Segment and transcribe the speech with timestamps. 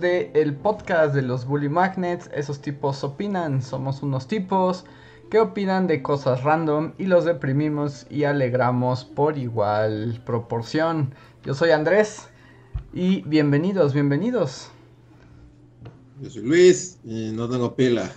[0.00, 2.30] de el podcast de los Bully Magnets.
[2.32, 4.84] Esos tipos opinan, somos unos tipos
[5.30, 11.14] que opinan de cosas random y los deprimimos y alegramos por igual proporción.
[11.44, 12.28] Yo soy Andrés
[12.92, 14.70] y bienvenidos, bienvenidos.
[16.20, 18.10] Yo soy Luis y no tengo pila.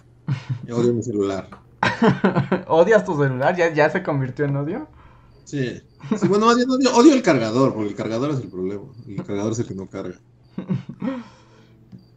[0.66, 1.50] Yo odio mi celular.
[2.68, 3.56] ¿Odias tu celular?
[3.56, 4.88] ¿Ya, ¿Ya se convirtió en odio?
[5.46, 5.82] Sí.
[6.18, 8.84] sí bueno, odio, odio, odio el cargador, porque el cargador es el problema.
[9.08, 10.20] El cargador es el que no carga.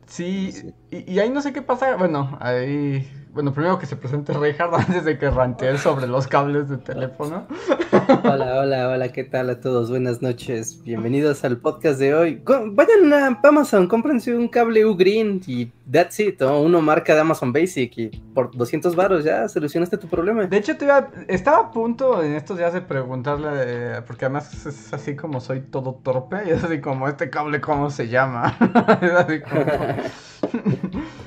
[0.06, 0.52] Sí,
[0.90, 1.96] y, y, ahí no sé qué pasa.
[1.96, 3.08] Bueno, ahí.
[3.34, 7.48] Bueno, primero que se presente Reinhardt antes de que rantee sobre los cables de teléfono.
[8.22, 9.90] Hola, hola, hola, ¿qué tal a todos?
[9.90, 10.80] Buenas noches.
[10.84, 12.42] Bienvenidos al podcast de hoy.
[12.44, 16.40] Vayan a Amazon, cómprense un cable U-Green y that's it.
[16.42, 20.46] Uno marca de Amazon Basic y por 200 baros ya solucionaste tu problema.
[20.46, 24.92] De hecho, te iba, estaba a punto en estos días de preguntarle, porque además es
[24.92, 28.56] así como soy todo torpe y es así como este cable, ¿cómo se llama?
[29.02, 31.23] es así como...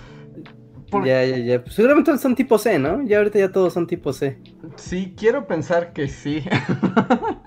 [0.89, 1.05] Por...
[1.05, 1.63] Ya, ya, ya.
[1.63, 3.03] Pues seguramente son tipo C, ¿no?
[3.03, 4.37] Ya ahorita ya todos son tipo C.
[4.75, 6.43] Sí, quiero pensar que sí.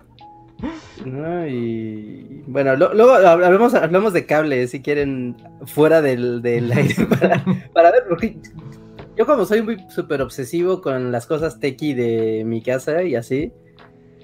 [1.05, 7.07] no, y bueno, lo, luego hablamos, hablamos de cables, si quieren, fuera del, del aire,
[7.07, 8.37] para, para, ver, porque
[9.17, 13.53] yo como soy muy súper obsesivo con las cosas tequi de mi casa y así,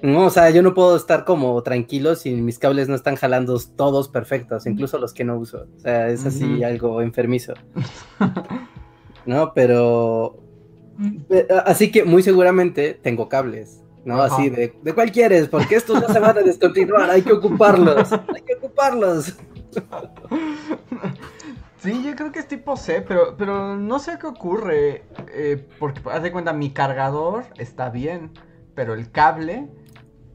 [0.03, 3.59] no, o sea, yo no puedo estar como tranquilo si mis cables no están jalando
[3.75, 5.65] todos perfectos, incluso los que no uso.
[5.75, 6.65] O sea, es así uh -huh.
[6.67, 7.53] algo enfermizo.
[9.27, 9.53] ¿no?
[9.53, 10.43] Pero...
[11.65, 14.15] Así que muy seguramente tengo cables, ¿no?
[14.15, 14.33] Ajá.
[14.33, 15.47] Así de, ¿de cuál quieres?
[15.47, 19.37] Porque estos no se van a descontinuar, hay que ocuparlos, hay que ocuparlos.
[21.79, 26.01] Sí, yo creo que es tipo C, pero, pero no sé qué ocurre, eh, porque
[26.09, 28.31] haz de cuenta, mi cargador está bien,
[28.73, 29.67] pero el cable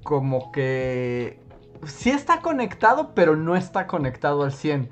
[0.04, 1.40] como que
[1.84, 4.90] sí está conectado, pero no está conectado al 100.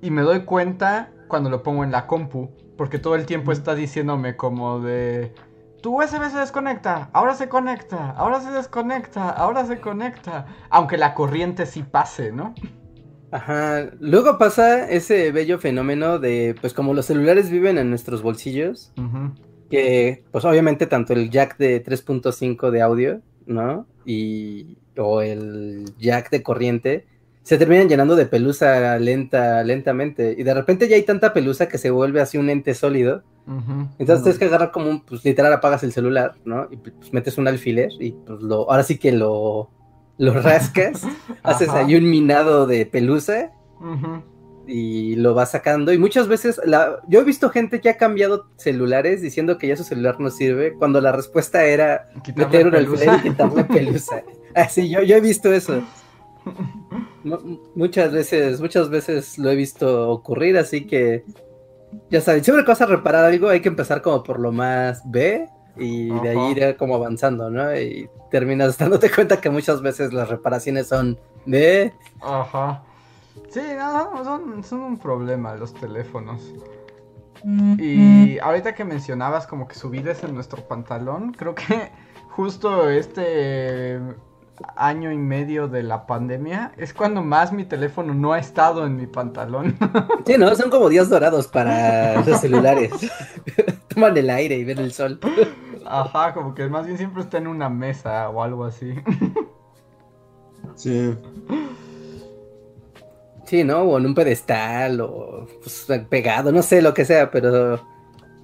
[0.00, 3.74] Y me doy cuenta cuando lo pongo en la compu, porque todo el tiempo está
[3.74, 5.34] diciéndome como de...
[5.82, 10.46] Tu USB se desconecta, ahora se conecta, ahora se desconecta, ahora se conecta.
[10.70, 12.54] Aunque la corriente sí pase, ¿no?
[13.30, 13.90] Ajá.
[14.00, 19.02] Luego pasa ese bello fenómeno de, pues como los celulares viven en nuestros bolsillos, uh
[19.02, 19.34] -huh.
[19.70, 23.86] que pues obviamente tanto el jack de 3.5 de audio, ¿no?
[24.04, 27.06] Y, o el jack de corriente,
[27.48, 30.34] se terminan llenando de pelusa lenta, lentamente.
[30.36, 33.22] Y de repente ya hay tanta pelusa que se vuelve así un ente sólido.
[33.46, 33.88] Uh -huh.
[33.98, 34.22] Entonces uh -huh.
[34.24, 36.68] tienes que agarrar como un, pues literal apagas el celular, ¿no?
[36.70, 39.70] Y pues metes un alfiler y pues lo, ahora sí que lo,
[40.18, 41.04] lo rascas,
[41.42, 43.50] haces ahí un minado de pelusa
[43.80, 44.22] -huh.
[44.66, 45.90] y lo vas sacando.
[45.94, 49.76] Y muchas veces, la, yo he visto gente que ha cambiado celulares diciendo que ya
[49.78, 54.22] su celular no sirve, cuando la respuesta era quitarle meter un alfiler y quitarle pelusa.
[54.54, 55.82] Así, yo, yo he visto eso
[57.74, 61.24] muchas veces, muchas veces lo he visto ocurrir, así que
[62.10, 65.02] ya saben, siempre que vas a reparar algo hay que empezar como por lo más
[65.10, 66.22] B y Ajá.
[66.22, 67.74] de ahí ir como avanzando, ¿no?
[67.76, 71.92] Y terminas dándote cuenta que muchas veces las reparaciones son B.
[72.20, 72.82] Ajá.
[73.50, 76.52] Sí, no, son, son un problema los teléfonos.
[77.78, 81.92] Y ahorita que mencionabas como que subides en nuestro pantalón, creo que
[82.30, 84.00] justo este
[84.76, 88.96] año y medio de la pandemia es cuando más mi teléfono no ha estado en
[88.96, 89.76] mi pantalón.
[90.26, 90.54] Sí, ¿no?
[90.54, 92.92] Son como días dorados para los celulares.
[93.88, 95.18] Toman el aire y ven el sol.
[95.86, 98.94] Ajá, como que más bien siempre está en una mesa o algo así.
[100.74, 101.14] Sí.
[103.46, 103.80] Sí, ¿no?
[103.82, 107.76] O en un pedestal o pues, pegado, no sé, lo que sea, pero...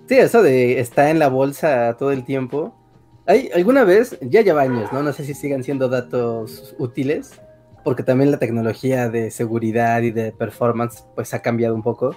[0.09, 2.75] Sí, eso de estar en la bolsa todo el tiempo
[3.27, 5.03] hay alguna vez, ya lleva años, ¿no?
[5.03, 7.41] No sé si sigan siendo datos útiles,
[7.83, 12.17] porque también la tecnología de seguridad y de performance pues ha cambiado un poco,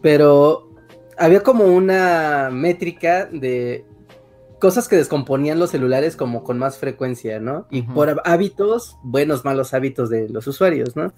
[0.00, 0.70] pero
[1.16, 3.84] había como una métrica de
[4.58, 7.66] cosas que descomponían los celulares como con más frecuencia, ¿no?
[7.70, 7.94] Y uh -huh.
[7.94, 11.12] por hábitos, buenos, malos hábitos de los usuarios, ¿no?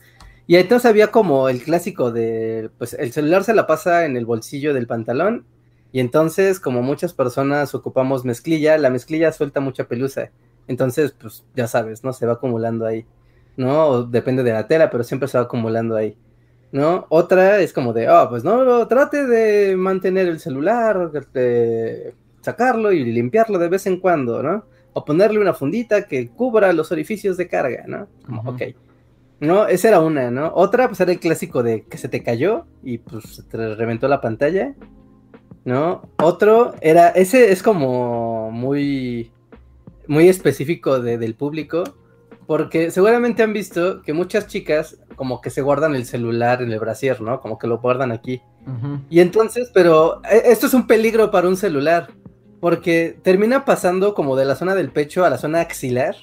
[0.46, 4.26] Y entonces había como el clásico de, pues el celular se la pasa en el
[4.26, 5.46] bolsillo del pantalón
[5.94, 10.32] y entonces, como muchas personas ocupamos mezclilla, la mezclilla suelta mucha pelusa.
[10.66, 12.12] Entonces, pues ya sabes, ¿no?
[12.12, 13.06] Se va acumulando ahí.
[13.56, 13.86] ¿No?
[13.86, 16.16] O depende de la tela, pero siempre se va acumulando ahí.
[16.72, 17.06] ¿no?
[17.10, 23.04] Otra es como de, oh, pues no, trate de mantener el celular, de sacarlo y
[23.04, 24.64] limpiarlo de vez en cuando, ¿no?
[24.94, 28.08] O ponerle una fundita que cubra los orificios de carga, ¿no?
[28.26, 28.62] Como, ok.
[29.38, 30.50] No, esa era una, ¿no?
[30.56, 34.08] Otra, pues era el clásico de que se te cayó y pues se te reventó
[34.08, 34.74] la pantalla,
[35.64, 36.02] ¿no?
[36.18, 39.30] Otro era, ese es como muy,
[40.06, 41.84] muy específico del público,
[42.46, 46.80] porque seguramente han visto que muchas chicas como que se guardan el celular en el
[46.80, 47.40] brasier, ¿no?
[47.40, 48.42] Como que lo guardan aquí.
[49.10, 52.08] Y entonces, pero e, esto es un peligro para un celular,
[52.60, 56.16] porque termina pasando como de la zona del pecho a la zona axilar.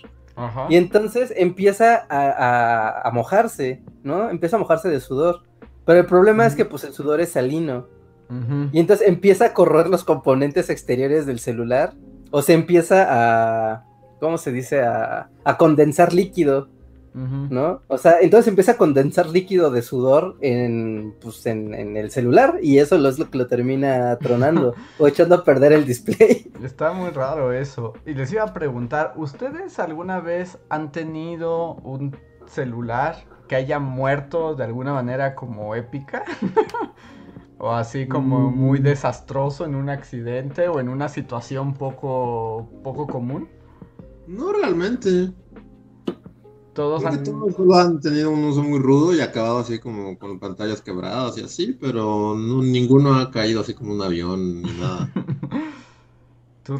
[0.70, 4.30] Y entonces empieza a, mojarse, ¿no?
[4.30, 5.44] Empieza a mojarse de sudor.
[5.86, 7.88] Pero el problema es que pues el sudor es salino.
[8.72, 11.94] Y entonces empieza a correr los componentes exteriores del celular.
[12.32, 13.86] O se empieza a,
[14.20, 14.82] ¿cómo se dice?
[14.84, 16.70] A, condensar líquido,
[17.14, 17.82] ¿no?
[17.88, 22.78] O sea, entonces empieza a condensar líquido de sudor en, pues, en, el celular y
[22.78, 26.50] eso es lo que lo termina tronando o echando a perder el display.
[26.64, 27.94] Está muy raro eso.
[28.06, 34.56] Y les iba a preguntar, ¿ustedes alguna vez han tenido un celular que haya muerto
[34.56, 36.24] de alguna manera como épica?
[37.64, 38.84] o así como muy mm.
[38.84, 43.48] desastroso en un accidente o en una situación poco, poco común.
[44.26, 45.32] No realmente.
[46.74, 47.24] Todos han...
[47.76, 51.78] han tenido un uso muy rudo y acabado así como con pantallas quebradas y así,
[51.80, 55.12] pero ninguno ha caído así como un avión ni nada.
[56.64, 56.80] ¿Tú?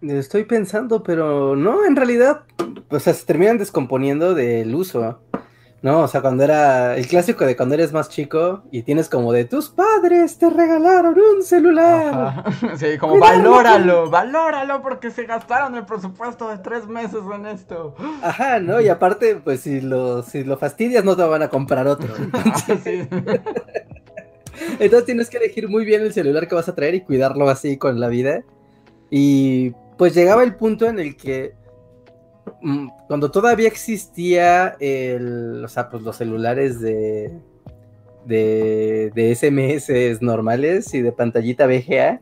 [0.00, 2.44] Estoy pensando, pero no, en realidad,
[2.88, 5.20] o sea, se terminan descomponiendo del uso.
[5.84, 6.00] ¿No?
[6.00, 9.44] O sea, cuando era el clásico de cuando eres más chico y tienes como de
[9.44, 12.42] tus padres te regalaron un celular.
[12.76, 17.94] Sí, como valóralo, valóralo porque se gastaron el presupuesto de tres meses en esto.
[18.22, 18.80] Ajá, ¿no?
[18.80, 22.14] Y aparte, pues si lo, si lo fastidias no te van a comprar otro.
[24.78, 27.76] Entonces tienes que elegir muy bien el celular que vas a traer y cuidarlo así
[27.76, 28.42] con la vida.
[29.10, 31.52] Y pues llegaba el punto en el que
[33.08, 37.32] cuando todavía existía el, o sea, pues los celulares de,
[38.24, 42.20] de, de SMS normales y de pantallita VGA,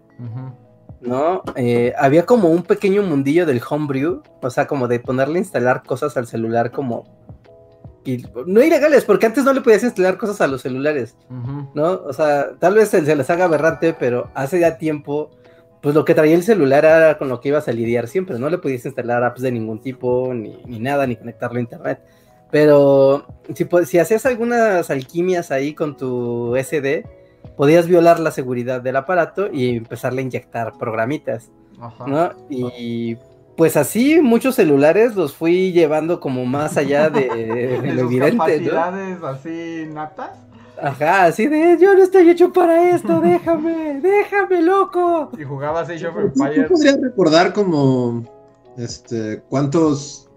[1.00, 1.42] ¿no?
[1.56, 5.82] Eh, había como un pequeño mundillo del homebrew, o sea, como de ponerle a instalar
[5.82, 7.04] cosas al celular como...
[8.04, 11.16] Y, no ilegales, porque antes no le podías instalar cosas a los celulares,
[11.72, 12.02] ¿no?
[12.04, 15.30] O sea, tal vez se les haga aberrante, pero hace ya tiempo
[15.82, 18.48] pues lo que traía el celular era con lo que ibas a lidiar siempre, no
[18.48, 22.00] le podías instalar apps de ningún tipo, ni, nada, ni conectarlo a internet.
[22.52, 27.04] Pero si, si hacías algunas alquimias ahí con tu SD,
[27.56, 31.50] podías violar la seguridad del aparato y empezarle a inyectar programitas,
[32.06, 32.30] ¿no?
[32.48, 33.16] Y
[33.56, 37.28] pues así muchos celulares los fui llevando como más allá de,
[37.82, 40.38] de lo evidente, capacidades así natas?
[40.82, 45.30] Ajá, así de, yo no estoy hecho para esto, déjame, déjame, loco.
[45.38, 46.68] Y jugabas Age of Empires.
[46.68, 48.24] podrías recordar como,
[48.76, 50.28] este, cuántos,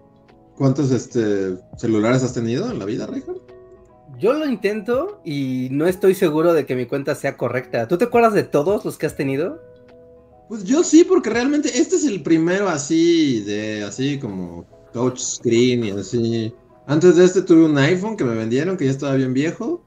[0.56, 3.38] cuántos, este, celulares has tenido en la vida, Richard?
[4.20, 7.88] Yo lo intento y no estoy seguro de que mi cuenta sea correcta.
[7.88, 9.60] ¿Tú te acuerdas de todos los que has tenido?
[10.48, 15.84] Pues yo sí, porque realmente este es el primero así, de, así como touch screen
[15.86, 16.54] y así.
[16.86, 19.85] Antes de este tuve un iPhone que me vendieron, que ya estaba bien viejo.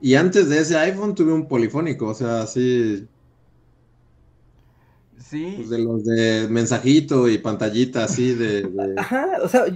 [0.00, 3.06] Y antes de ese iPhone tuve un polifónico, o sea, así.
[5.18, 5.54] Sí.
[5.58, 9.66] Pues de los de mensajito y pantallita así de, Ajá, o sea,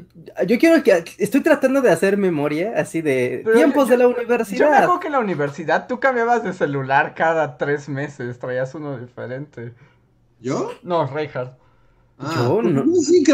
[0.47, 1.05] yo quiero que.
[1.19, 4.59] Estoy tratando de hacer memoria así de tiempos de la universidad.
[4.59, 8.75] Yo me acuerdo que en la universidad tú cambiabas de celular cada tres meses, traías
[8.75, 9.75] uno diferente.
[10.41, 10.73] ¿Yo?
[10.83, 11.64] No, Reinhardt.
[12.19, 12.85] Ah, pues no.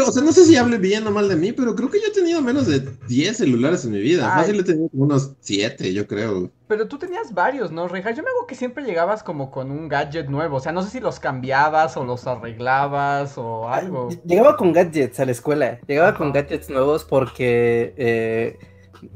[0.07, 2.07] o sea, no sé si hable bien o mal de mí, pero creo que yo
[2.07, 4.33] he tenido menos de 10 celulares en mi vida.
[4.33, 6.49] Fácil he tenido unos 7, yo creo.
[6.67, 8.11] Pero tú tenías varios, ¿no, Reja?
[8.11, 10.57] Yo me hago que siempre llegabas como con un gadget nuevo.
[10.57, 14.09] O sea, no sé si los cambiabas o los arreglabas o algo.
[14.25, 15.79] Llegaba con gadgets a la escuela.
[15.87, 18.57] Llegaba con gadgets nuevos porque eh,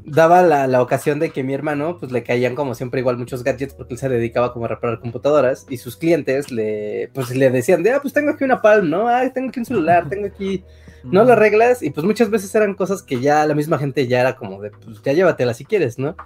[0.04, 3.74] daba la, ocasión de que mi hermano, pues le caían como siempre igual muchos gadgets
[3.74, 7.82] porque él se dedicaba como a reparar computadoras y sus clientes le, pues le decían
[7.82, 9.08] de, ah, pues tengo aquí una Palm, ¿no?
[9.08, 10.64] Ah, tengo aquí un celular, tengo aquí,
[11.04, 11.24] ¿no?
[11.24, 14.36] Las reglas y pues muchas veces eran cosas que ya la misma gente ya era
[14.36, 16.16] como de, pues ya llévatela si quieres, ¿no?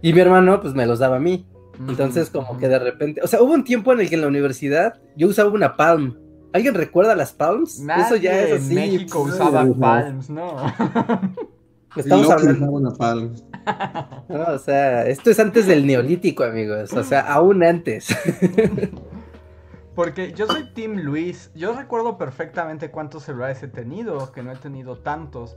[0.00, 1.46] Y mi hermano, pues me los daba a mí.
[1.88, 4.26] Entonces, como que de repente, o sea, hubo un tiempo en el que en la
[4.26, 6.18] universidad yo usaba una Palm.
[6.52, 7.82] ¿Alguien recuerda las Palms?
[7.98, 8.76] Eso ya es así.
[8.76, 10.56] En México pues, usaban Palms, ¿no?
[11.96, 13.36] Estamos hablando.
[14.28, 16.92] o sea, esto es antes del neolítico, amigos.
[16.92, 18.08] O sea, aún antes.
[19.94, 21.50] Porque yo soy Tim Luis.
[21.54, 25.56] Yo recuerdo perfectamente cuántos celulares he tenido, que no he tenido tantos.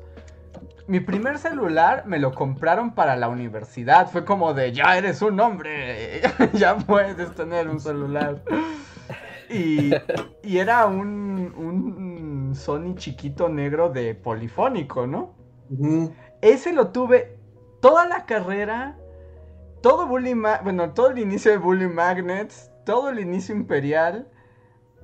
[0.88, 4.10] mi primer celular me lo compraron para la universidad.
[4.12, 6.22] Fue como de, ya eres un hombre,
[6.54, 8.42] ya puedes tener un celular.
[9.50, 9.92] Y,
[10.44, 15.36] era un, un, Sony chiquito negro de polifónico, ¿no?
[16.46, 17.40] Ese lo tuve
[17.82, 18.96] toda la carrera,
[19.82, 24.28] todo Bully bueno, todo el inicio de Bully Magnets, todo el inicio imperial,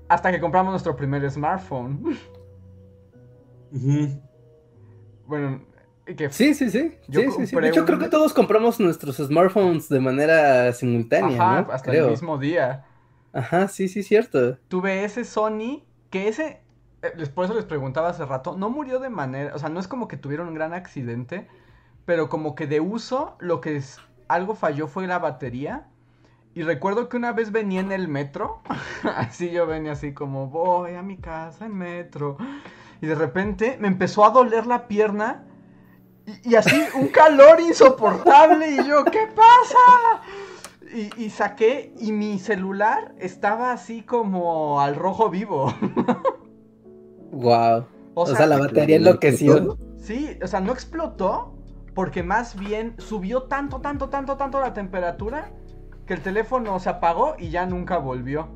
[0.08, 2.16] hasta que compramos nuestro primer smartphone.
[5.26, 5.66] Bueno,
[6.06, 6.96] que sí, sí, sí.
[7.08, 7.24] Yo,
[7.86, 11.42] creo que todos compramos nuestros smartphones de manera simultánea.
[11.42, 12.86] Ajá, hasta el mismo día.
[13.34, 14.60] Ajá, sí, sí, cierto.
[14.68, 16.61] Tuve ese Sony, que ese,
[17.34, 20.08] por eso les preguntaba hace rato, no murió de manera, o sea, no es como
[20.08, 21.48] que tuvieron un gran accidente,
[22.06, 25.88] pero como que de uso lo que es, algo falló fue la batería.
[26.54, 28.62] Y recuerdo que una vez venía en el metro,
[29.16, 32.38] así yo venía así como voy a mi casa en metro.
[33.02, 35.46] Y de repente me empezó a doler la pierna
[36.44, 40.22] y, así un calor insoportable y yo, ¿qué pasa?
[41.18, 45.74] Y, saqué y mi celular estaba así como al rojo vivo.
[47.32, 47.86] wow.
[48.14, 49.78] O, sea, la batería enloqueció.
[49.98, 51.54] Sí, o sea, no explotó
[51.94, 55.52] porque más bien subió tanto, tanto, tanto, tanto la temperatura
[56.06, 58.50] que el teléfono se apagó y ya nunca volvió.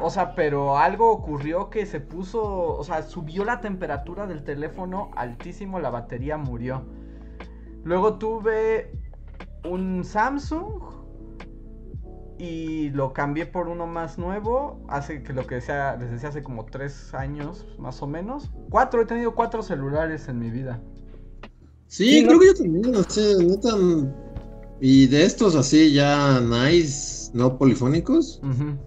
[0.00, 2.42] O sea, pero algo ocurrió que se puso,
[2.76, 6.84] o sea, subió la temperatura del teléfono altísimo, la batería murió.
[7.84, 8.92] Luego tuve
[9.64, 10.95] un Samsung
[12.38, 14.80] y lo cambié por uno más nuevo.
[14.88, 18.50] Hace que lo que sea, les decía hace como tres años más o menos.
[18.70, 20.80] Cuatro, he tenido cuatro celulares en mi vida.
[21.86, 24.14] Sí, creo que yo también, no sé, no tan.
[24.80, 28.40] Y de estos así ya nice, no polifónicos.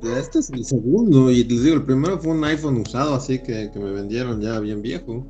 [0.03, 1.31] Este es el segundo.
[1.31, 4.59] Y les digo, el primero fue un iPhone usado, así que, que me vendieron ya
[4.59, 5.25] bien viejo.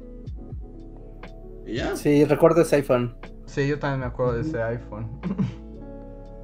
[1.65, 1.95] Y ya.
[1.95, 3.15] Sí, recuerdo ese iPhone.
[3.45, 5.09] Sí, yo también me acuerdo de ese iPhone.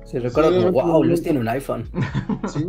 [0.06, 1.90] Sí, recuerdo como, wow, Luis tiene un iPhone.
[2.48, 2.66] Sí,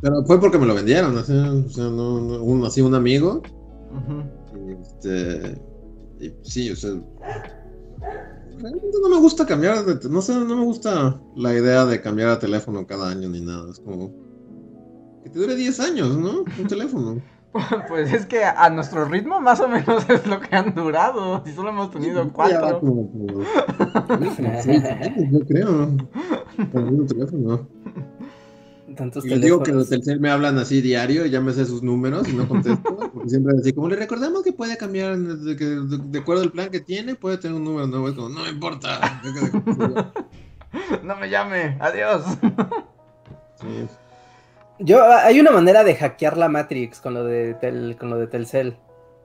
[0.00, 3.42] pero fue porque me lo vendieron, así, o sea, no, un, así un amigo.
[4.54, 5.60] y este,
[6.20, 6.92] y sí, o sea,
[8.58, 12.30] realmente no me gusta cambiar, de, no sé, no me gusta la idea de cambiar
[12.30, 14.12] de teléfono cada año ni nada, es como
[15.22, 16.44] que te dure 10 años, ¿no?
[16.58, 17.20] Un teléfono.
[17.88, 21.42] Pues es que a nuestro ritmo más o menos es lo que han durado.
[21.44, 22.80] Si solo hemos tenido cuatro.
[25.30, 25.90] yo creo.
[26.72, 27.68] un teléfono.
[28.96, 31.82] Tantos y digo que los Telcel me hablan así diario y ya me sé sus
[31.82, 33.10] números y no contesto.
[33.14, 36.80] Porque siempre así, como le recordamos que puede cambiar, de, de, acuerdo al plan que
[36.80, 38.08] tiene, puede tener un número nuevo.
[38.08, 39.22] Es como, no me importa.
[41.04, 42.24] no me llame, adiós.
[43.60, 43.88] Sí.
[44.82, 48.26] Yo, ah, hay una manera de hackear la Matrix con lo de, con lo de
[48.26, 48.78] Telcel.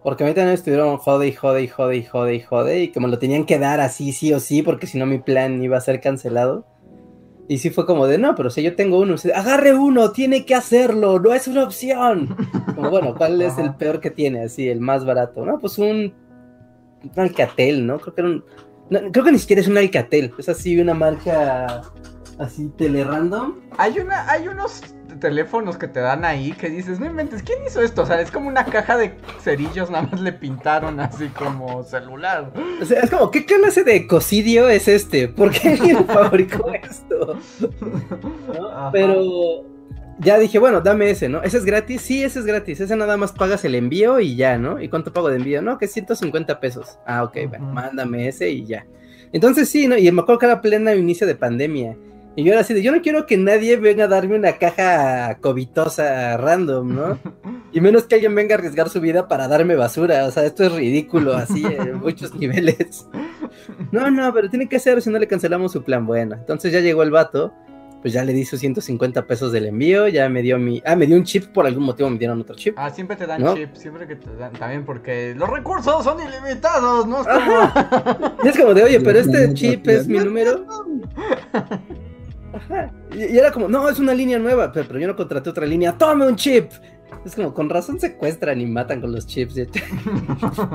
[0.04, 2.80] Porque a mí también estuvieron jode y jode y jode y jode y jode.
[2.84, 5.18] Y que me lo tenían que dar así, sí o sí, porque si no mi
[5.18, 6.68] plan iba a ser cancelado.
[7.48, 10.56] Y sí fue como de, no, pero si yo tengo uno, agarre uno, tiene que
[10.56, 12.36] hacerlo, no es una opción.
[12.76, 14.44] Como, bueno, ¿cuál es el peor que tiene?
[14.44, 15.46] Así, el más barato.
[15.46, 16.14] No, pues un,
[17.04, 18.00] un Alcatel, ¿no?
[18.00, 18.44] Creo que era un,
[19.12, 21.82] creo que ni siquiera es un Alcatel, es así una marca
[22.40, 23.56] así telerandom.
[23.78, 24.82] Hay una, hay unos
[25.20, 28.04] teléfonos que te dan ahí que dices, no inventes, ¿quién hizo esto?
[28.04, 32.52] O sea, es como una caja de cerillos, nada más le pintaron así como celular.
[32.82, 35.28] O sea, es como, ¿qué clase de cocidio es este?
[35.28, 37.40] ¿Por qué alguien fabricó esto?
[38.92, 39.66] Pero
[40.20, 41.42] ya dije, bueno, dame ese, ¿no?
[41.44, 42.02] ¿Ese es gratis?
[42.02, 42.80] Sí, ese es gratis.
[42.80, 44.82] Ese nada más pagas el envío y ya, ¿no?
[44.82, 45.62] ¿Y cuánto pago de envío?
[45.62, 47.00] No, que 150 pesos.
[47.06, 48.86] Ah, ok, bueno, mándame ese y ya.
[49.34, 49.98] Entonces sí, ¿no?
[49.98, 51.98] Y me acuerdo que era plena inicio de pandemia.
[52.38, 55.38] Y yo era así de, yo no quiero que nadie venga a darme una caja
[55.40, 57.20] covitosa random, ¿no?
[57.72, 60.26] Y menos que alguien venga a arriesgar su vida para darme basura.
[60.28, 63.06] O sea, esto es ridículo, así, en muchos niveles.
[63.92, 66.06] No, no, pero tiene que ser, si no le cancelamos su plan.
[66.06, 67.54] Bueno, entonces ya llegó el vato,
[68.02, 70.82] pues ya le di sus 150 pesos del envío, ya me dio mi...
[70.86, 72.76] Ah, me dio un chip, por algún motivo me dieron otro chip.
[72.78, 77.06] Ah, siempre te dan chip, siempre que te dan, también porque los recursos son ilimitados,
[77.08, 77.22] ¿no?
[77.22, 78.36] Es como...
[78.42, 80.66] Y es como de, oye, pero este chip es mi número.
[83.16, 86.28] Y, era como, no, es una línea nueva, pero, yo no contraté otra línea, tome
[86.28, 86.72] un chip.
[87.26, 89.56] Es como, con razón secuestran y matan con los chips.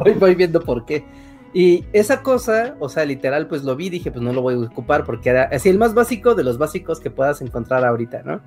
[0.05, 1.05] Hoy voy viendo por qué.
[1.53, 4.59] Y esa cosa, o sea, literal, pues lo vi, dije, pues no lo voy a
[4.59, 8.41] ocupar porque era así el más básico de los básicos que puedas encontrar ahorita, ¿no?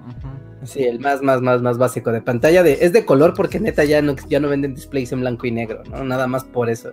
[0.63, 3.83] Sí, el más, más, más, más básico de pantalla de, es de color porque neta
[3.83, 6.05] ya no, ya no venden displays en blanco y negro, ¿no?
[6.05, 6.91] Nada más por eso.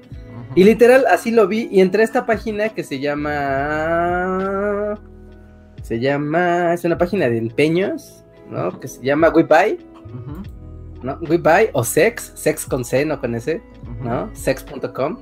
[0.57, 3.39] Y literal, así lo vi y entré a esta página que se llama
[5.91, 8.79] se llama, es una página de empeños, ¿no?
[8.79, 9.77] Que se llama WeBuy,
[11.03, 11.19] ¿no?
[11.21, 13.61] WeBuy o Sex, Sex con C, no con S,
[14.01, 14.31] ¿no?
[14.33, 15.19] Sex.com.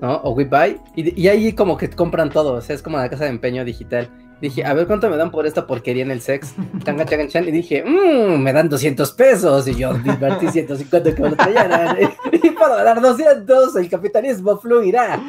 [0.00, 0.16] ¿no?
[0.16, 3.22] O WeBuy, y, y ahí como que compran todo, o sea, es como la casa
[3.22, 4.10] de empeño digital.
[4.40, 6.54] Dije, a ver cuánto me dan por esta porquería en el sex.
[6.82, 7.46] Changa, changa, chan.
[7.46, 9.68] Y dije, mmm, me dan 200 pesos.
[9.68, 11.98] Y yo invertí 150 que me lo trajeran.
[12.32, 15.22] y puedo dar 200, el capitalismo fluirá.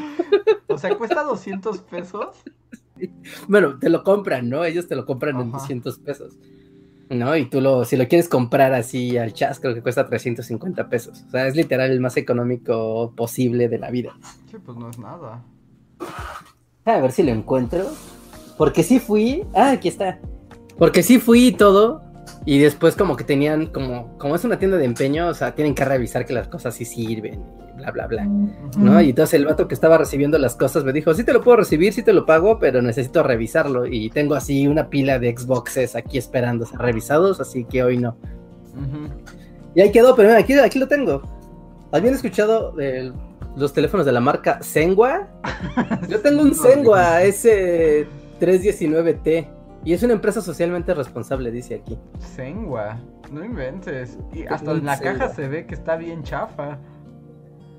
[0.68, 2.30] O sea, cuesta 200 pesos.
[3.48, 4.64] Bueno, te lo compran, ¿no?
[4.64, 6.38] Ellos te lo compran en 200 pesos.
[7.10, 7.36] ¿no?
[7.36, 11.24] Y tú lo, si lo quieres comprar así al chas, creo que cuesta 350 pesos.
[11.28, 14.14] O sea, es literal el más económico posible de la vida.
[14.50, 15.44] Sí, pues no es nada.
[16.86, 17.86] A ver si lo encuentro.
[18.58, 19.44] Porque sí fui.
[19.54, 20.20] Ah, aquí está.
[20.78, 22.04] Porque sí fui y todo.
[22.46, 25.76] Y después como que tenían, como, como es una tienda de empeño, o sea, tienen
[25.76, 27.44] que revisar que las cosas sí sirven,
[27.82, 28.26] bla, bla, bla,
[28.78, 29.02] ¿no?
[29.02, 31.58] Y entonces el vato que estaba recibiendo las cosas me dijo, sí te lo puedo
[31.58, 33.88] recibir, sí te lo pago, pero necesito revisarlo.
[33.88, 38.16] Y tengo así una pila de Xboxes aquí esperando, ser revisados, así que hoy no.
[39.74, 41.22] Y ahí quedó, pero aquí, aquí lo tengo.
[41.92, 42.74] ¿Habían escuchado
[43.56, 45.28] los teléfonos de la marca Sengua?
[46.10, 48.08] Yo tengo un Sengua, ese
[48.40, 49.48] 319T.
[49.84, 51.98] Y es una empresa socialmente responsable, dice aquí.
[52.20, 53.00] Sengua,
[53.32, 54.20] no inventes.
[54.32, 56.78] Y hasta en la caja se ve que está bien chafa.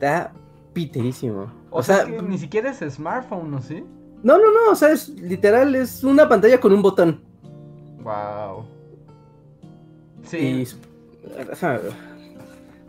[0.03, 0.33] Está
[0.73, 1.53] piterísimo.
[1.71, 3.85] O, sea, ni siquiera es smartphone, ¿no sí?
[4.25, 7.23] No, no, no, o sea, es literal, es una pantalla con un botón.
[8.03, 8.65] Wow.
[10.25, 10.67] Sí.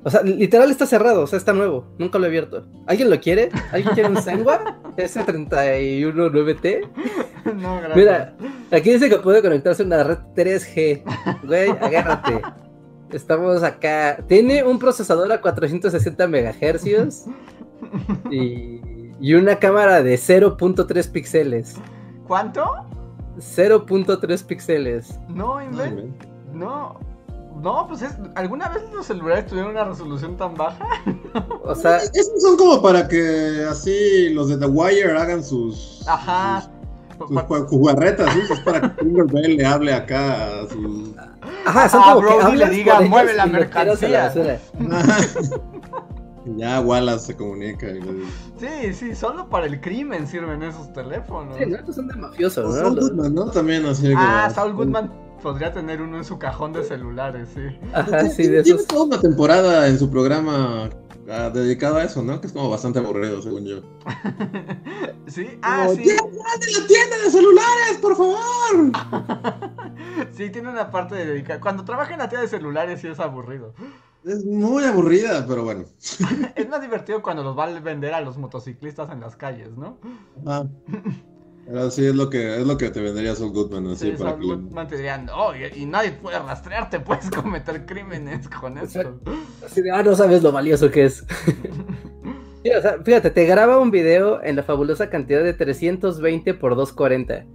[0.03, 1.85] O sea, literal está cerrado, o sea, está nuevo.
[1.99, 2.65] Nunca lo he abierto.
[2.87, 3.51] ¿Alguien lo quiere?
[3.71, 4.79] ¿Alguien quiere un Sengua?
[4.97, 6.89] S319T.
[7.53, 7.95] No, gracias.
[7.95, 8.33] Mira,
[8.71, 11.03] aquí dice que puede conectarse a una red 3G.
[11.43, 12.41] Güey, agárrate.
[13.13, 14.23] Estamos acá.
[14.27, 17.27] Tiene un procesador a 460 MHz
[18.29, 18.81] y,
[19.19, 21.75] y una cámara de 0.3 píxeles.
[22.27, 22.63] ¿Cuánto?
[23.37, 25.19] 0.3 píxeles.
[25.29, 25.59] No,
[26.53, 26.99] No.
[27.61, 30.85] No, pues es, ¿alguna vez los celulares tuvieron una resolución tan baja?
[31.63, 36.03] o sea, esos son como para que así los de The Wire hagan sus.
[36.07, 36.61] Ajá.
[36.61, 36.71] Sus,
[37.17, 41.11] jugarretas, Es para que Finger Bell le hable acá a sus.
[41.65, 44.33] Ajá, son como que Brody le diga, mueve la mercancía.
[46.57, 47.87] ya Wallace se comunica.
[47.89, 48.13] Y le...
[48.57, 51.57] Sí, sí, solo para el crimen sirven esos teléfonos.
[51.57, 52.81] Sí, no, son de mafiosos, ¿no?
[52.81, 53.45] Saul Goodman, ¿no?
[53.45, 54.13] También así.
[54.15, 55.11] Ah, Saul Goodman
[55.43, 57.61] podría tener uno en su cajón de celulares, sí.
[57.93, 60.89] Ajá, sí, de Tiene toda una temporada en su programa
[61.29, 62.39] ah, dedicado a eso, ¿no?
[62.39, 63.81] Que es como bastante aburrido, según yo.
[65.27, 65.59] ¿Sí?
[65.61, 66.05] Ah, sí.
[66.05, 68.91] ¡Ya de la tienda de celulares, por favor!
[70.31, 71.59] sí, tiene una parte de dedicada.
[71.59, 73.73] Cuando trabaja en la tienda de celulares sí es aburrido.
[74.23, 75.83] Es muy aburrida, pero bueno.
[76.55, 79.97] es más divertido cuando los va a vender a los motociclistas en las calles, ¿no?
[80.45, 80.63] Ah.
[81.65, 84.41] Pero sí es lo que es lo que te vendería Saul Goodman así sí, Saul
[84.41, 89.19] Goodman te dirían, oh, y, nadie puede rastrearte, puedes cometer crímenes con esto.
[89.65, 91.23] Así de, ah, no sabes lo valioso que es.
[92.77, 97.45] o sea, fíjate, te graba un video en la fabulosa cantidad de 320 por 240.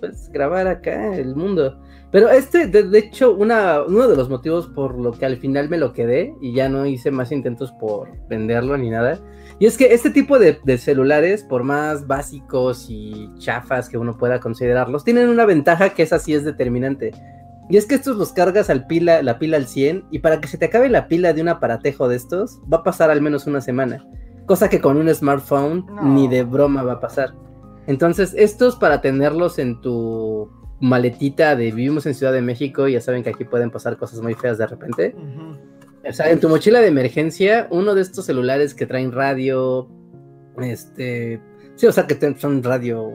[0.00, 1.78] Puedes grabar acá el mundo.
[2.10, 5.78] Pero este, de, hecho, una, uno de los motivos por lo que al final me
[5.78, 9.18] lo quedé y ya no hice más intentos por venderlo ni nada,
[9.64, 14.38] y es que este tipo de, celulares, por más básicos y chafas que uno pueda
[14.38, 17.12] considerarlos, tienen una ventaja que esa sí es determinante.
[17.70, 20.48] Y es que estos los cargas al pila, la pila al 100 y para que
[20.48, 23.46] se te acabe la pila de un aparatejo de estos va a pasar al menos
[23.46, 24.06] una semana.
[24.44, 27.32] Cosa que con un smartphone ni de broma va a pasar.
[27.86, 30.50] Entonces estos para tenerlos en tu
[30.80, 34.34] maletita de vivimos en Ciudad de México, ya saben que aquí pueden pasar cosas muy
[34.34, 35.16] feas de repente.
[36.08, 39.88] O sea, en tu mochila de emergencia, uno de estos celulares que traen radio,
[40.58, 41.40] este,
[41.76, 43.12] sí, o sea, que son radio,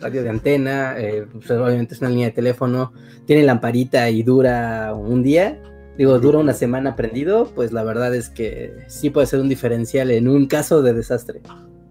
[0.00, 2.92] radio de antena, eh, pues, obviamente es una línea de teléfono,
[3.24, 5.60] tiene lamparita y dura un día,
[5.96, 10.10] digo, dura una semana prendido, pues la verdad es que sí puede ser un diferencial
[10.10, 11.40] en un caso de desastre.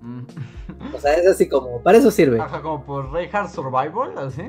[0.01, 0.25] Mm.
[0.93, 2.39] O sea, es así como, para eso sirve.
[2.39, 4.43] Ajá, como por Reinhardt Survival, así.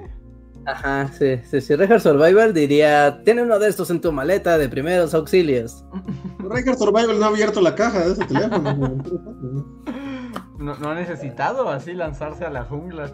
[0.66, 1.76] Ajá, sí, sí, sí.
[1.76, 5.84] Reinhardt Survival diría, tiene uno de estos en tu maleta de primeros auxilios.
[6.40, 8.74] Reinhardt Survival no ha abierto la caja de ese teléfono.
[10.58, 13.10] no, ha necesitado así lanzarse a la jungla.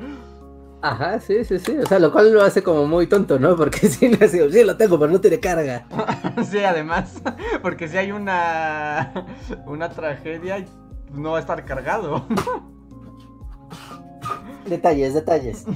[0.81, 1.77] Ajá, sí, sí, sí.
[1.77, 3.55] O sea, lo cual lo hace como muy tonto, ¿no?
[3.55, 5.87] Porque sí, sí lo tengo, pero no tiene carga.
[6.51, 7.23] sí, además.
[7.61, 9.27] Porque si hay una,
[9.67, 10.65] una tragedia,
[11.13, 12.27] no va a estar cargado.
[14.67, 15.67] detalles, detalles.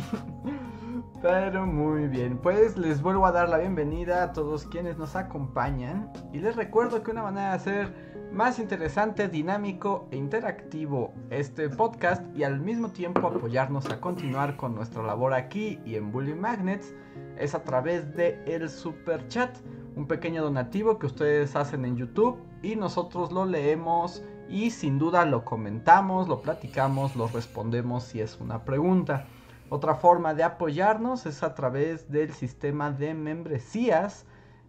[1.29, 6.13] Pero muy bien, pues les vuelvo a dar la bienvenida a todos quienes nos acompañan
[6.33, 12.23] y les recuerdo que una manera de hacer más interesante, dinámico e interactivo este podcast
[12.37, 16.95] y al mismo tiempo apoyarnos a continuar con nuestra labor aquí y en Bully Magnets
[17.37, 19.51] es a través de el super chat,
[19.97, 25.25] un pequeño donativo que ustedes hacen en YouTube y nosotros lo leemos y sin duda
[25.25, 29.27] lo comentamos, lo platicamos, lo respondemos si es una pregunta.
[29.69, 34.25] Otra forma de apoyarnos es a través del sistema de membresías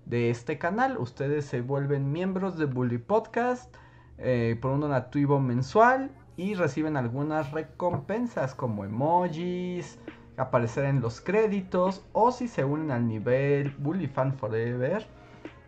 [0.05, 0.97] de este canal.
[0.97, 3.75] Ustedes se vuelven miembros de Bully Podcast
[4.17, 9.99] eh, por un donativo mensual y reciben algunas recompensas como emojis,
[10.35, 15.05] aparecer en los créditos o si se unen al nivel Bully Fan Forever.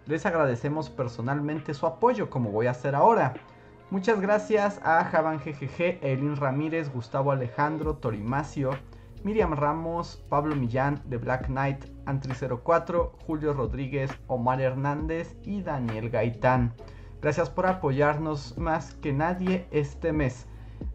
[0.08, 3.36] Les agradecemos personalmente su apoyo como voy a hacer ahora.
[3.92, 8.72] Muchas gracias a Javan GGG, Elin Ramírez, Gustavo Alejandro, Torimacio,
[9.24, 16.74] Miriam Ramos, Pablo Millán de Black Knight, Antri04, Julio Rodríguez, Omar Hernández y Daniel Gaitán.
[17.22, 20.48] Gracias por apoyarnos más que nadie este mes.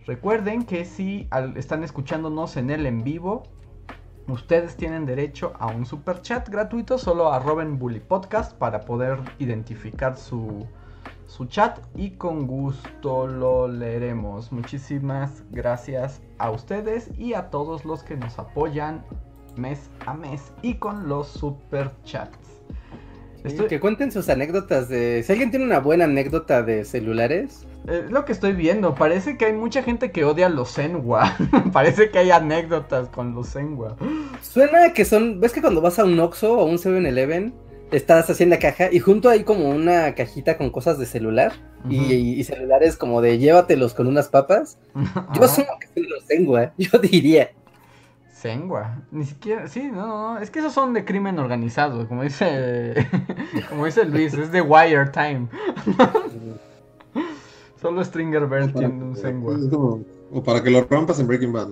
[0.07, 3.43] Recuerden que si están escuchándonos en el en vivo,
[4.29, 6.97] ustedes tienen derecho a un super chat gratuito.
[6.97, 10.67] Solo arroben Bully Podcast para poder identificar su,
[11.35, 14.53] su chat y con gusto lo leeremos.
[14.53, 19.05] Muchísimas gracias a ustedes y a todos los que nos apoyan
[19.57, 22.63] mes a mes y con los super chats.
[23.69, 25.23] Que cuenten sus anécdotas de...
[25.25, 27.67] Si alguien tiene una buena anécdota de celulares.
[27.87, 28.95] Es lo que estoy viendo.
[28.95, 31.37] Parece que hay mucha gente que odia los Zenwa.
[31.73, 33.97] Parece que hay anécdotas con los Zenwa.
[34.41, 35.41] Suena que son...
[35.41, 37.53] ¿Ves que cuando vas a un Oxxo o un 7-Eleven
[37.97, 41.53] estás haciendo la caja y junto hay como una cajita con cosas de celular
[41.89, 44.79] y, celulares como de llévatelos con unas papas.
[45.35, 47.51] Yo asumo que son los Zenwa, yo diría.
[48.33, 52.95] Sengua, ni siquiera, sí, no, no, es que esos son de crimen organizado, como dice,
[53.71, 55.49] como dice Luis, es de Wire Time.
[57.81, 59.57] Solo Stringer Bell tiene un Sengua.
[60.35, 61.69] O para que lo rompas en Breaking Bad,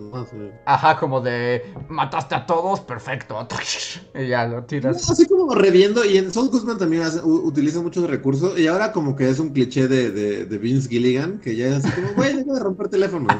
[0.66, 3.36] Ajá, como de mataste a todos, perfecto.
[4.14, 5.10] Y ya lo tiras.
[5.10, 9.28] así como reviendo, y en Saul Goodman también utiliza muchos recursos, y ahora como que
[9.28, 12.60] es un cliché de, de, Vince Gilligan, que ya es así como, güey, deja de
[12.60, 13.36] romper teléfonos.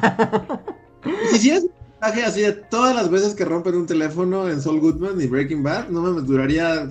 [1.33, 1.67] y si es
[2.01, 5.87] así de todas las veces que rompen un teléfono en Saul Goodman y Breaking Bad,
[5.87, 6.89] no me duraría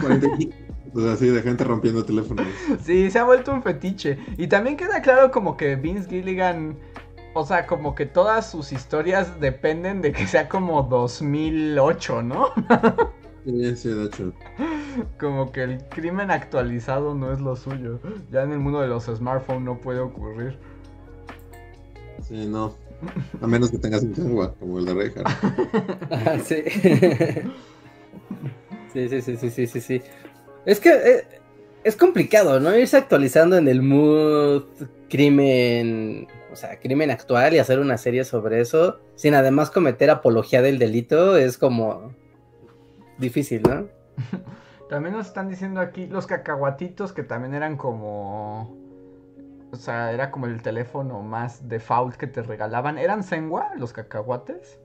[0.00, 2.46] 45 pues así de gente rompiendo teléfonos.
[2.84, 4.16] Sí, se ha vuelto un fetiche.
[4.38, 6.78] Y también queda claro como que Vince Gilligan,
[7.34, 12.48] o sea, como que todas sus historias dependen de que sea como 2008, ¿no?
[13.44, 14.32] Sí, sí, de hecho.
[15.18, 18.00] Como que el crimen actualizado no es lo suyo.
[18.30, 20.56] Ya en el mundo de los smartphones no puede ocurrir.
[22.22, 22.74] Sí, no.
[23.42, 25.28] A menos que tengas un lengua, como el de Reinhardt.
[26.10, 26.62] Ah, sí.
[28.92, 30.02] sí, sí, sí, sí, sí, sí.
[30.64, 31.26] Es que eh,
[31.84, 32.76] es complicado, ¿no?
[32.76, 34.64] Irse actualizando en el mood
[35.08, 40.62] crimen, o sea, crimen actual y hacer una serie sobre eso, sin además cometer apología
[40.62, 42.12] del delito, es como
[43.18, 43.86] difícil, ¿no?
[44.88, 48.84] También nos están diciendo aquí los cacahuatitos que también eran como
[49.74, 52.96] o sea, era como el teléfono más default que te regalaban.
[52.96, 54.78] ¿Eran Senwa los cacahuates?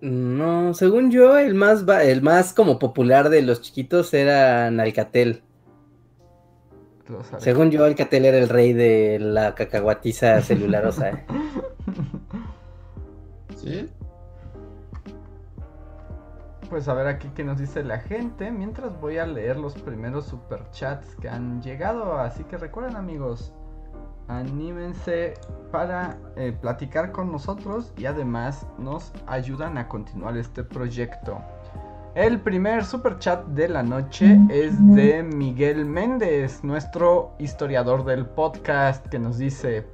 [0.00, 5.44] No, según yo, el más, el más como popular de los chiquitos era Alcatel.
[7.38, 11.24] Según yo, Alcatel era el rey de la cacahuatiza celularosa.
[13.56, 13.90] ¿Sí?
[16.68, 18.50] Pues a ver aquí qué nos dice la gente.
[18.50, 22.18] Mientras voy a leer los primeros superchats que han llegado.
[22.18, 23.52] Así que recuerden amigos,
[24.28, 25.34] anímense
[25.70, 31.40] para eh, platicar con nosotros y además nos ayudan a continuar este proyecto.
[32.14, 39.06] El primer super chat de la noche es de Miguel Méndez, nuestro historiador del podcast,
[39.06, 39.86] que nos dice: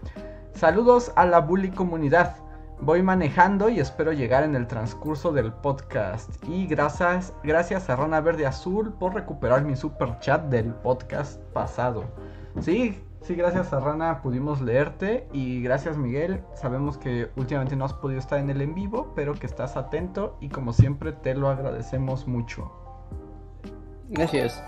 [0.53, 2.35] Saludos a la bully comunidad.
[2.81, 6.31] Voy manejando y espero llegar en el transcurso del podcast.
[6.49, 12.03] Y gracias, gracias a Rana Verde Azul por recuperar mi super chat del podcast pasado.
[12.61, 16.43] Sí, sí, gracias a Rana pudimos leerte y gracias Miguel.
[16.55, 20.37] Sabemos que últimamente no has podido estar en el en vivo, pero que estás atento
[20.41, 22.71] y como siempre te lo agradecemos mucho.
[24.09, 24.63] Gracias.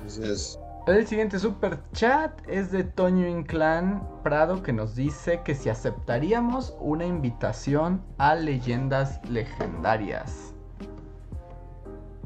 [0.00, 0.58] Gracias.
[0.84, 6.76] El siguiente super chat es de Toño Inclán Prado que nos dice que si aceptaríamos
[6.80, 10.51] una invitación a leyendas legendarias.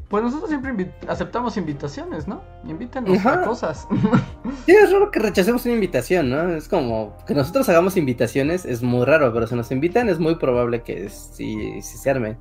[0.09, 2.41] Pues nosotros siempre aceptamos invitaciones, ¿no?
[2.65, 3.89] Invítanos a cosas.
[4.65, 6.49] Sí, es raro que rechacemos una invitación, ¿no?
[6.51, 10.37] Es como que nosotros hagamos invitaciones, es muy raro, pero si nos invitan es muy
[10.37, 12.37] probable que sí, se arme.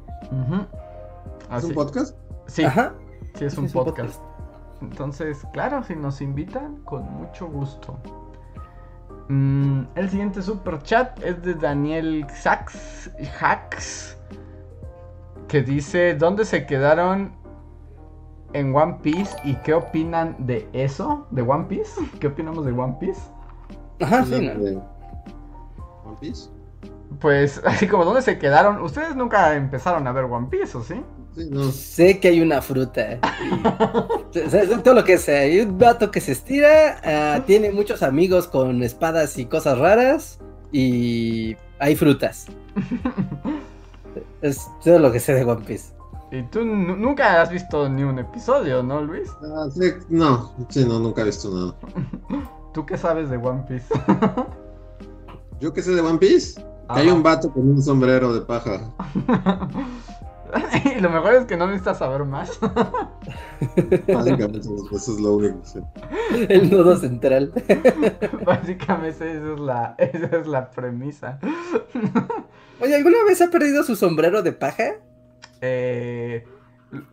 [1.56, 2.16] ¿Es un podcast?
[2.48, 2.94] Sí, Ajá.
[3.36, 4.22] sí es, un, podcast.
[4.82, 8.00] Entonces, claro, si nos invitan, con mucho gusto.
[9.30, 14.18] Mm, el siguiente super chat es de Daniel Sachs, Hacks,
[15.48, 17.45] que dice, ¿dónde se quedaron
[18.56, 21.28] en One Piece y qué opinan de eso?
[21.32, 21.92] ¿De One Piece?
[22.20, 23.20] ¿Qué opinamos de One Piece?
[24.00, 24.54] Ajá, sí, ¿no?
[26.06, 26.50] One Piece.
[27.20, 28.82] Pues, así como, ¿dónde se quedaron?
[28.82, 30.96] Ustedes nunca empezaron a ver One Piece, ¿o sí?
[31.36, 31.70] Sí, no.
[31.72, 33.20] Sé que hay una fruta.
[34.36, 35.40] O sea, todo lo que sea.
[35.42, 40.40] Hay un vato que se estira, ah, tiene muchos amigos con espadas y cosas raras.
[40.74, 42.48] Y hay frutas.
[44.42, 45.95] Es todo lo que sé de One Piece.
[46.36, 49.32] Y tú nu- nunca has visto ni un episodio, ¿no, Luis?
[49.42, 51.76] Ah, sí, no, sí, no, nunca he visto nada.
[52.74, 53.88] ¿Tú qué sabes de One Piece?
[55.62, 56.62] Yo qué sé de One Piece.
[56.94, 58.94] Que hay un vato con un sombrero de paja.
[60.98, 62.60] y lo mejor es que no necesitas saber más.
[64.14, 65.84] Básicamente, eso es lo único que sé.
[66.54, 67.54] El nudo central.
[68.46, 71.40] Básicamente esa es la, esa es la premisa.
[72.82, 74.96] Oye, ¿alguna vez ha perdido su sombrero de paja?
[75.62, 76.46] Eh,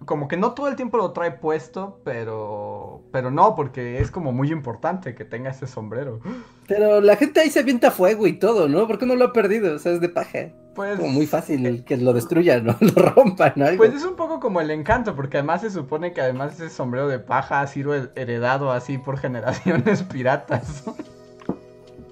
[0.05, 4.33] como que no todo el tiempo lo trae puesto, pero, pero no, porque es como
[4.33, 6.21] muy importante que tenga ese sombrero.
[6.69, 8.87] Pero la gente ahí se avienta fuego y todo, ¿no?
[8.87, 9.75] ¿Por qué no lo ha perdido?
[9.75, 10.51] O sea, es de paja.
[10.75, 12.77] Pues, Como muy fácil que lo destruyan, ¿no?
[12.81, 13.67] Lo rompan, ¿no?
[13.77, 17.09] Pues es un poco como el encanto, porque además se supone que además ese sombrero
[17.09, 20.85] de paja ha sido heredado así por generaciones piratas.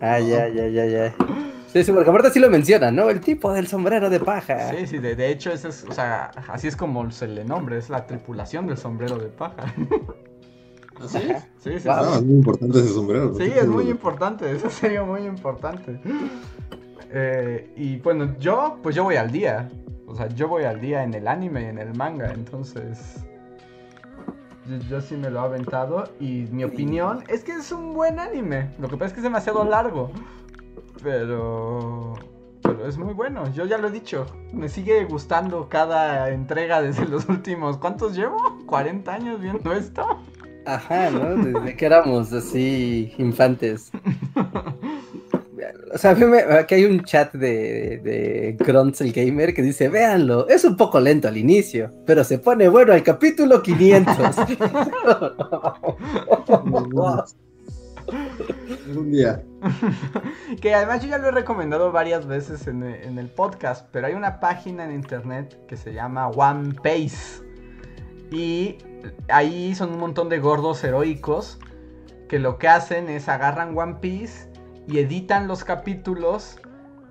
[0.01, 1.15] Ah, ya, ya, ya, ya.
[1.73, 3.09] Sí, sí, porque aparte sí lo menciona, ¿no?
[3.11, 4.71] El tipo del sombrero de paja.
[4.71, 7.77] Sí, sí, de, de hecho, ese es, o sea, así es como se le nombra,
[7.77, 9.73] es la tripulación del sombrero de paja.
[11.01, 11.19] ¿Ah, sí?
[11.59, 11.97] Sí, sí, Wow.
[11.97, 13.35] Ah, es muy importante ese sombrero.
[13.35, 16.01] Sí, es muy importante, es en serio muy importante.
[17.13, 19.69] Eh, y bueno, yo, pues yo voy al día.
[20.07, 23.25] O sea, yo voy al día en el anime y en el manga, entonces.
[24.69, 26.05] Yo, yo sí me lo he aventado.
[26.19, 28.75] Y mi opinión es que es un buen anime.
[28.79, 30.11] Lo que pasa es que es demasiado largo.
[31.03, 32.15] Pero.
[32.63, 34.27] Pero es muy bueno, yo ya lo he dicho.
[34.53, 37.79] Me sigue gustando cada entrega desde los últimos.
[37.79, 38.37] ¿Cuántos llevo?
[38.67, 40.05] ¿40 años viendo esto?
[40.67, 41.37] Ajá, ¿no?
[41.37, 43.91] Desde que éramos así infantes.
[45.93, 49.63] O sea, a mí me- aquí hay un chat de, de Grunts el Gamer que
[49.63, 54.15] dice, véanlo, es un poco lento al inicio, pero se pone bueno al capítulo 500.
[58.97, 59.43] Un día.
[60.61, 64.15] Que además yo ya lo he recomendado varias veces en, en el podcast, pero hay
[64.15, 67.43] una página en internet que se llama One Piece.
[68.31, 68.79] Y
[69.29, 71.59] ahí son un montón de gordos heroicos
[72.29, 74.51] que lo que hacen es agarran One Piece
[74.87, 76.61] y editan los capítulos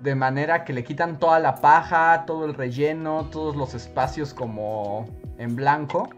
[0.02, 5.06] de manera que le quitan toda la paja, todo el relleno, todos los espacios como
[5.38, 6.08] en blanco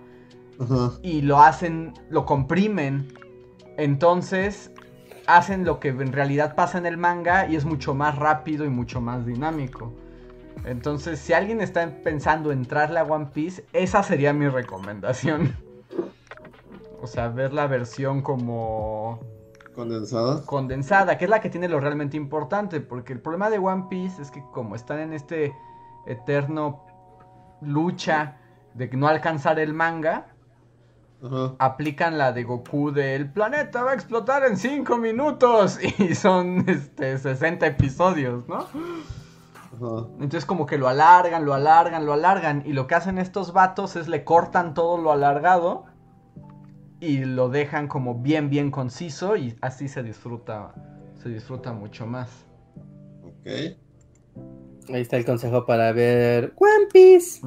[1.02, 3.12] y lo hacen, lo comprimen.
[3.76, 4.70] Entonces
[5.26, 8.68] hacen lo que en realidad pasa en el manga y es mucho más rápido y
[8.68, 9.92] mucho más dinámico.
[10.64, 15.56] Entonces, si alguien está pensando entrarle a One Piece, esa sería mi recomendación.
[17.04, 19.18] O sea, ver la versión como
[19.74, 20.46] Condensada.
[20.46, 24.22] condensada, que es la que tiene lo realmente importante, porque el problema de One Piece
[24.22, 25.52] es que como están en este
[26.06, 26.86] eterno
[27.60, 28.36] lucha
[28.74, 30.31] de no alcanzar el manga,
[31.58, 36.68] Aplican la de Goku de el planeta va a explotar en 5 minutos y son
[36.68, 38.66] este 60 episodios, ¿no?
[40.20, 43.96] Entonces como que lo alargan, lo alargan, lo alargan y lo que hacen estos vatos
[43.96, 45.84] es le cortan todo lo alargado
[47.00, 50.74] y lo dejan como bien bien conciso y así se disfruta
[51.22, 52.28] se disfruta mucho más.
[53.24, 53.46] Ok.
[54.92, 57.40] Ahí está el consejo para ver One Piece.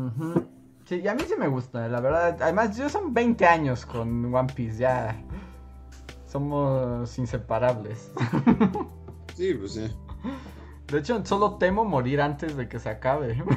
[0.85, 2.37] Sí, y a mí sí me gusta, la verdad.
[2.41, 5.21] Además, yo son 20 años con One Piece, ya
[6.27, 8.11] somos inseparables.
[9.35, 9.85] Sí, pues sí.
[10.87, 13.43] De hecho, solo temo morir antes de que se acabe.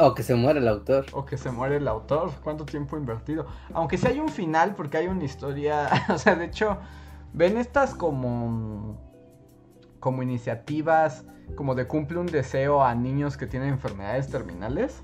[0.00, 1.04] O que se muera el autor.
[1.12, 2.32] o que se muere el autor.
[2.42, 3.46] ¿Cuánto tiempo invertido?
[3.74, 5.88] Aunque sí hay un final, porque hay una historia.
[6.08, 6.78] O sea, de hecho,
[7.32, 8.98] ven estas como.
[10.00, 11.24] como iniciativas.
[11.56, 15.02] Como de cumple un deseo a niños que tienen enfermedades terminales.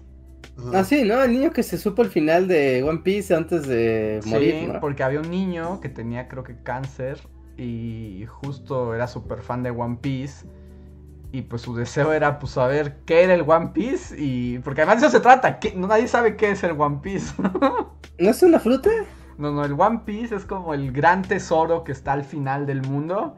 [0.73, 1.23] Ah, sí, ¿no?
[1.23, 4.81] El niño que se supo el final de One Piece antes de morir, Sí, ¿no?
[4.81, 7.21] porque había un niño que tenía, creo que cáncer.
[7.57, 10.47] Y justo era súper fan de One Piece.
[11.33, 14.17] Y pues su deseo era, pues, saber qué era el One Piece.
[14.19, 14.59] Y.
[14.61, 15.59] Porque además de eso se trata.
[15.61, 17.33] que no, nadie sabe qué es el One Piece.
[18.19, 18.91] ¿No es una fruta?
[19.39, 22.83] No, no, el One Piece es como el gran tesoro que está al final del
[22.83, 23.37] mundo.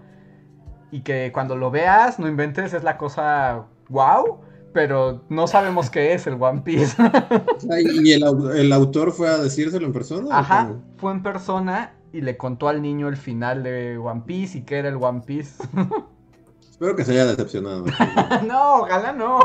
[0.92, 4.40] Y que cuando lo veas, no inventes, es la cosa wow.
[4.72, 6.96] Pero no sabemos qué es el One Piece.
[8.04, 10.38] ¿Y el, au- el autor fue a decírselo en persona?
[10.38, 14.62] Ajá, fue en persona y le contó al niño el final de One Piece y
[14.62, 15.62] qué era el One Piece.
[16.70, 17.84] Espero que se haya decepcionado.
[18.46, 19.40] no, ojalá no.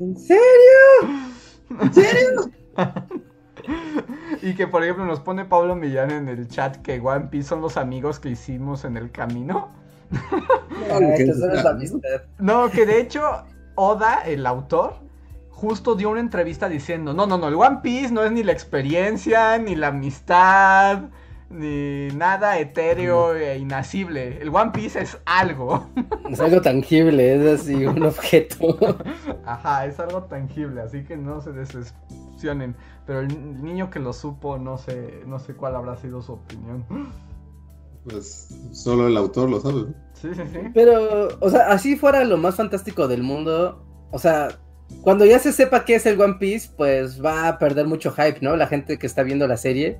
[0.00, 0.40] ¿En serio?
[1.80, 2.50] ¿En serio?
[4.42, 7.60] y que por ejemplo nos pone Pablo Millán en el chat que One Piece son
[7.60, 9.70] los amigos que hicimos en el camino.
[12.38, 13.22] no, que de hecho
[13.74, 14.94] Oda, el autor,
[15.50, 18.52] justo dio una entrevista diciendo, no, no, no, el One Piece no es ni la
[18.52, 21.02] experiencia, ni la amistad,
[21.50, 24.40] ni nada etéreo e inacible.
[24.40, 25.86] El One Piece es algo.
[26.30, 28.76] Es algo tangible, es así, un objeto.
[29.44, 32.74] Ajá, es algo tangible, así que no se decepcionen.
[33.06, 36.84] Pero el niño que lo supo, no sé, no sé cuál habrá sido su opinión.
[38.08, 39.86] Pues solo el autor lo sabe.
[40.14, 40.58] Sí, sí, sí.
[40.72, 44.48] Pero, o sea, así fuera lo más fantástico del mundo, o sea,
[45.02, 48.38] cuando ya se sepa qué es el One Piece, pues va a perder mucho hype,
[48.40, 48.56] ¿no?
[48.56, 49.98] La gente que está viendo la serie.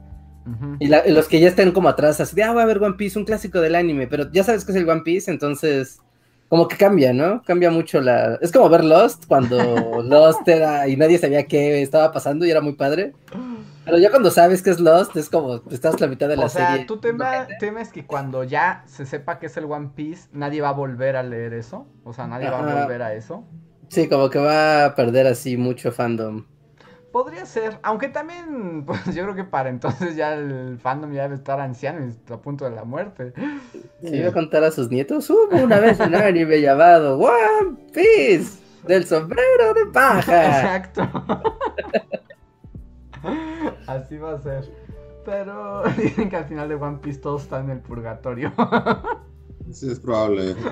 [0.78, 3.18] Y los que ya estén como atrás, así de, ah, va a ver One Piece,
[3.18, 5.98] un clásico del anime, pero ya sabes que es el One Piece, entonces
[6.48, 7.42] como que cambia, ¿no?
[7.42, 8.38] Cambia mucho la...
[8.40, 9.58] Es como ver Lost, cuando
[10.04, 13.12] Lost era y nadie sabía qué estaba pasando y era muy padre.
[13.86, 16.66] Pero ya cuando sabes que es Lost, es como, estás la mitad de la serie.
[16.66, 20.60] O sea, ¿tú temes que cuando ya se sepa que es el One Piece, nadie
[20.60, 21.86] va a volver a leer eso?
[22.02, 23.44] O sea, nadie va a volver a eso.
[23.88, 26.46] Sí, como que va a perder así mucho fandom.
[27.12, 31.36] Podría ser, aunque también, pues yo creo que para entonces ya el fandom ya debe
[31.36, 33.34] estar anciano y a punto de la muerte.
[34.02, 38.58] Sí, iba a contar a sus nietos, hubo una vez un anime llamado One Piece
[38.84, 40.46] del sombrero de paja.
[40.46, 41.08] Exacto.
[43.86, 44.70] Así va a ser.
[45.24, 48.52] Pero dicen que al final de One Piece todos están en el purgatorio.
[49.72, 50.54] Sí, es probable.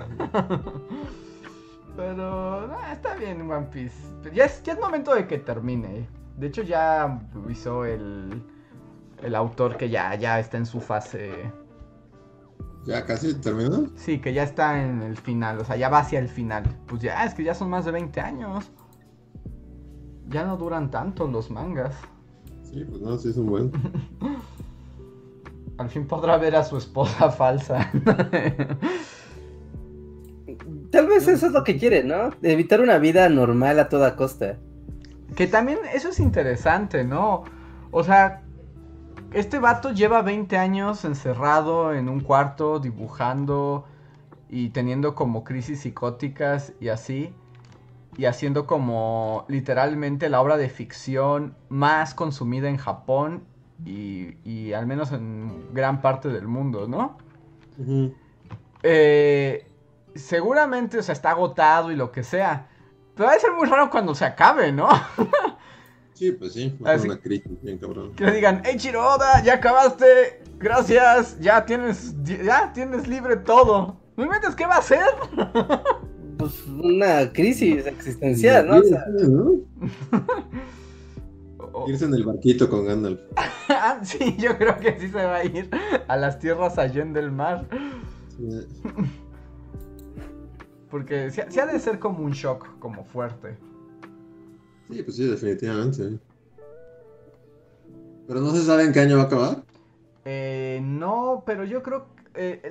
[1.96, 3.96] Pero está bien One Piece.
[4.33, 6.09] Ya es, ya es momento de que termine.
[6.37, 7.04] De hecho, ya
[7.35, 8.42] avisó el,
[9.22, 11.52] el autor que ya, ya está en su fase.
[12.85, 13.88] ¿Ya casi terminó?
[13.96, 16.64] Sí, que ya está en el final, o sea, ya va hacia el final.
[16.87, 18.70] Pues ya, es que ya son más de 20 años.
[20.28, 21.94] Ya no duran tanto los mangas.
[22.74, 23.70] Sí, pues no, sí es un buen.
[25.78, 27.88] Al fin podrá ver a su esposa falsa.
[30.90, 32.30] Tal vez eso es lo que quiere, ¿no?
[32.42, 34.58] Evitar una vida normal a toda costa.
[35.37, 37.44] Que también eso es interesante, ¿no?
[37.92, 38.42] O sea,
[39.32, 43.84] este vato lleva 20 años encerrado en un cuarto dibujando
[44.48, 47.32] y teniendo como crisis psicóticas y así.
[48.16, 53.44] Y haciendo como literalmente la obra de ficción más consumida en Japón
[53.85, 57.18] y, al menos en gran parte del mundo, ¿no?
[58.83, 59.66] eh,
[60.14, 62.68] seguramente, o sea, está agotado y lo que sea.
[63.14, 64.88] Pero va a ser muy raro cuando se acabe, ¿no?
[66.14, 68.14] sí, pues sí, va a ser una crisis bien cabrón.
[68.14, 73.96] Que le digan, hey Chiroda, ya acabaste, gracias, ya tienes, ya tienes libre todo.
[74.16, 75.05] ¿No inventes qué va a hacer?
[76.38, 78.78] pues una crisis existencial, ¿no?
[78.78, 79.04] O sea...
[81.88, 83.20] Irse en el barquito con Gandalf.
[83.68, 85.68] Ah, sí, yo creo que sí se va a ir
[86.06, 87.66] a las tierras allá del mar.
[88.36, 88.66] Sí.
[90.90, 93.56] Porque sí, ha de ser como un shock, como fuerte.
[94.88, 96.18] Sí, pues sí, definitivamente.
[98.26, 99.64] Pero no se sabe en qué año va a acabar.
[100.24, 102.62] Eh, no, pero yo creo que eh,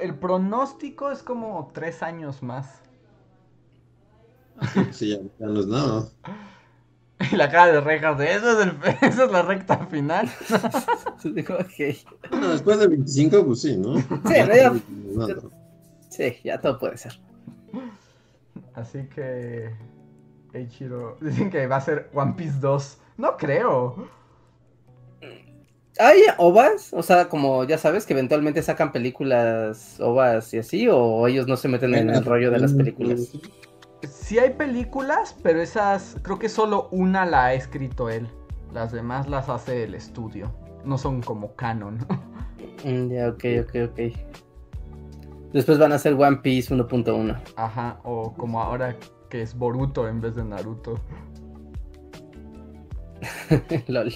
[0.00, 2.82] el pronóstico es como tres años más.
[4.92, 6.08] Sí, ya, no es nada.
[7.32, 10.30] Y la cara de rejas de eso es, el, esa es la recta final.
[12.30, 13.98] Bueno, después de 25, pues sí, ¿no?
[13.98, 14.04] Sí,
[16.08, 17.20] sí, ya todo puede ser.
[18.74, 19.70] Así que.
[20.54, 21.18] Eiichiro.
[21.20, 22.98] Dicen que va a ser One Piece 2.
[23.18, 24.08] No creo.
[25.98, 26.94] ¿Hay ovas?
[26.94, 31.56] O sea, como ya sabes, que eventualmente sacan películas ovas y así, o ellos no
[31.58, 33.32] se meten en el rollo de las películas.
[34.08, 38.28] Sí hay películas, pero esas, creo que solo una la ha escrito él.
[38.72, 40.52] Las demás las hace el estudio.
[40.84, 41.98] No son como canon.
[42.84, 44.00] Mm, ya, ok, ok, ok.
[45.52, 47.36] Después van a ser One Piece 1.1.
[47.56, 48.96] Ajá, o como ahora
[49.28, 50.98] que es Boruto en vez de Naruto.
[53.88, 54.14] LOL.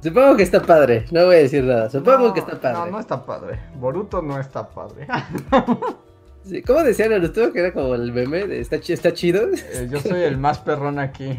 [0.00, 1.90] Supongo que está padre, no voy a decir nada.
[1.90, 2.78] Supongo que está padre.
[2.78, 3.58] No, no está padre.
[3.76, 5.08] Boruto no está padre.
[6.44, 7.52] sí, ¿Cómo decía Naruto?
[7.52, 9.48] Que era como el meme de está, está chido.
[9.52, 11.30] Eh, yo soy el más perrón aquí.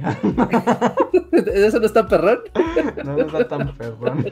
[1.31, 2.39] ¿Eso no está perrón?
[3.03, 4.25] no, no está tan perrón.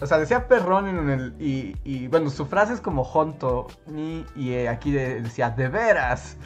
[0.00, 1.34] O sea, decía perrón en el.
[1.38, 3.66] Y, bueno, su frase es como honto.
[3.86, 6.36] Ni, y eh, aquí decía, de veras.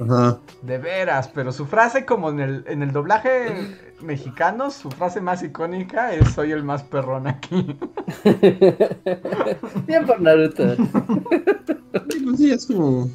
[0.00, 0.38] Ajá.
[0.62, 3.48] De veras, pero su frase como en el, en el doblaje
[4.02, 7.76] mexicano, su frase más icónica es soy el más perrón aquí.
[9.86, 10.76] Bien por Naruto.
[10.76, 13.08] Sí, pues sí, es como...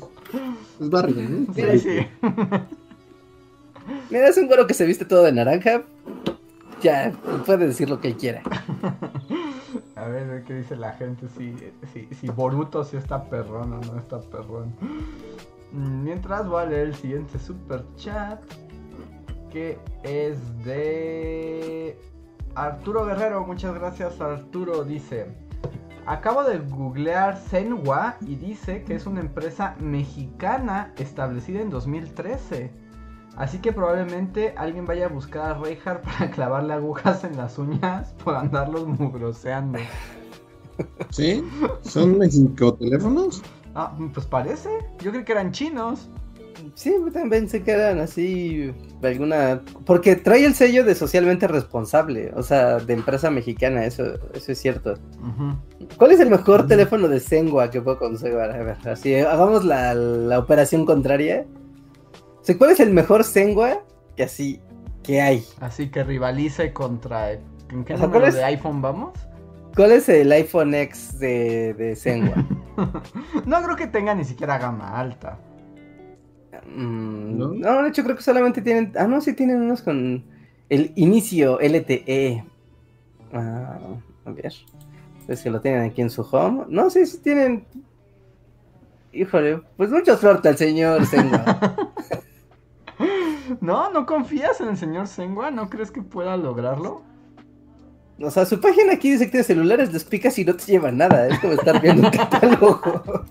[0.80, 1.54] Es barrio, ¿no?
[1.54, 2.08] Sí, sí.
[4.10, 5.84] Mira, es un güero que se viste todo de naranja.
[6.82, 7.14] Ya,
[7.46, 8.42] puede decir lo que quiera.
[9.96, 11.28] A ver, ¿qué dice la gente?
[11.38, 11.56] Si,
[11.94, 14.76] si, si Boruto si está perrón o no está perrón.
[15.74, 18.40] Mm, mientras voy a leer el siguiente super chat.
[19.52, 22.00] Que es de
[22.56, 23.46] Arturo Guerrero.
[23.46, 24.84] Muchas gracias, Arturo.
[24.84, 25.28] Dice:
[26.06, 32.72] Acabo de googlear Senwa y dice que es una empresa mexicana establecida en 2013.
[33.36, 38.14] Así que probablemente alguien vaya a buscar a Reinhardt para clavarle agujas en las uñas
[38.24, 39.80] por andarlos mugroseando.
[41.10, 41.44] ¿Sí?
[41.82, 43.42] ¿Son mexicoteléfonos?
[43.76, 44.70] Ah, pues parece.
[45.00, 46.10] Yo creo que eran chinos.
[46.76, 52.44] Sí, también pensé que eran así alguna porque trae el sello de socialmente responsable, o
[52.44, 54.04] sea, de empresa mexicana, eso
[54.34, 54.96] eso es cierto.
[55.98, 58.40] ¿Cuál es el mejor teléfono de Sengua que puedo conseguir?
[58.40, 61.46] A ver, así hagamos la, la operación contraria.
[62.58, 63.84] ¿Cuál es el mejor Sengua
[64.16, 64.62] que así
[65.02, 65.44] que hay?
[65.60, 67.34] Así que rivalice contra.
[67.34, 69.20] ¿En qué número de iPhone vamos?
[69.76, 72.36] ¿Cuál es el iPhone X de, de Sengua?
[73.46, 75.40] no creo que tenga ni siquiera gama alta.
[76.68, 77.84] Mm, ¿No?
[77.84, 78.94] de hecho creo que solamente tienen.
[78.98, 80.24] Ah, no, sí tienen unos con
[80.70, 82.46] el inicio LTE.
[83.34, 83.80] Ah,
[84.26, 84.54] a ver.
[85.28, 86.66] Es que lo tienen aquí en su home.
[86.68, 87.66] No, sí, sí tienen.
[89.12, 91.76] Híjole, pues mucha suerte al señor Sengua.
[93.62, 97.02] No, no confías en el señor Sengua, ¿no crees que pueda lograrlo?
[98.20, 100.91] O sea, su página aquí dice que tiene celulares, les picas y no te lleva
[100.91, 101.28] nada.
[101.28, 103.26] Es como estar viendo un catálogo.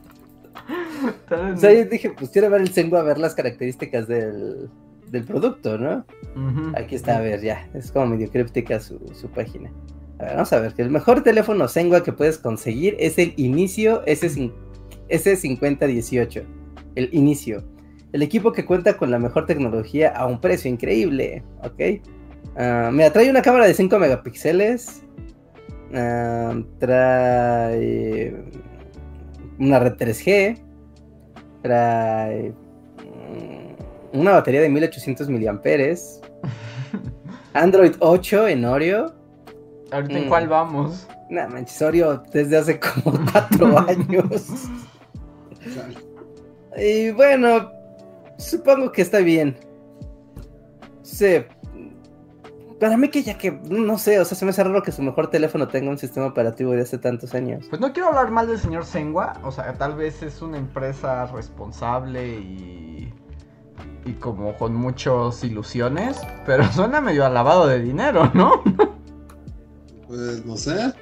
[1.30, 4.68] o sea, yo dije, pues quiero ver el Sengua, a ver las características del,
[5.10, 6.04] del producto, ¿no?
[6.76, 7.68] Aquí está, a ver, ya.
[7.74, 9.70] Es como medio críptica su, su página.
[10.18, 13.34] A ver, vamos a ver, que el mejor teléfono Sengua que puedes conseguir es el
[13.36, 16.44] Inicio S5018.
[16.96, 17.62] El Inicio.
[18.12, 21.80] El equipo que cuenta con la mejor tecnología a un precio increíble, ¿ok?
[22.54, 25.02] Uh, mira, trae una cámara de 5 megapíxeles.
[25.94, 28.34] Ah, trae
[29.58, 30.58] una red 3G.
[31.62, 36.20] Trae mm, una batería de 1800 miliamperes.
[37.54, 39.14] Android 8 en Oreo.
[39.90, 40.50] ¿Ahorita en cuál mm.
[40.50, 41.08] vamos?
[41.30, 44.68] Nah, manches, Oreo desde hace como 4 años.
[46.76, 47.70] y bueno,
[48.42, 49.56] Supongo que está bien.
[51.02, 51.44] Sí.
[52.82, 55.02] Para mí que ya que, no sé, o sea, se me hace raro que su
[55.02, 57.64] mejor teléfono tenga un sistema operativo de hace tantos años.
[57.70, 61.26] Pues no quiero hablar mal del señor Sengua, o sea, tal vez es una empresa
[61.26, 63.14] responsable y...
[64.04, 68.64] y como con muchas ilusiones, pero suena medio alabado de dinero, ¿no?
[70.08, 70.92] Pues no sé.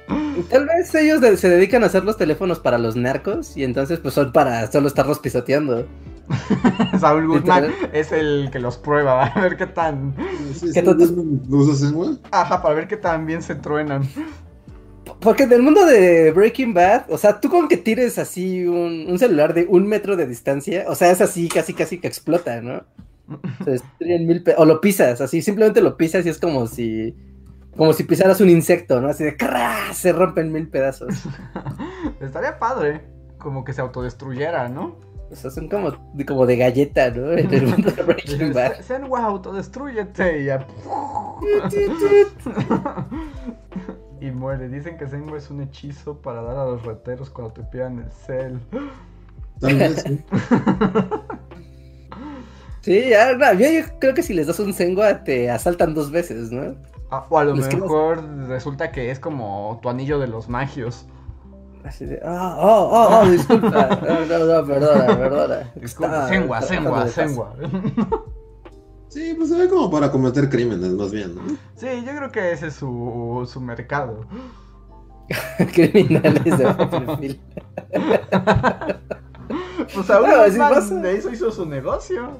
[0.51, 4.13] Tal vez ellos se dedican a hacer los teléfonos para los narcos y entonces pues
[4.13, 5.87] son para solo estarlos pisoteando.
[6.99, 10.15] Saúl Guzmán es el que los prueba, a ver qué tan.
[10.73, 10.97] ¿Qué tan...
[12.31, 14.07] Ajá, para ver qué tan bien se truenan.
[15.19, 19.17] Porque en el mundo de Breaking Bad, o sea, tú con que tires así un,
[19.19, 22.83] celular de un metro de distancia, o sea, es así, casi, casi que explota, ¿no?
[24.57, 27.15] O, lo pisas, así, simplemente lo pisas y es como si.
[27.77, 29.07] Como si pisaras un insecto, ¿no?
[29.07, 29.37] Así de
[29.93, 31.23] se rompen mil pedazos.
[32.19, 33.01] Estaría padre,
[33.37, 34.97] como que se autodestruyera, ¿no?
[35.31, 35.93] O sea, son como,
[36.27, 37.31] como de galleta, ¿no?
[37.31, 38.81] En el mundo de Breaking Bad.
[38.81, 40.67] Sean wow, autodestruyete y ya.
[44.21, 44.67] y muere.
[44.67, 48.11] Dicen que Senwa es un hechizo para dar a los rateros cuando te pidan el
[48.11, 48.59] cel.
[49.61, 50.23] Sí.
[52.81, 53.67] sí, ya, no, yo,
[53.99, 56.75] creo que si les das un Senwa te asaltan dos veces, ¿no?
[57.09, 61.07] Ah, o a lo mejor resulta que es como tu anillo de los magios.
[61.83, 63.99] Así de, ah, oh, oh, oh, disculpa.
[64.01, 65.71] No, no, perdona, perdona.
[65.75, 67.55] Disculpa, sengua, sengua, sengua.
[69.11, 71.41] Sí, pues se ve como para cometer crímenes, más bien, ¿no?
[71.75, 74.25] Sí, yo creo que ese es su, su mercado.
[75.73, 77.41] Criminales de perfil.
[79.93, 82.37] pues ahora no, de eso hizo su negocio.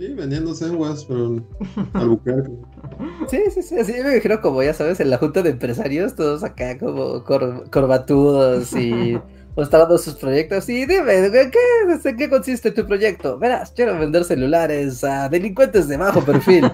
[0.00, 1.44] Sí, vendiendo senguas, pero
[1.92, 2.52] al Buquerque.
[3.28, 6.42] Sí, sí, sí, así me dijeron como, ya sabes, en la junta de empresarios, todos
[6.42, 9.18] acá como corbatudos y
[9.56, 10.68] mostrando sus proyectos.
[10.70, 13.38] Y dime, ¿qué, ¿en qué consiste tu proyecto?
[13.38, 16.70] Verás, quiero vender celulares a delincuentes de bajo perfil.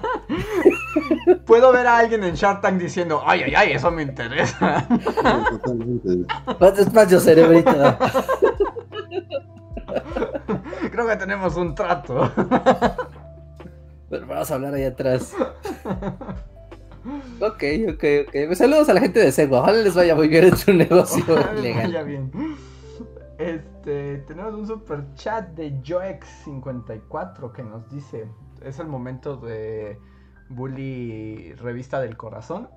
[1.46, 4.86] Puedo ver a alguien en Shark Tank diciendo, ay, ay, ay, eso me interesa.
[5.50, 6.26] Totalmente.
[6.60, 7.72] Más despacio, cerebrito.
[10.90, 12.30] Creo que tenemos un trato.
[14.08, 15.34] Pero vamos a hablar ahí atrás.
[17.40, 18.32] Ok, ok, ok.
[18.46, 19.58] Pues saludos a la gente de Sego.
[19.58, 21.92] Ojalá les vaya muy bien en su negocio legal.
[21.92, 22.32] Vaya bien.
[23.38, 28.28] Este, tenemos un super chat de Joex54 que nos dice:
[28.62, 30.00] es el momento de
[30.48, 32.68] Bully Revista del Corazón.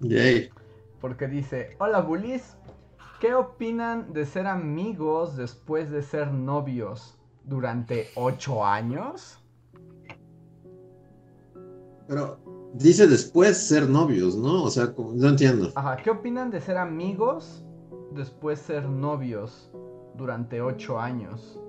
[0.00, 0.50] Yay.
[1.00, 2.56] Porque dice, hola Bullies,
[3.20, 9.40] ¿qué opinan de ser amigos después de ser novios durante ocho años?
[12.08, 12.38] Pero
[12.72, 14.64] dice después ser novios, ¿no?
[14.64, 15.70] O sea, no entiendo.
[15.74, 17.62] Ajá, ¿qué opinan de ser amigos
[18.12, 19.70] después ser novios
[20.16, 21.60] durante ocho años?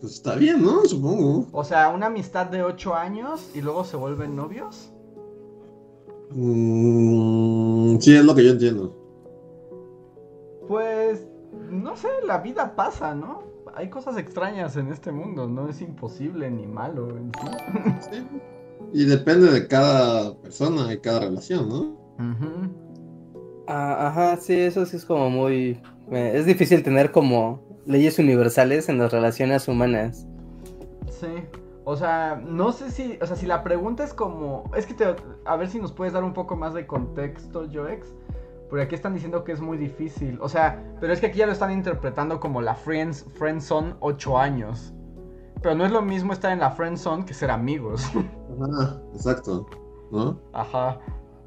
[0.00, 0.84] Pues está bien, ¿no?
[0.84, 1.46] Supongo.
[1.52, 4.92] O sea, una amistad de ocho años y luego se vuelven novios.
[6.30, 8.98] Mm, sí, es lo que yo entiendo.
[10.66, 11.28] Pues,
[11.70, 13.51] no sé, la vida pasa, ¿no?
[13.74, 18.08] Hay cosas extrañas en este mundo, no es imposible ni malo en sí.
[18.10, 18.26] Sí.
[18.92, 21.96] Y depende de cada persona y cada relación, ¿no?
[23.66, 25.80] Ah, ajá, sí, eso sí es como muy...
[26.10, 30.26] eh, es difícil tener como leyes universales en las relaciones humanas.
[31.08, 31.28] Sí.
[31.84, 35.16] O sea, no sé si, o sea, si la pregunta es como, es que te,
[35.44, 38.14] a ver si nos puedes dar un poco más de contexto, Joex,
[38.72, 41.44] porque aquí están diciendo que es muy difícil, o sea, pero es que aquí ya
[41.44, 44.94] lo están interpretando como la friends, friendzone 8 años,
[45.60, 48.02] pero no es lo mismo estar en la friendzone que ser amigos,
[48.62, 49.66] Ajá, exacto.
[50.10, 50.40] ¿No?
[50.54, 50.98] ajá,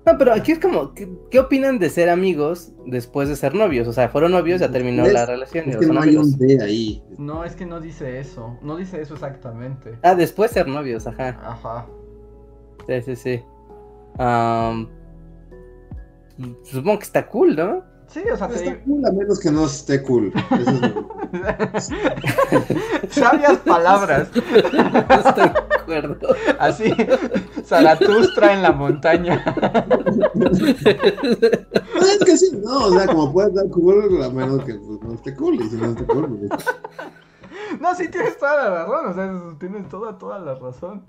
[0.06, 3.88] No, pero aquí es como, ¿qué, qué opinan de ser amigos después de ser novios?
[3.88, 5.14] O sea, fueron novios, ya terminó ¿Ves?
[5.14, 5.68] la relación.
[5.68, 6.28] Es y que son no hay amigos.
[6.28, 7.04] un D ahí.
[7.18, 11.30] no, es que no dice eso, no dice eso exactamente, Ah, después ser novios, ajá.
[11.44, 11.88] ajá,
[12.88, 13.44] Sí, sí, sí.
[14.20, 14.88] Am,
[16.64, 17.84] supongo que está cool, ¿no?
[18.08, 20.32] sí, o sea, te Está cool a menos que no esté cool.
[20.52, 21.10] Eso es lo-
[23.10, 26.18] sabias palabras, Estoy de acuerdo.
[26.60, 26.94] así,
[27.66, 29.44] Zaratustra en la montaña.
[30.34, 35.02] Pues es que sí, no, o sea, como puede estar cool a menos que pues,
[35.02, 35.56] no esté cool.
[35.56, 36.66] Y si no esté cool, pues,
[37.80, 41.04] No, sí tienes toda la razón, o sea, tienes toda, toda la razón.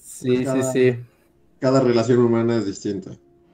[0.00, 0.98] Sí, sí, Cada- sí.
[1.58, 3.10] cada relación humana es distinta.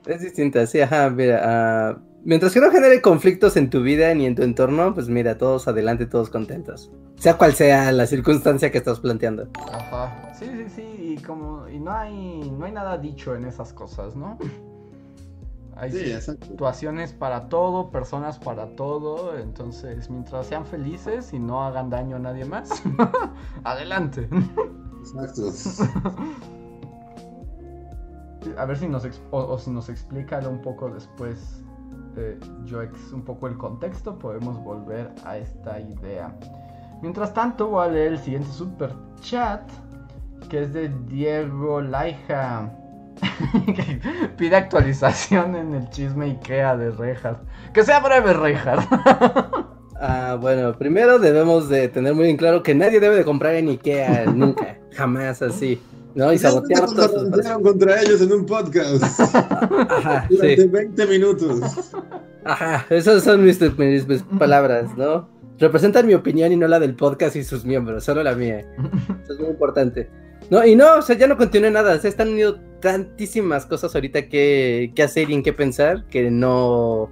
[0.07, 4.27] Es distinta, sí, ajá, mira, ah, mientras que no genere conflictos en tu vida ni
[4.27, 6.91] en tu entorno, pues mira, todos adelante, todos contentos.
[7.17, 9.49] Sea cual sea la circunstancia que estás planteando.
[9.73, 10.33] Ajá.
[10.39, 14.15] Sí, sí, sí, y como y no hay no hay nada dicho en esas cosas,
[14.15, 14.39] ¿no?
[15.79, 16.47] Hay Sí, exacto.
[16.47, 22.19] situaciones para todo, personas para todo, entonces mientras sean felices y no hagan daño a
[22.19, 22.71] nadie más,
[23.65, 24.29] adelante.
[25.01, 25.53] Exacto.
[28.57, 31.63] A ver si nos o, o si nos explica un poco después
[32.17, 32.39] eh,
[32.69, 36.35] Joex un poco el contexto, podemos volver a esta idea.
[37.03, 38.91] Mientras tanto, voy a leer el siguiente super
[39.21, 39.71] chat
[40.49, 42.73] que es de Diego Laija.
[43.67, 44.01] que
[44.37, 47.39] pide actualización en el chisme Ikea de Rejas.
[47.73, 48.87] Que sea breve, Rejas.
[49.99, 53.71] Ah, bueno, primero debemos de tener muy en claro que nadie debe de comprar en
[53.71, 55.81] Ikea, nunca, jamás así,
[56.17, 56.33] ¿no?
[56.33, 56.87] Y sabotear
[57.63, 61.61] contra ellos en un podcast Ajá, durante sí, 20 minutos.
[62.45, 65.29] ajá, esas son mis, mis- mis palabras, ¿no?
[65.59, 68.59] Representan mi opinión y no la del podcast y sus miembros, solo la mía.
[69.23, 70.11] Eso es muy importante.
[70.51, 71.99] No, y no, o sea, ya no continúe nada.
[71.99, 77.11] Se están uniendo tantísimas cosas ahorita que, que hacer y en qué pensar que no,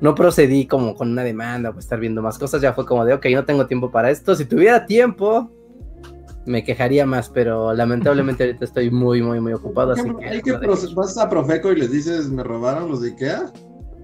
[0.00, 2.60] no procedí como con una demanda o estar viendo más cosas.
[2.60, 4.34] Ya fue como de, ok, no tengo tiempo para esto.
[4.34, 5.50] Si tuviera tiempo,
[6.46, 9.94] me quejaría más, pero lamentablemente ahorita estoy muy, muy, muy ocupado.
[9.94, 10.52] Por Así que, hay que
[10.94, 13.52] vas a Profeco y les dices, ¿me robaron los de Ikea?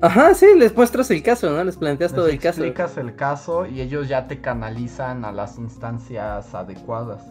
[0.02, 1.62] Ajá, sí, les muestras el caso, ¿no?
[1.62, 2.62] Les planteas todo el caso.
[2.62, 7.22] explicas el caso y ellos ya te canalizan a las instancias adecuadas.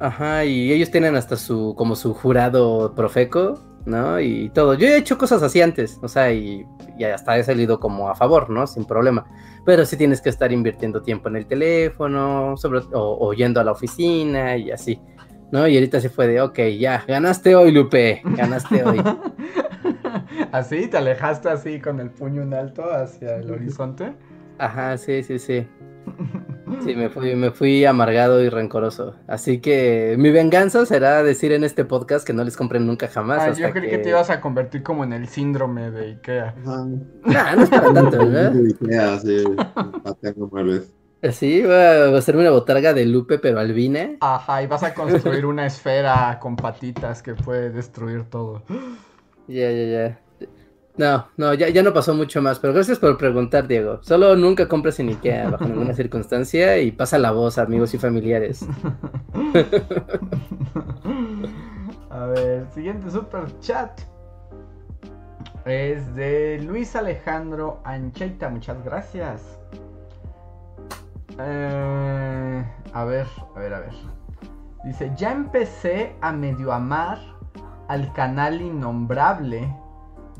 [0.00, 4.20] Ajá, y ellos tienen hasta su, como su jurado profeco, ¿no?
[4.20, 4.74] Y todo.
[4.74, 6.66] Yo he hecho cosas así antes, o sea, y,
[6.98, 8.66] y hasta he salido como a favor, ¿no?
[8.66, 9.24] Sin problema.
[9.64, 13.64] Pero sí tienes que estar invirtiendo tiempo en el teléfono, sobre, o, o yendo a
[13.64, 15.00] la oficina y así,
[15.50, 15.66] ¿no?
[15.66, 19.02] Y ahorita se fue de, ok, ya, ganaste hoy, Lupe, ganaste hoy.
[20.52, 24.14] así, te alejaste así con el puño en alto hacia el horizonte.
[24.58, 25.66] Ajá, sí, sí, sí.
[26.82, 29.14] Sí, me fui, me fui amargado y rencoroso.
[29.26, 33.40] Así que mi venganza será decir en este podcast que no les compren nunca jamás.
[33.40, 33.98] Ah, hasta yo creí que...
[33.98, 36.54] te ibas a convertir como en el síndrome de Ikea.
[36.64, 38.52] Nah, no es para tanto, ¿verdad?
[38.52, 39.18] De Ikea,
[41.32, 44.16] sí, va a hacerme una botarga de Lupe, pero albina.
[44.20, 48.62] Ajá, y vas a construir una esfera con patitas que puede destruir todo.
[49.46, 50.20] Ya, ya, ya.
[50.96, 53.98] No, no, ya, ya no pasó mucho más, pero gracias por preguntar, Diego.
[54.02, 58.64] Solo nunca compres en Ikea bajo ninguna circunstancia y pasa la voz, amigos y familiares.
[62.10, 64.00] A ver, siguiente super chat.
[65.64, 69.58] Es de Luis Alejandro Ancheita, muchas gracias.
[71.40, 73.26] Eh, A ver,
[73.56, 73.94] a ver, a ver.
[74.84, 77.18] Dice, ya empecé a medio amar
[77.88, 79.74] al canal innombrable,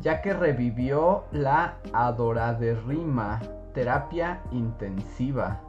[0.05, 3.41] ya que revivió la adoraderrima,
[3.73, 5.63] terapia intensiva.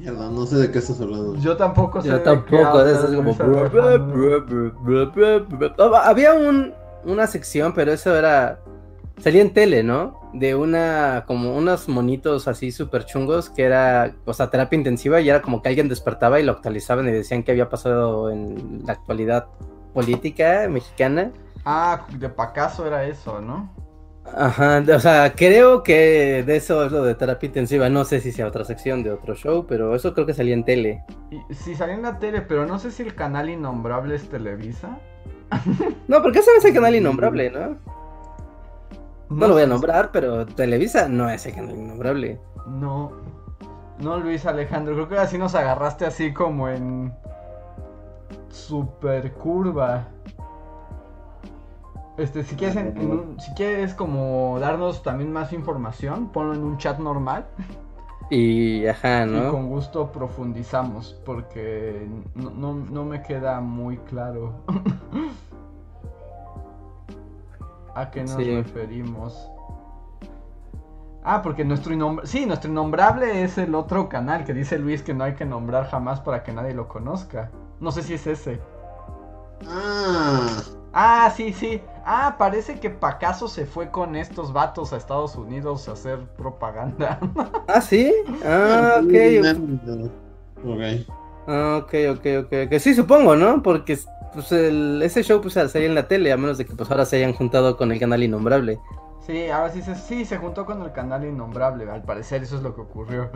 [0.00, 1.36] Mierda, no sé de qué estás hablando.
[1.36, 2.08] Yo tampoco sé.
[2.08, 3.36] Yo de qué tampoco, hablas, eso es como...
[5.96, 6.72] Había un,
[7.04, 8.60] una sección, pero eso era...
[9.18, 10.18] Salía en tele, ¿no?
[10.32, 15.28] De una, como unos monitos así súper chungos que era, o sea, terapia intensiva y
[15.28, 18.94] era como que alguien despertaba y lo actualizaban y decían que había pasado en la
[18.94, 19.48] actualidad
[19.92, 21.32] política mexicana.
[21.64, 23.72] Ah, de Pacaso era eso, ¿no?
[24.24, 27.88] Ajá, o sea, creo que de eso es lo de terapia intensiva.
[27.88, 30.64] No sé si sea otra sección de otro show, pero eso creo que salía en
[30.64, 31.04] tele.
[31.50, 35.00] Sí, salía en la tele, pero no sé si el canal innombrable es Televisa.
[36.08, 37.78] No, porque ese es el canal innombrable, ¿no?
[39.30, 39.68] No, lo voy a sé.
[39.68, 42.40] nombrar, pero Televisa no es el canal innombrable.
[42.66, 43.12] No.
[43.98, 47.12] No, Luis Alejandro, creo que así nos agarraste así como en
[48.50, 50.08] super curva.
[52.18, 56.64] Este, si quieres, en- en un- si quieres como darnos también más información, ponlo en
[56.64, 57.46] un chat normal
[58.30, 59.50] Y ajá, y ¿no?
[59.52, 64.54] con gusto profundizamos porque no, no- no me queda muy claro
[67.94, 68.56] a qué nos Sí.
[68.56, 69.48] referimos.
[71.24, 72.30] Ah, porque nuestro innombrable...
[72.30, 75.86] Sí, nuestro innombrable es el otro canal que dice Luis que no hay que nombrar
[75.88, 77.50] jamás para que nadie lo conozca.
[77.80, 78.60] No sé si es ese.
[79.68, 80.46] Ah,
[80.92, 81.82] Ah, sí, sí.
[82.10, 87.20] Ah, parece que Pacaso se fue con estos vatos a Estados Unidos a hacer propaganda.
[87.68, 88.10] Ah, sí.
[88.42, 89.12] Ah, ok.
[90.64, 90.80] Ok.
[91.46, 92.52] Ah, ok, ok, ok.
[92.66, 92.78] ok.
[92.78, 93.62] Sí, supongo, ¿no?
[93.62, 93.98] Porque
[94.32, 97.04] pues, el- ese show pues salía en la tele, a menos de que pues ahora
[97.04, 98.80] se hayan juntado con el canal innombrable.
[99.26, 101.90] Sí, ahora sí se, sí, se juntó con el canal innombrable.
[101.90, 103.30] Al parecer eso es lo que ocurrió.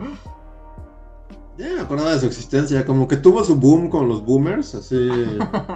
[1.59, 5.11] Ya me acordaba de su existencia, como que tuvo su boom con los boomers, así.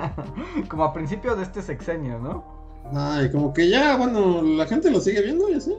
[0.67, 2.56] Como a principio de este sexenio, ¿no?
[2.93, 5.73] Ay, como que ya, bueno, la gente lo sigue viendo y así.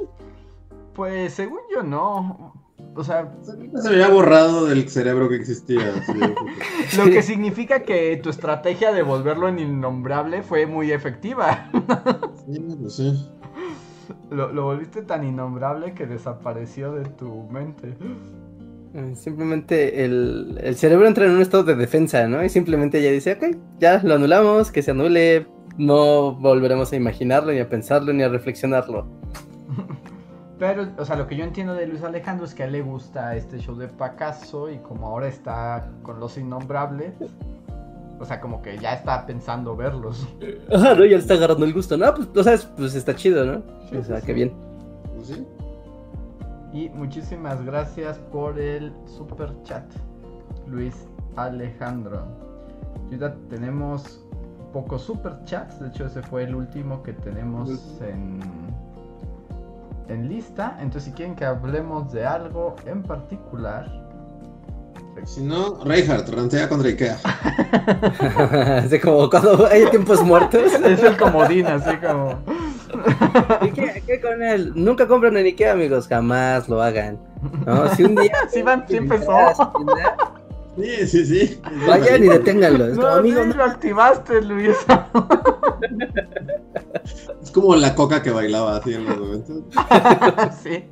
[0.94, 2.52] Pues según yo no.
[2.94, 3.32] O sea,
[3.80, 5.94] Se había borrado del cerebro que existía.
[5.94, 6.12] así.
[6.98, 11.70] lo que significa que tu estrategia de volverlo en innombrable fue muy efectiva.
[12.50, 13.28] Sí, pues sí.
[14.30, 17.94] Lo, lo volviste tan innombrable que desapareció de tu mente.
[18.94, 22.42] Eh, Simplemente el, el cerebro entra en un estado de defensa, ¿no?
[22.44, 25.46] Y simplemente ya dice, ok, ya lo anulamos, que se anule,
[25.78, 29.06] no volveremos a imaginarlo, ni a pensarlo, ni a reflexionarlo.
[30.58, 32.82] Pero, o sea, lo que yo entiendo de Luis Alejandro es que a él le
[32.82, 37.14] gusta este show de Pacaso y como ahora está con los innombrables,
[38.18, 40.26] o sea, como que ya está pensando verlos.
[40.74, 41.04] Ajá, ¿no?
[41.04, 42.12] Ya le está agarrando el gusto, ¿no?
[42.12, 43.62] Pues, o sea, es- pues está chido, ¿no?
[43.88, 44.52] Sí, o sea, sí, qué bien.
[45.14, 45.46] Pues sí.
[46.72, 49.84] Y muchísimas gracias por el super chat,
[50.66, 51.06] Luis
[51.36, 52.22] Alejandro.
[53.10, 54.26] Y ahorita tenemos
[54.72, 57.70] pocos super chats, de hecho ese fue el último que tenemos
[58.02, 58.40] en,
[60.08, 60.76] en lista.
[60.80, 63.86] Entonces si quieren que hablemos de algo en particular,
[65.24, 67.16] Si no, Reinhardt, rantea contra Ikea.
[68.84, 70.72] Así como cuando hay tiempos muertos.
[70.84, 72.38] es el comodín, así como...
[73.66, 74.72] ¿Y qué, qué con él?
[74.76, 77.18] Nunca compren en Ikea, amigos, jamás lo hagan.
[77.66, 77.88] ¿no?
[77.94, 78.32] Si un día.
[78.48, 79.32] Sí, van- sí empezó.
[80.78, 81.60] Sí, sí, sí.
[81.86, 82.86] Vayan y deténganlo.
[82.86, 83.54] Es como, No, amigo, sí, no.
[83.56, 84.76] lo activaste, Luis.
[87.42, 89.62] Es como la coca que bailaba así en los momentos.
[90.62, 90.84] sí.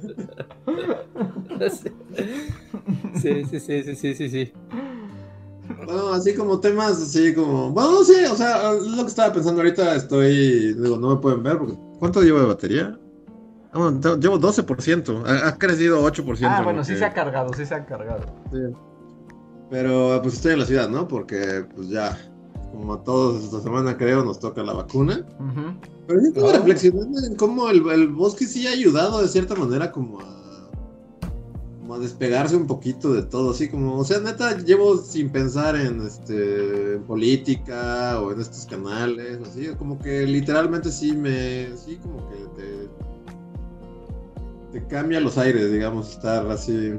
[3.20, 4.52] Sí, sí, sí, sí, sí, sí, sí.
[5.84, 7.70] Bueno, así como temas, así como.
[7.70, 10.74] Bueno, no sé, o sea, lo que estaba pensando ahorita, estoy.
[10.74, 11.74] Digo, no me pueden ver porque.
[11.98, 12.96] ¿Cuánto llevo de batería?
[13.72, 15.24] Ah, bueno, llevo 12%.
[15.26, 16.46] Ha, ha crecido 8%.
[16.48, 18.24] Ah, en bueno, sí que- se ha cargado, sí se ha cargado.
[18.52, 18.58] Sí.
[19.70, 21.06] Pero pues estoy en la ciudad, ¿no?
[21.06, 22.18] Porque pues ya,
[22.72, 25.26] como a todos esta semana creo, nos toca la vacuna.
[26.06, 26.52] Pero yo estaba Oh.
[26.52, 30.70] reflexionando en cómo el, el bosque sí ha ayudado de cierta manera como a,
[31.80, 35.76] como a despegarse un poquito de todo, así como, o sea, neta, llevo sin pensar
[35.76, 41.96] en este en política o en estos canales, así, como que literalmente sí me, sí
[42.02, 42.36] como que
[44.72, 46.94] te, te cambia los aires, digamos, estar así.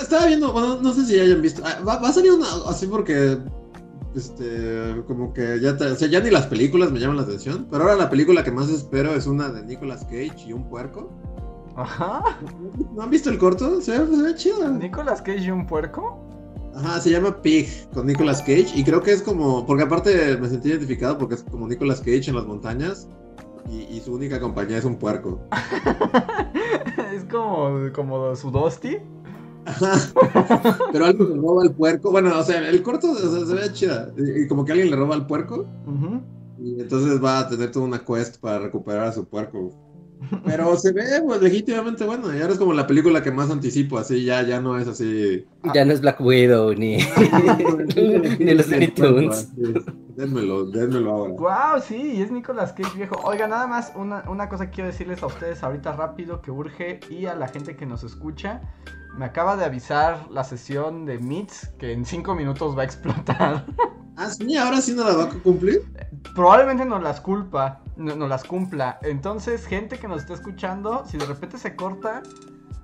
[0.00, 2.86] Estaba viendo, bueno, no sé si hayan visto, ah, va, va a salir una, así
[2.86, 3.38] porque
[4.14, 7.84] este, como que ya, o sea, ya ni las películas me llaman la atención, pero
[7.84, 11.10] ahora la película que más espero es una de Nicolas Cage y un puerco.
[11.76, 12.22] Ajá.
[12.94, 13.80] ¿No han visto el corto?
[13.80, 14.68] Se ve, se ve chido.
[14.70, 16.28] ¿Nicolas Cage y un puerco?
[16.74, 20.48] Ajá, se llama Pig con Nicolas Cage y creo que es como, porque aparte me
[20.48, 23.08] sentí identificado porque es como Nicolas Cage en las montañas
[23.70, 25.40] y, y su única compañía es un puerco.
[27.14, 28.98] es como, como su Dosti.
[30.92, 32.10] Pero alguien le roba el puerco.
[32.10, 34.12] Bueno, o sea, el corto se ve chida.
[34.16, 35.66] Y, como que alguien le roba el puerco.
[36.58, 39.72] Y entonces va a tener toda una quest para recuperar a su puerco.
[40.44, 42.34] Pero se ve pues, legítimamente bueno.
[42.34, 45.44] Y ahora es como la película que más anticipo, así ya, ya no es así.
[45.74, 46.98] Ya no es Black Widow ni,
[48.38, 49.28] ni los Looney
[50.16, 51.34] Dénmelo, dénmelo ahora.
[51.34, 53.16] Wow, sí, es Nicolas Cage viejo.
[53.24, 57.00] Oiga, nada más una, una cosa que quiero decirles a ustedes ahorita rápido que urge
[57.10, 58.60] y a la gente que nos escucha.
[59.16, 63.66] Me acaba de avisar la sesión de Meets que en 5 minutos va a explotar.
[64.16, 65.82] Ah, sí, ahora sí no la va a cumplir.
[66.34, 68.98] Probablemente no las culpa, no, las cumpla.
[69.02, 72.22] Entonces, gente que nos está escuchando, si de repente se corta,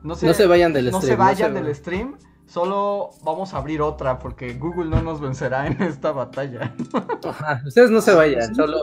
[0.03, 1.03] no se, no se vayan del stream.
[1.03, 2.17] No se vayan del stream.
[2.47, 6.75] Solo vamos a abrir otra porque Google no nos vencerá en esta batalla.
[7.67, 8.79] ustedes no se vayan, solo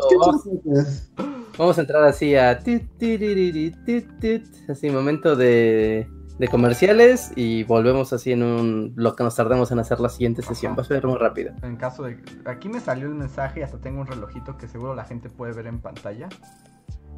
[1.57, 2.59] vamos, a entrar así a
[4.69, 6.07] así momento de
[6.37, 10.41] de comerciales y volvemos así en un lo que nos tardemos en hacer la siguiente
[10.41, 10.75] sesión.
[10.77, 11.53] Va a ser muy rápido.
[11.63, 14.95] En caso de aquí me salió el mensaje y hasta tengo un relojito que seguro
[14.95, 16.27] la gente puede ver en pantalla.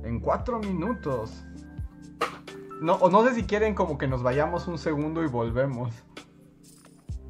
[0.04, 1.32] En cuatro minutos.
[2.82, 5.94] No, o no sé si quieren como que nos vayamos un segundo y volvemos.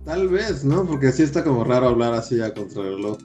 [0.04, 0.86] Tal vez, ¿no?
[0.86, 3.18] Porque sí está como raro hablar así a contrarreloj.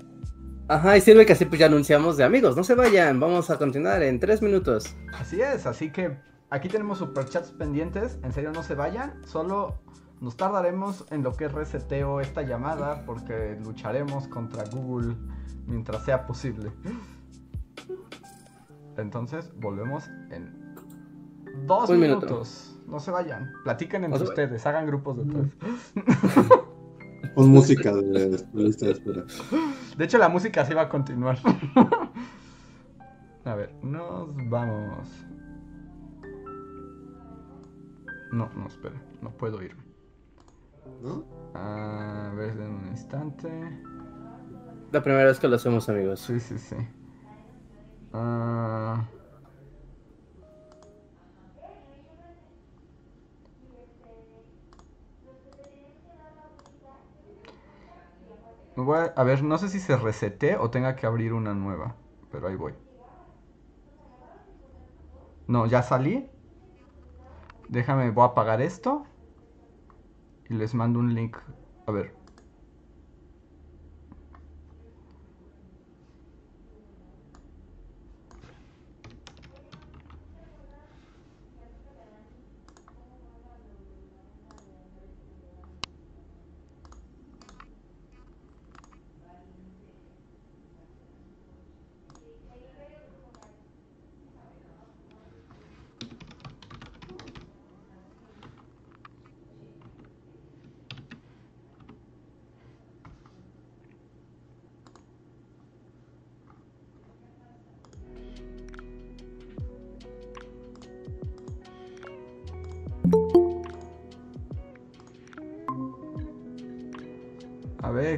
[0.69, 3.59] Ajá, y sirve que así pues ya anunciamos de amigos, no se vayan, vamos a
[3.59, 4.97] continuar en tres minutos.
[5.13, 6.17] Así es, así que
[6.53, 8.19] Aquí tenemos superchats pendientes.
[8.23, 9.15] En serio, no se vayan.
[9.25, 9.77] Solo
[10.21, 13.07] nos tardaremos en lo que es reseteo esta llamada.
[13.07, 15.17] Porque lucharemos contra Google
[15.67, 16.71] mientras sea posible.
[18.99, 20.75] Entonces, volvemos en
[21.67, 22.79] dos minutos.
[22.87, 23.51] No se vayan.
[23.65, 24.67] Platiquen entre ustedes.
[24.67, 25.95] Hagan grupos de tres.
[27.35, 29.25] Con música de, lista de espera.
[29.97, 31.39] De hecho, la música sí va a continuar.
[33.47, 35.09] a ver, nos vamos.
[38.33, 39.83] No, no, espera, no puedo irme.
[41.03, 41.25] ¿No?
[41.55, 43.49] A ver, en un instante.
[44.91, 46.21] La primera vez que lo hacemos, amigos.
[46.21, 46.77] Sí, sí, sí.
[48.15, 49.05] Ah...
[58.77, 61.97] a, a, ver, no sé si se resete o tenga que abrir una nueva,
[62.31, 62.73] pero ahí voy.
[65.47, 66.32] No, ya salí.
[67.73, 69.07] Déjame, voy a apagar esto.
[70.51, 71.39] Y les mando un link.
[71.87, 72.22] A ver.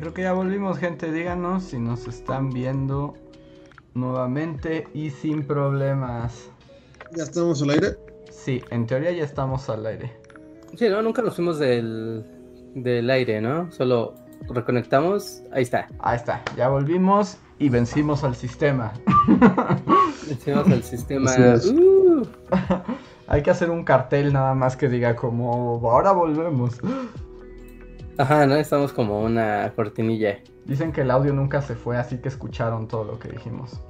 [0.04, 1.10] Creo que ya volvimos, gente.
[1.10, 3.14] Díganos si nos están viendo
[3.94, 6.50] nuevamente y sin problemas.
[7.16, 7.96] ¿Ya estamos al aire?
[8.30, 10.14] Sí, en teoría ya estamos al aire.
[10.76, 12.22] Sí, no, nunca nos fuimos del,
[12.74, 13.72] del aire, ¿no?
[13.72, 14.12] Solo
[14.46, 15.40] reconectamos.
[15.52, 15.88] Ahí está.
[16.00, 18.92] Ahí está, ya volvimos y vencimos al sistema.
[20.28, 21.30] Vencimos al sistema.
[21.72, 22.26] Uh.
[23.26, 26.78] Hay que hacer un cartel nada más que diga como ahora volvemos.
[28.16, 28.54] Ajá, ¿no?
[28.54, 30.38] Estamos como una cortinilla.
[30.66, 33.80] Dicen que el audio nunca se fue, así que escucharon todo lo que dijimos.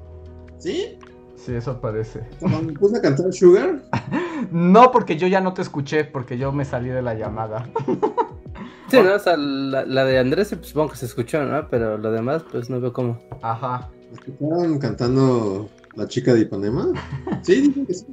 [0.58, 0.98] ¿Sí?
[1.36, 2.26] Sí, eso parece.
[2.40, 3.82] ¿Me puse a cantar Sugar?
[4.50, 7.68] no, porque yo ya no te escuché, porque yo me salí de la llamada.
[8.88, 9.14] sí, ¿no?
[9.14, 11.68] O sea, la, de Andrés pues, supongo que se escuchó, ¿no?
[11.68, 13.18] Pero lo demás, pues no veo cómo.
[13.42, 13.90] Ajá.
[14.10, 16.86] ¿Escucharon cantando La chica de Ipanema?
[17.42, 18.06] sí, dicen que sí.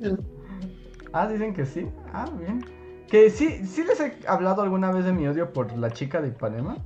[1.14, 1.88] Ah, dicen que sí.
[2.14, 2.66] Ah, bien.
[3.12, 6.30] Que sí, sí les he hablado alguna vez de mi odio por la chica de
[6.30, 6.78] Ipanema.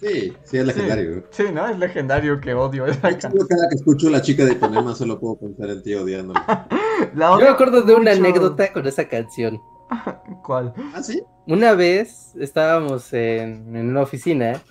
[0.00, 1.24] Sí, sí, es legendario.
[1.28, 1.68] Sí, ¿no?
[1.68, 3.02] Es legendario que odio esa.
[3.18, 6.66] Cada que escucho la chica de Ipanema solo puedo pensar en ti odiándola.
[7.14, 9.60] Yo me acuerdo de una anécdota con esa canción.
[10.42, 10.72] ¿Cuál?
[10.94, 11.22] ¿Ah, sí?
[11.46, 14.62] Una vez estábamos en, en, una oficina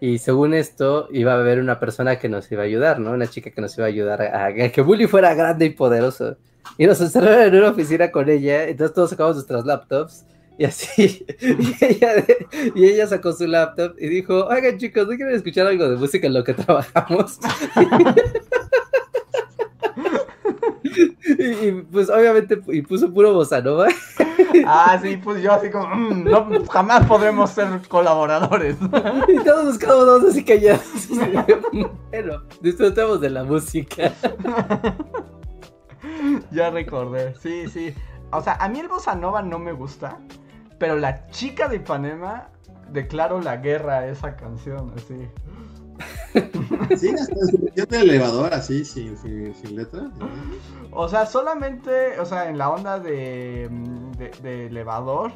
[0.00, 3.12] y según esto iba a haber una persona que nos iba a ayudar, ¿no?
[3.12, 6.36] Una chica que nos iba a ayudar a, a que Bully fuera grande y poderoso.
[6.76, 10.24] Y nos encerraron en una oficina con ella, entonces todos sacamos nuestras laptops
[10.58, 11.24] y así,
[12.74, 16.26] y ella, sacó su laptop y dijo, oigan chicos, ¿no quieren escuchar algo de música
[16.26, 17.38] en lo que trabajamos?
[21.38, 23.88] y, pues obviamente y puso puro bossa nova.
[24.66, 28.76] ah, sí, pues yo así como, mm, no, jamás podremos ser colaboradores.
[29.28, 31.08] y todos nos quedamos así callados.
[32.10, 34.12] bueno, disfrutamos de la música.
[36.50, 37.94] ya recordé, sí, sí.
[38.30, 40.18] O sea, a mí el bossa nova no me gusta,
[40.78, 42.48] pero la chica de Ipanema
[42.92, 45.28] declaro la guerra a esa canción, así.
[46.96, 50.10] Sí, hasta en su elevador, así, sin, sin, letra.
[50.92, 53.68] O sea, solamente, o sea, en la onda de,
[54.42, 55.32] de, elevador,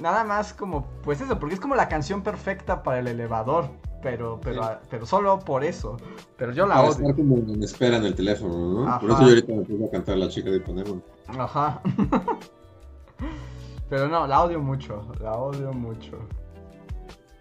[0.00, 3.70] nada más como, pues eso, porque es como la canción perfecta para el elevador,
[4.02, 5.96] pero, pero, pero solo por eso.
[6.36, 6.92] Pero yo la para odio.
[6.92, 9.00] estar como en espera en el teléfono, ¿no?
[9.00, 11.00] Por eso yo ahorita me puse a cantar la chica de Ipanema.
[11.38, 11.80] Ajá.
[13.88, 16.18] pero no, la odio mucho, la odio mucho.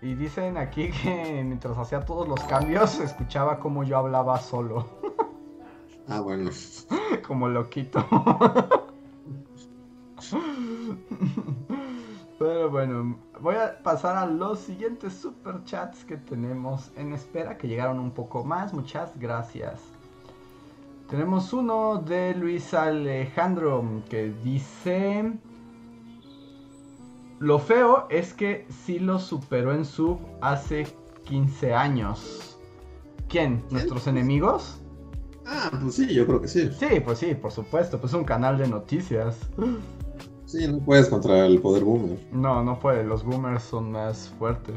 [0.03, 4.85] Y dicen aquí que mientras hacía todos los cambios, escuchaba como yo hablaba solo.
[6.09, 6.51] Ah, bueno.
[7.25, 8.05] como loquito.
[12.37, 17.69] Pero bueno, voy a pasar a los siguientes super chats que tenemos en espera, que
[17.69, 18.73] llegaron un poco más.
[18.73, 19.79] Muchas gracias.
[21.09, 25.39] Tenemos uno de Luis Alejandro que dice...
[27.39, 30.87] Lo feo es que sí lo superó en sub hace
[31.25, 32.57] 15 años.
[33.27, 33.63] ¿Quién?
[33.69, 34.81] ¿Nuestros enemigos?
[35.45, 36.69] Ah, pues sí, yo creo que sí.
[36.71, 37.99] Sí, pues sí, por supuesto.
[37.99, 39.37] Pues es un canal de noticias.
[40.45, 42.19] Sí, no puedes contra el poder boomer.
[42.31, 43.03] No, no puede.
[43.03, 44.75] Los boomers son más fuertes.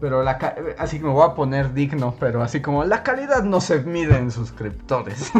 [0.00, 0.32] Pero la
[0.78, 4.18] así que me voy a poner digno, pero así como la calidad no se mide
[4.18, 5.30] en suscriptores.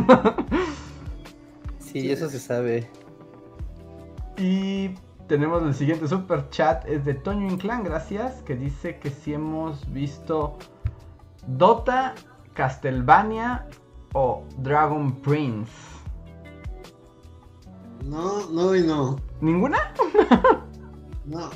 [1.79, 2.89] sí, eso se sabe.
[4.39, 4.91] Y
[5.33, 9.91] tenemos el siguiente super chat, es de Toño Inclán, gracias, que dice que si hemos
[9.91, 10.59] visto
[11.47, 12.15] Dota,
[12.53, 13.67] Castlevania
[14.13, 15.73] o Dragon Prince.
[18.05, 19.17] No, no y no.
[19.41, 19.95] ¿Ninguna?
[21.25, 21.49] no.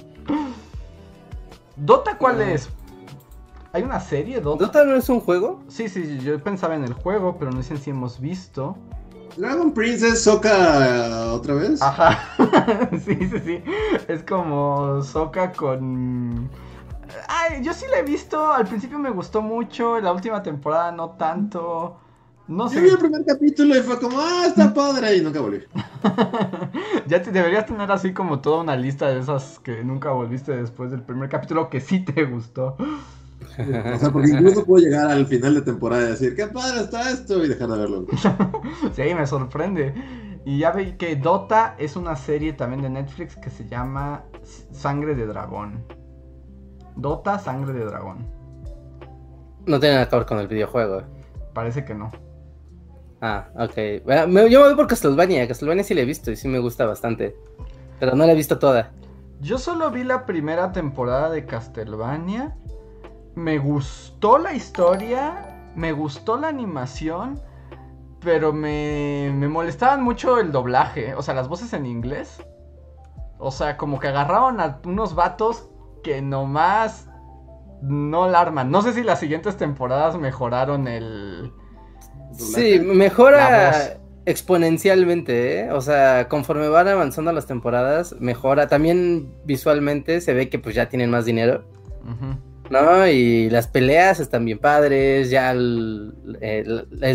[1.77, 2.71] ¿Dota cuál es?
[3.75, 4.41] ¿Hay una serie?
[4.41, 4.65] ¿Dota?
[4.65, 5.63] ¿Dota no es un juego?
[5.69, 8.75] Sí, sí, yo pensaba en el juego, pero no sé si hemos visto.
[9.37, 11.83] Dragon Princess Soca otra vez.
[11.83, 12.19] Ajá.
[13.05, 13.63] sí, sí, sí.
[14.09, 16.49] Es como Soca con.
[17.29, 18.53] Ay, yo sí la he visto.
[18.53, 20.01] Al principio me gustó mucho.
[20.01, 21.99] La última temporada no tanto.
[22.49, 22.77] No sé.
[22.77, 25.17] Yo vi el primer capítulo y fue como, ah, está padre.
[25.17, 25.65] Y nunca volví.
[27.07, 30.91] ya te deberías tener así como toda una lista de esas que nunca volviste después
[30.91, 32.77] del primer capítulo que sí te gustó.
[33.95, 37.11] O sea, porque incluso puedo llegar al final de temporada y decir, qué padre está
[37.11, 38.07] esto y dejar de verlo.
[38.93, 39.95] sí, me sorprende.
[40.45, 44.25] Y ya ve que Dota es una serie también de Netflix que se llama
[44.71, 45.85] Sangre de Dragón.
[46.95, 48.27] Dota, Sangre de Dragón.
[49.67, 51.03] No tiene nada que ver con el videojuego.
[51.53, 52.13] Parece que no.
[53.21, 54.05] Ah, ok.
[54.05, 55.49] Bueno, yo me voy por Castlevania.
[55.49, 57.35] Castlevania sí la he visto y sí me gusta bastante.
[57.99, 58.93] Pero no la he visto toda.
[59.41, 62.57] Yo solo vi la primera temporada de Castlevania
[63.37, 67.41] me gustó la historia, me gustó la animación,
[68.21, 72.43] pero me, me molestaban mucho el doblaje, o sea, las voces en inglés.
[73.39, 75.69] O sea, como que agarraron a unos vatos
[76.03, 77.09] que nomás
[77.83, 78.71] no la arman.
[78.71, 81.53] No sé si las siguientes temporadas mejoraron el...
[82.33, 85.73] Sí, mejora exponencialmente, ¿eh?
[85.73, 88.67] O sea, conforme van avanzando las temporadas, mejora.
[88.67, 91.65] También visualmente se ve que pues ya tienen más dinero.
[92.71, 93.07] ¿No?
[93.07, 96.15] Y las peleas están bien padres, ya el,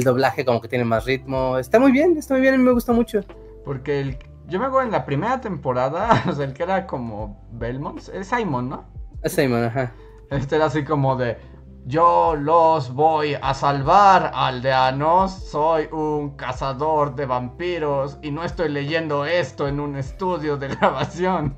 [0.04, 2.72] doblaje como que tiene más ritmo, está muy bien, está muy bien, a mí me
[2.72, 3.22] gusta mucho.
[3.66, 7.44] Porque el, yo me acuerdo en la primera temporada, o sea, el que era como
[7.52, 8.86] Belmont, es Simon, ¿no?
[9.24, 9.94] Es Simon, ajá.
[10.30, 11.38] Este era así como de,
[11.86, 15.32] yo los voy a salvar, aldeanos.
[15.32, 21.56] Soy un cazador de vampiros y no estoy leyendo esto en un estudio de grabación.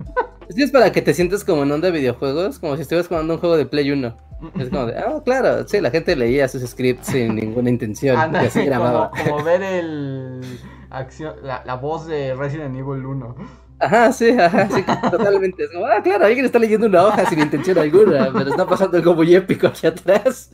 [0.48, 3.08] Es que es para que te sientas como en onda de videojuegos, como si estuvieras
[3.08, 4.16] jugando un juego de Play 1.
[4.60, 8.36] Es como de, ah, claro, sí, la gente leía sus scripts sin ninguna intención.
[8.36, 9.12] así grababa.
[9.26, 10.42] Como, ver el
[10.90, 13.36] acción, la, la, voz de Resident Evil 1.
[13.84, 14.82] Ajá, sí, ajá, sí,
[15.12, 15.66] totalmente.
[15.66, 18.98] Es como, ah, claro, alguien está leyendo una hoja sin intención alguna, pero está pasando
[18.98, 20.52] algo muy épico aquí atrás.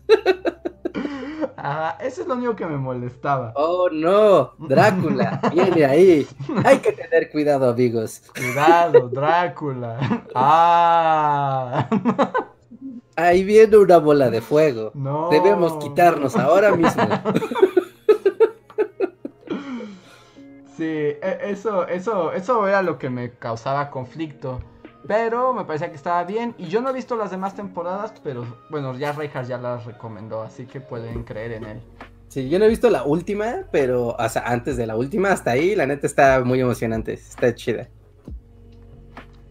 [1.55, 3.51] Ajá, eso es lo único que me molestaba.
[3.55, 6.27] Oh, no, Drácula, viene ahí.
[6.65, 8.23] Hay que tener cuidado, amigos.
[8.34, 10.23] Cuidado, Drácula.
[10.34, 11.88] Ah.
[13.15, 14.91] Ahí viene una bola de fuego.
[14.95, 15.30] No.
[15.30, 17.03] Debemos quitarnos ahora mismo.
[20.80, 24.61] Sí, e, eso, eso, eso era lo que me causaba conflicto.
[25.05, 26.55] Pero me parecía que estaba bien.
[26.57, 30.41] Y yo no he visto las demás temporadas, pero bueno, ya Reinhardt ya las recomendó,
[30.41, 31.82] así que pueden creer en él.
[32.30, 35.51] Sí, yo no he visto la última, pero o sea, antes de la última, hasta
[35.51, 37.89] ahí, la neta está muy emocionante, está chida.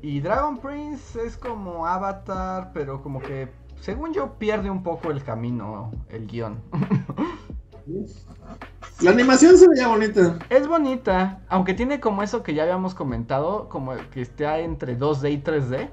[0.00, 3.48] Y Dragon Prince es como Avatar, pero como que,
[3.82, 6.58] según yo, pierde un poco el camino, el guion.
[9.00, 10.38] La animación se veía bonita.
[10.50, 15.32] Es bonita, aunque tiene como eso que ya habíamos comentado, como que esté entre 2D
[15.32, 15.90] y 3D.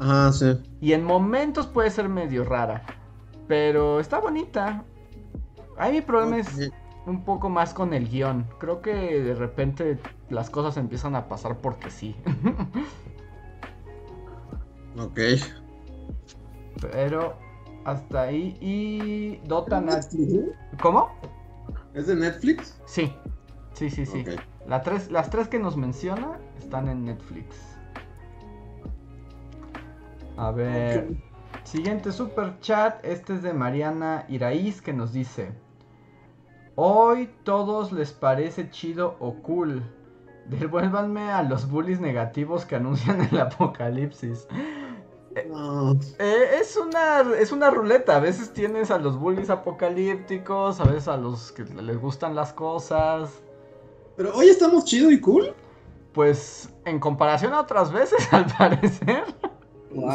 [0.00, 0.58] Ajá, sí.
[0.80, 2.82] Y en momentos puede ser medio rara,
[3.46, 4.84] pero está bonita.
[5.76, 6.72] Ahí mi problema es
[7.06, 8.46] un poco más con el guion.
[8.58, 9.98] Creo que de repente
[10.28, 12.16] las cosas empiezan a pasar porque sí.
[14.98, 15.20] ok.
[16.80, 17.36] Pero
[17.84, 19.82] hasta ahí y Dota
[20.82, 21.10] ¿Cómo?
[21.94, 22.78] ¿Es de Netflix?
[22.86, 23.12] Sí,
[23.72, 24.24] sí, sí, sí.
[24.84, 27.56] tres, las tres que nos menciona están en Netflix.
[30.36, 31.08] A ver.
[31.64, 33.04] Siguiente super chat.
[33.04, 35.52] Este es de Mariana Iraíz que nos dice.
[36.76, 39.82] Hoy todos les parece chido o cool.
[40.46, 44.46] Devuélvanme a los bullies negativos que anuncian el apocalipsis.
[45.34, 48.16] Eh, es, una, es una ruleta.
[48.16, 52.52] A veces tienes a los bullies apocalípticos, a veces a los que les gustan las
[52.52, 53.30] cosas.
[54.16, 55.54] Pero hoy estamos chido y cool.
[56.12, 59.24] Pues en comparación a otras veces, al parecer.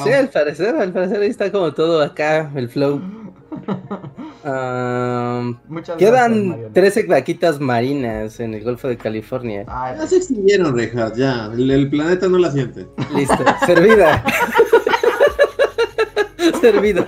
[0.04, 3.02] Sí, al parecer, al parecer ahí está como todo acá, el flow.
[5.98, 9.66] quedan 13 vaquitas marinas en el Golfo de California.
[9.66, 11.48] ya se extinguieron, Rejas, ya.
[11.48, 12.88] El, planeta no la siente.
[13.14, 14.24] Listo, servida.
[16.62, 17.06] Servidos.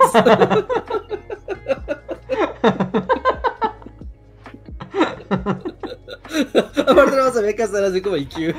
[6.88, 8.34] Aparte vamos a ver que estar así como IQ.
[8.34, 8.54] Sí,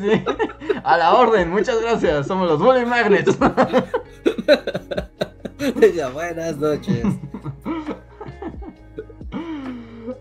[0.00, 0.24] sí.
[0.82, 2.26] A la orden, muchas gracias.
[2.26, 3.36] Somos los Bully Magnets.
[5.94, 7.04] Ya, buenas noches.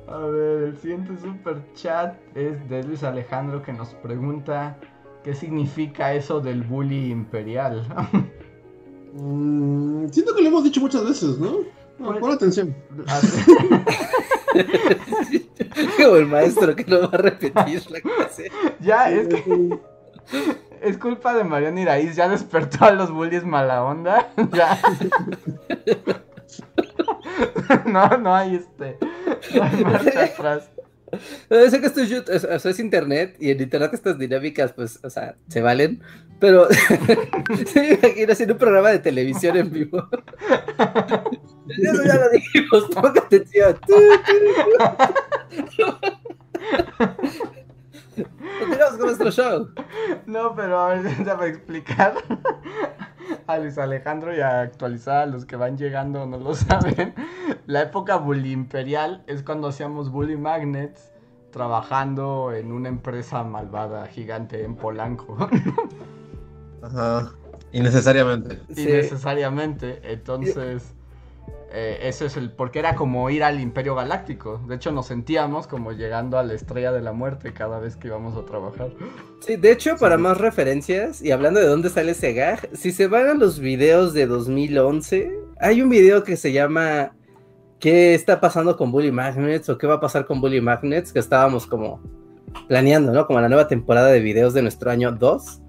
[0.07, 4.77] A ver, el siguiente super chat es de Luis Alejandro que nos pregunta
[5.23, 7.85] qué significa eso del bully imperial.
[9.13, 11.59] Mm, siento que lo hemos dicho muchas veces, ¿no?
[11.99, 12.75] no pon atención.
[15.97, 18.51] Como el maestro que no va a repetir la clase.
[18.79, 19.79] Ya, es que.
[20.83, 24.29] Es culpa de Mariano Iraíz, ya despertó a los bullies mala onda.
[24.51, 24.77] Ya.
[27.85, 28.97] No, no hay este.
[29.55, 30.69] No hay marcha atrás.
[31.49, 35.61] Sé que esto es, es, internet y en internet estas dinámicas, pues, o sea, se
[35.61, 36.01] valen,
[36.43, 36.67] pero
[37.67, 40.09] se me haciendo un programa de televisión en vivo.
[41.69, 43.79] Eso ya lo dijimos, ponga atención.
[48.59, 49.69] Continuamos con nuestro show.
[50.25, 52.15] No, pero a ver, déjame explicar
[53.47, 57.15] a Luis Alejandro y a actualizar a los que van llegando no lo saben.
[57.67, 61.09] La época bully imperial es cuando hacíamos bully magnets
[61.51, 65.37] trabajando en una empresa malvada gigante en Polanco.
[66.83, 67.33] Ajá.
[67.71, 68.59] Innecesariamente.
[68.69, 69.99] Innecesariamente.
[70.03, 70.93] Entonces,
[71.71, 72.51] eh, eso es el.
[72.51, 74.61] Porque era como ir al Imperio Galáctico.
[74.67, 78.09] De hecho, nos sentíamos como llegando a la estrella de la muerte cada vez que
[78.09, 78.91] íbamos a trabajar.
[79.39, 83.07] Sí, de hecho, para más referencias, y hablando de dónde sale ese gag, si se
[83.07, 87.13] van a los videos de 2011, hay un video que se llama
[87.79, 89.67] ¿Qué está pasando con Bully Magnets?
[89.69, 91.11] ¿O qué va a pasar con Bully Magnets?
[91.11, 92.01] Que estábamos como
[92.67, 93.25] planeando, ¿no?
[93.25, 95.62] Como la nueva temporada de videos de nuestro año 2.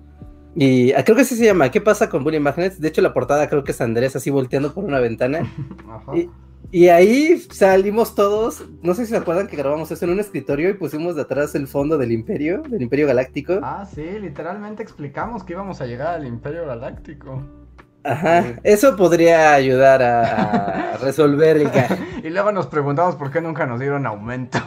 [0.56, 2.80] Y ah, creo que así se llama, ¿qué pasa con Bully Magnets?
[2.80, 5.40] De hecho, la portada creo que es Andrés así volteando por una ventana.
[6.72, 10.70] Y, ahí salimos todos, no sé si se acuerdan que grabamos eso en un escritorio
[10.70, 13.60] y pusimos de atrás el fondo del Imperio, del Imperio Galáctico.
[13.62, 17.42] Ah, sí, literalmente explicamos que íbamos a llegar al Imperio Galáctico.
[18.04, 21.96] Ajá, eso podría ayudar a, resolver el caso.
[22.24, 24.58] Y luego nos preguntamos por qué nunca nos dieron aumento.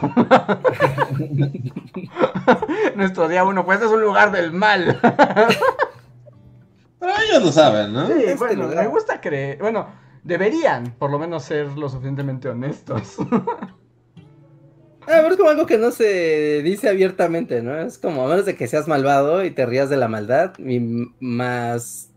[2.94, 4.96] Nuestro día uno, pues es un lugar del mal.
[7.00, 8.06] Pero ellos lo saben, ¿no?
[8.06, 9.58] Sí, este bueno, me gusta creer.
[9.58, 9.88] Bueno,
[10.22, 13.16] deberían por lo menos ser lo suficientemente honestos.
[15.10, 17.78] Ah, pero es como algo que no se dice abiertamente, ¿no?
[17.78, 20.80] Es como, a menos de que seas malvado y te rías de la maldad, y
[21.18, 22.07] más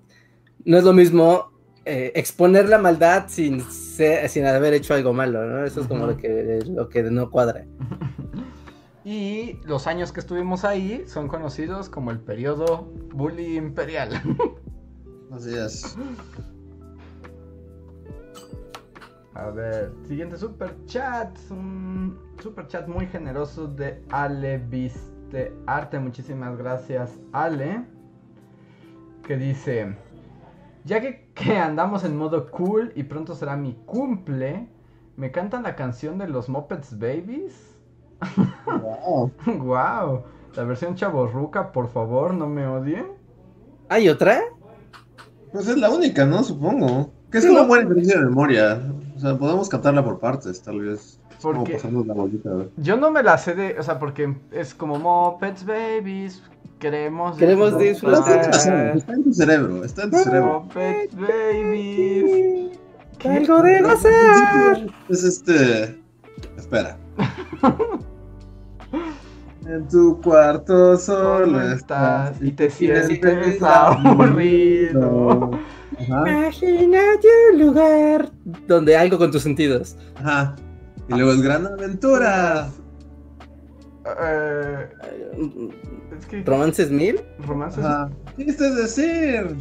[0.65, 1.51] no es lo mismo
[1.85, 5.65] eh, exponer la maldad sin, sin haber hecho algo malo, ¿no?
[5.65, 7.65] Eso es como lo, que, lo que no cuadra.
[9.03, 12.83] Y los años que estuvimos ahí son conocidos como el periodo
[13.13, 14.11] bully imperial.
[15.31, 15.97] Así es.
[19.33, 21.35] A ver, siguiente super chat.
[21.49, 25.97] Un super chat muy generoso de Ale Viste Arte.
[25.97, 27.83] Muchísimas gracias, Ale.
[29.23, 29.95] Que dice.
[30.83, 34.67] Ya que, andamos en modo cool y pronto será mi cumple,
[35.15, 37.77] Me cantan la canción de los Muppets Babies.
[38.65, 39.31] Wow.
[39.45, 40.23] wow.
[40.55, 43.07] La versión chaborruca, por favor, no me odien.
[43.87, 44.41] ¿Hay otra?
[45.53, 46.43] Pues es la única, ¿no?
[46.43, 47.11] Supongo.
[47.31, 48.81] Que es una buena experiencia de memoria.
[49.15, 51.19] O sea, podemos cantarla por partes, tal vez.
[51.41, 55.65] Porque la bolita, yo no me la sé de, o sea, porque es como Muppets
[55.65, 56.43] Babies,
[56.81, 58.49] queremos queremos disfrutar.
[58.49, 60.61] Está en tu cerebro, está en tu cerebro.
[60.63, 62.79] Muppets Babies.
[63.23, 64.91] Algo de hacer.
[65.07, 66.01] Es este,
[66.57, 66.97] espera.
[69.67, 75.51] En tu cuarto solo estás y te sientes aburrido.
[75.99, 78.31] Imagínate un lugar
[78.67, 79.95] donde algo con tus sentidos.
[80.15, 80.55] Ajá.
[81.07, 82.69] Y luego es Gran Aventura.
[84.05, 84.89] Eh,
[86.45, 87.21] ¿Romances mil?
[87.45, 87.85] ¿Romances?
[88.35, 89.55] ¿Qué es decir?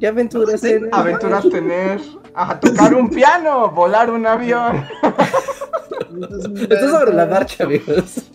[0.00, 0.88] ¿Qué aventuras tener?
[0.92, 2.00] Aventuras tener.
[2.34, 4.84] A tocar un piano, volar un avión.
[6.60, 8.30] Esto es sobre la marcha, amigos.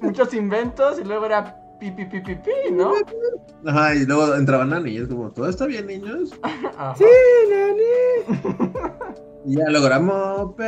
[0.00, 2.92] Muchos inventos y luego era pi, pi, pi, pi, pi, ¿no?
[3.66, 6.30] Ajá, y luego entraba Nani y es como, ¿todo está bien, niños?
[6.96, 7.04] Sí,
[7.50, 8.42] Nani.
[9.46, 10.54] Y ya logramos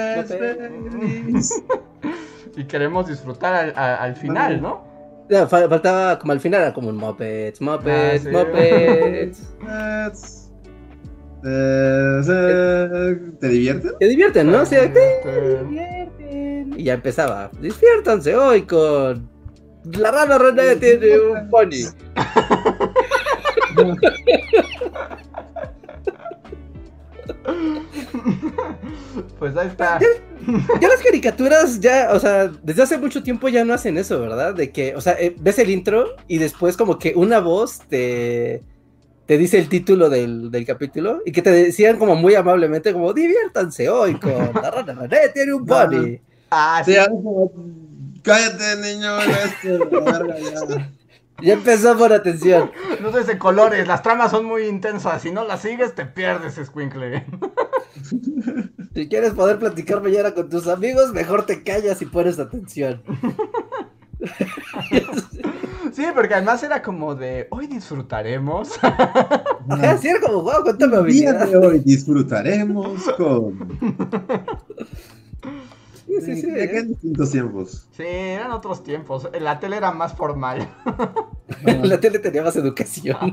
[2.57, 4.85] Y queremos disfrutar al, al final, ¿no?
[5.29, 9.57] Ya, faltaba como al final, era como un Muppets, Muppets, ah, Muppets.
[13.41, 13.93] ¿Te divierten?
[13.99, 14.65] Te divierten, ¿no?
[14.65, 16.75] te divierten.
[16.77, 17.51] Y ya empezaba.
[17.61, 19.29] Despiértanse hoy con.
[19.99, 21.85] La rana René tiene un pony.
[29.39, 29.99] Pues ahí está.
[30.81, 34.55] Ya, las caricaturas ya, o sea, desde hace mucho tiempo ya no hacen eso, ¿verdad?
[34.55, 38.63] De que, o sea, eh, ves el intro y después como que una voz te
[39.27, 43.15] te dice el título del, del, capítulo y que te decían como muy amablemente como
[43.15, 46.21] diviértanse hoy con la rana René tiene un bunny.
[46.51, 46.95] Ah, sí.
[48.23, 49.19] Cállate, niño.
[50.69, 50.93] ya.
[51.43, 52.71] ya empezó por atención.
[53.01, 55.23] No sé de colores, las tramas son muy intensas.
[55.23, 57.27] Si no las sigues, te pierdes, Squinkle.
[58.95, 63.03] Si quieres poder platicar mañana con tus amigos, mejor te callas y pones atención.
[65.95, 68.71] Sí, porque además era como de hoy disfrutaremos.
[68.83, 71.47] Ajá, sí, era como, wow, cuéntame habilidad.
[71.47, 73.79] de hoy disfrutaremos con.
[76.07, 76.51] Sí, sí, sí.
[76.51, 77.87] ¿De qué distintos tiempos?
[77.97, 79.29] Sí, eran otros tiempos.
[79.41, 80.69] La tele era más formal.
[81.83, 83.33] la tele tenía más educación.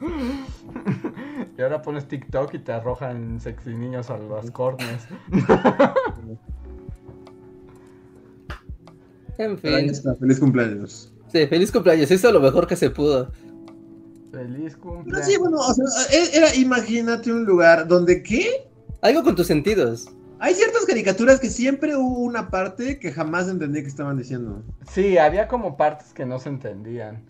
[1.60, 5.06] y ahora pones TikTok y te arrojan sexy niños a las cornes.
[9.36, 9.90] En fin.
[10.18, 11.14] Feliz cumpleaños.
[11.32, 12.10] Sí, feliz cumpleaños.
[12.10, 13.32] Hizo lo mejor que se pudo.
[14.30, 15.26] Feliz cumpleaños.
[15.26, 18.68] sí, bueno, o sea, e-, era, imagínate un lugar donde ¿qué?
[19.00, 20.10] Algo con tus sentidos.
[20.40, 24.62] Hay ciertas caricaturas que siempre hubo una parte que jamás entendí que estaban diciendo.
[24.90, 27.24] Sí, había como partes que no se entendían.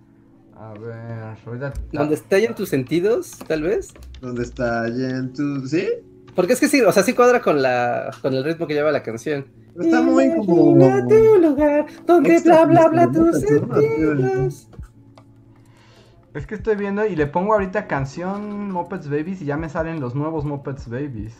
[0.61, 1.73] A ver, ahorita...
[1.91, 3.95] ¿Dónde estallan tus sentidos, tal vez?
[4.21, 5.71] ¿Dónde estallan tus...
[5.71, 5.89] ¿Sí?
[6.35, 8.93] Porque es que sí, o sea, sí cuadra con la con el ritmo que lleva
[8.93, 9.47] la canción.
[9.79, 10.65] Está muy como.
[10.65, 14.69] un lugar donde bla bla bla tus sentidos.
[16.35, 19.99] Es que estoy viendo y le pongo ahorita canción Muppets Babies y ya me salen
[19.99, 21.35] los nuevos Muppets Babies.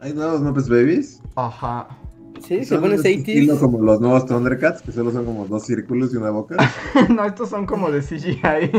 [0.00, 1.22] ¿Hay nuevos Muppets Babies?
[1.36, 1.88] Ajá.
[2.42, 6.16] Sí, se ponen 80 como los nuevos Thundercats, que solo son como dos círculos y
[6.16, 6.56] una boca.
[7.08, 8.70] no, estos son como de CGI.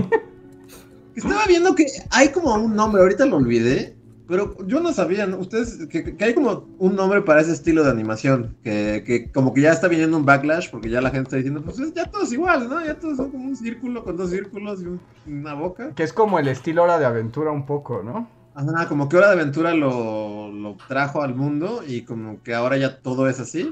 [1.16, 3.98] Estaba viendo que hay como un nombre, ahorita lo olvidé,
[4.28, 8.56] pero yo no sabía, Ustedes, que, hay como un nombre para ese estilo de animación,
[8.64, 11.62] que, que, como que ya está viniendo un backlash, porque ya la gente está diciendo,
[11.64, 12.84] pues ya todo es igual, ¿no?
[12.86, 15.94] Ya todos son como un círculo con dos círculos y una boca.
[15.96, 18.28] Que es como el estilo Hora de Aventura un poco, ¿no?
[18.58, 22.78] Ajá, como que Hora de Aventura lo, lo trajo al mundo y como que ahora
[22.78, 23.72] ya todo es así.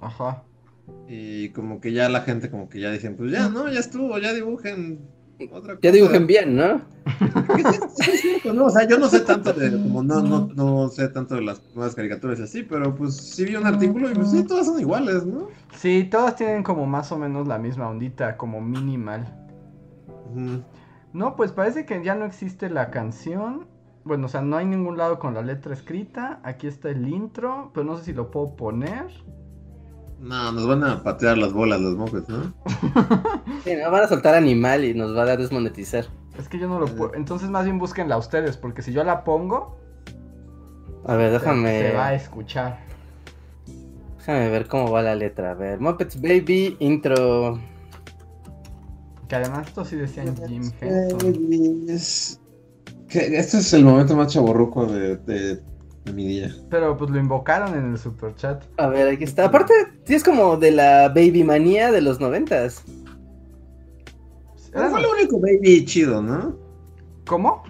[0.00, 0.44] Ajá.
[1.08, 3.68] Y como que ya la gente como que ya dicen, pues ya, ¿no?
[3.68, 5.00] Ya estuvo, ya dibujen
[5.82, 6.82] ya dibujen bien, ¿no?
[8.52, 8.66] ¿no?
[8.66, 11.62] O sea, yo no sé tanto de, como no, no, no sé tanto de las
[11.74, 14.78] nuevas caricaturas y así, pero pues sí vi un artículo y pues sí, todas son
[14.78, 15.48] iguales, ¿no?
[15.74, 19.34] Sí, todas tienen como más o menos la misma ondita, como minimal.
[21.12, 23.66] No, pues parece que ya no existe la canción.
[24.04, 26.40] Bueno, o sea, no hay ningún lado con la letra escrita.
[26.42, 29.06] Aquí está el intro, pero no sé si lo puedo poner.
[30.20, 32.52] No, nos van a patear las bolas los mofes, ¿no?
[33.64, 36.06] sí, nos van a soltar animal y nos va a desmonetizar.
[36.38, 37.14] Es que yo no lo puedo.
[37.14, 39.76] Entonces, más bien búsquenla ustedes, porque si yo la pongo.
[41.06, 41.80] A ver, déjame.
[41.80, 42.78] Se va a escuchar.
[44.18, 45.52] Déjame ver cómo va la letra.
[45.52, 47.58] A ver, Muppets Baby intro.
[49.28, 52.39] Que además esto sí decían Jim Henson.
[53.12, 55.60] Este es el momento más chaborruco de, de
[56.04, 56.54] de mi día.
[56.70, 58.64] Pero pues lo invocaron en el super chat.
[58.78, 59.46] A ver, aquí está.
[59.46, 59.74] Aparte,
[60.04, 62.84] sí es como de la baby manía de los noventas.
[64.72, 66.56] fue lo único baby chido, ¿no?
[67.26, 67.62] ¿Cómo?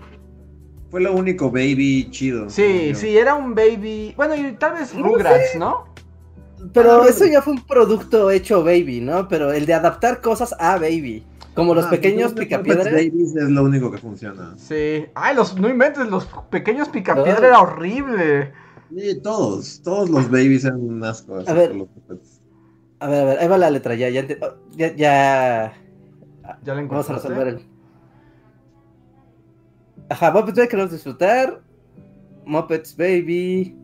[0.90, 2.48] Fue lo único baby chido.
[2.50, 4.14] Sí, sí, era un baby.
[4.16, 5.88] Bueno, y tal vez Rugrats, ¿no?
[6.74, 9.28] Pero eso ya fue un producto hecho baby, ¿no?
[9.28, 11.24] Pero el de adaptar cosas a baby.
[11.54, 12.86] Como los ah, pequeños picapiedras.
[12.86, 14.54] Babies es lo único que funciona.
[14.56, 15.06] Sí.
[15.14, 18.52] Ay, los, no inventes, los pequeños picapiedra era horrible.
[18.96, 21.36] Sí, todos, todos los babies eran un asco.
[21.46, 21.72] A ver,
[23.00, 24.36] a ver, a ver, ahí va la letra, ya, ya, ya,
[24.76, 27.66] ya, ya la Vamos a resolver el...
[30.08, 31.62] Ajá, Muppets Baby queremos disfrutar.
[32.44, 33.76] Muppets Baby.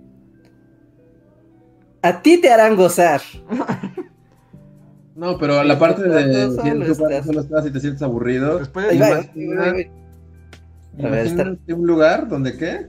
[2.02, 3.22] A ti te harán gozar.
[5.16, 8.58] No, pero la parte de si solo estás y te sientes aburrido.
[8.58, 9.90] Después de
[11.04, 12.86] a ver, un lugar donde qué?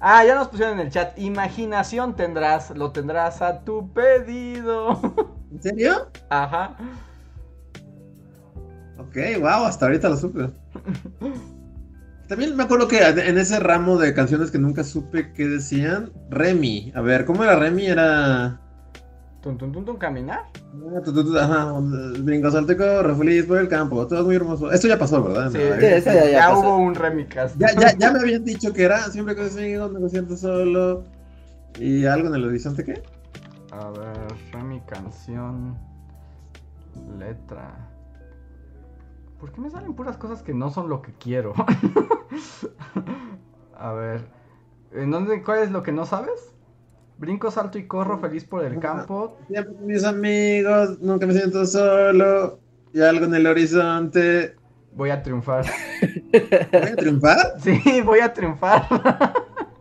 [0.00, 1.18] Ah, ya nos pusieron en el chat.
[1.18, 5.00] Imaginación tendrás, lo tendrás a tu pedido.
[5.52, 6.08] ¿En serio?
[6.28, 6.76] Ajá.
[8.98, 10.50] Ok, wow, hasta ahorita lo supe.
[12.28, 16.92] También me acuerdo que en ese ramo de canciones que nunca supe qué decían, Remy.
[16.94, 17.86] A ver, ¿cómo era Remy?
[17.86, 18.60] Era.
[19.48, 20.44] ¿Tun, tun, tun, tun caminar?
[20.92, 21.80] Ah, ajá,
[22.18, 24.70] brinco, salte, corre, feliz por el campo, todo es muy hermoso.
[24.70, 25.50] Esto ya pasó, ¿verdad?
[25.50, 25.58] Sí,
[26.02, 27.34] sí, ya, ya, hubo un remix.
[27.56, 31.04] Ya, ya, ya me habían dicho que era siempre que sigo, me siento solo.
[31.80, 33.02] ¿Y algo en el horizonte qué?
[33.70, 35.78] A ver, Remy canción.
[37.18, 37.88] Letra.
[39.40, 41.54] ¿Por qué me salen puras cosas que no son lo que quiero?
[43.78, 44.28] A ver.
[44.92, 46.52] ¿En dónde, ¿Cuál es lo que no sabes?
[47.18, 49.36] Brinco, salto y corro feliz por el campo.
[49.48, 52.60] Siempre con mis amigos, nunca me siento solo.
[52.92, 54.54] Y algo en el horizonte.
[54.92, 55.66] Voy a triunfar.
[56.32, 57.38] ¿Voy a triunfar?
[57.60, 58.86] Sí, voy a triunfar.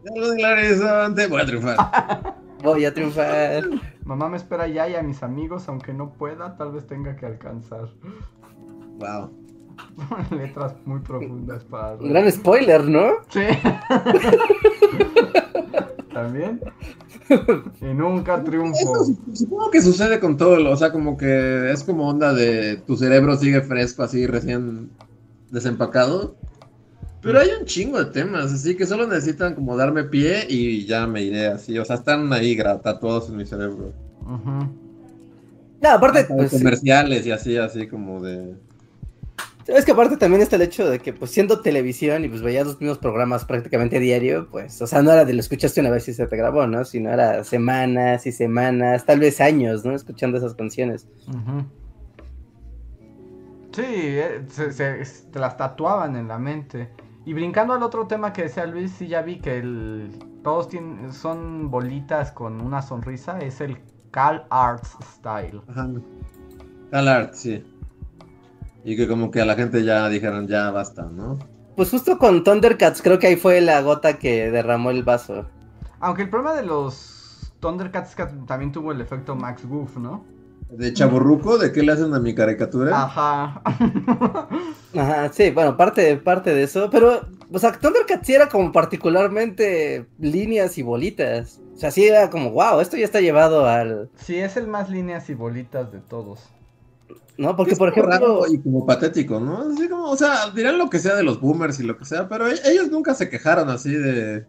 [0.04, 2.36] Y algo en el horizonte, voy a triunfar.
[2.64, 3.64] Voy a triunfar.
[4.04, 7.28] Mamá me espera ya y a mis amigos, aunque no pueda, tal vez tenga que
[7.28, 7.90] alcanzar.
[8.98, 9.32] Wow.
[10.32, 11.96] Letras muy profundas para.
[11.98, 13.12] Un gran spoiler, ¿no?
[13.30, 13.42] Sí.
[16.18, 16.60] También.
[17.82, 19.06] Y nunca triunfo.
[19.34, 23.36] supongo que sucede con todo, o sea, como que es como onda de tu cerebro
[23.36, 24.90] sigue fresco, así recién
[25.52, 26.38] desempacado.
[27.22, 31.06] Pero hay un chingo de temas, así que solo necesitan como darme pie y ya
[31.06, 31.78] me iré así.
[31.78, 33.92] O sea, están ahí tatuados en mi cerebro.
[35.82, 38.56] No, aparte, pues, comerciales y así, así como de.
[39.76, 42.66] Es que aparte también está el hecho de que, pues, siendo televisión y pues veías
[42.66, 46.08] los mismos programas prácticamente diario, pues, o sea, no era de lo escuchaste una vez
[46.08, 46.86] y se te grabó, ¿no?
[46.86, 49.94] Sino era semanas y semanas, tal vez años, ¿no?
[49.94, 51.08] Escuchando esas canciones.
[53.74, 56.90] Sí, eh, se, te las tatuaban en la mente.
[57.26, 61.12] Y brincando al otro tema que decía Luis, sí ya vi que el, todos tienen,
[61.12, 63.78] son bolitas con una sonrisa, es el
[64.12, 65.62] Cal Arts Style.
[65.68, 65.90] Ajá.
[66.90, 67.66] Cal Arts, sí.
[68.88, 71.38] Y que como que a la gente ya dijeron, ya basta, ¿no?
[71.76, 75.46] Pues justo con Thundercats creo que ahí fue la gota que derramó el vaso.
[76.00, 78.16] Aunque el problema de los Thundercats
[78.46, 80.24] también tuvo el efecto Max Goof, ¿no?
[80.70, 81.58] ¿De chaburruco?
[81.58, 83.04] ¿De qué le hacen a mi caricatura?
[83.04, 83.62] Ajá.
[84.96, 90.08] Ajá, sí, bueno, parte, parte de eso, pero, o sea, Thundercats sí era como particularmente
[90.18, 91.60] líneas y bolitas.
[91.76, 94.10] O sea, sí era como, wow, esto ya está llevado al...
[94.16, 96.50] Sí, es el más líneas y bolitas de todos.
[97.38, 97.56] ¿No?
[97.56, 98.44] Porque, por ejemplo.
[98.48, 99.70] y como patético, ¿no?
[99.72, 102.28] Así como, o sea, dirán lo que sea de los boomers y lo que sea,
[102.28, 104.46] pero e-, ellos nunca se quejaron así de.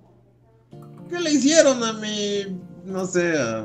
[1.09, 2.61] ¿Qué le hicieron a mi.
[2.85, 3.65] No sé, a.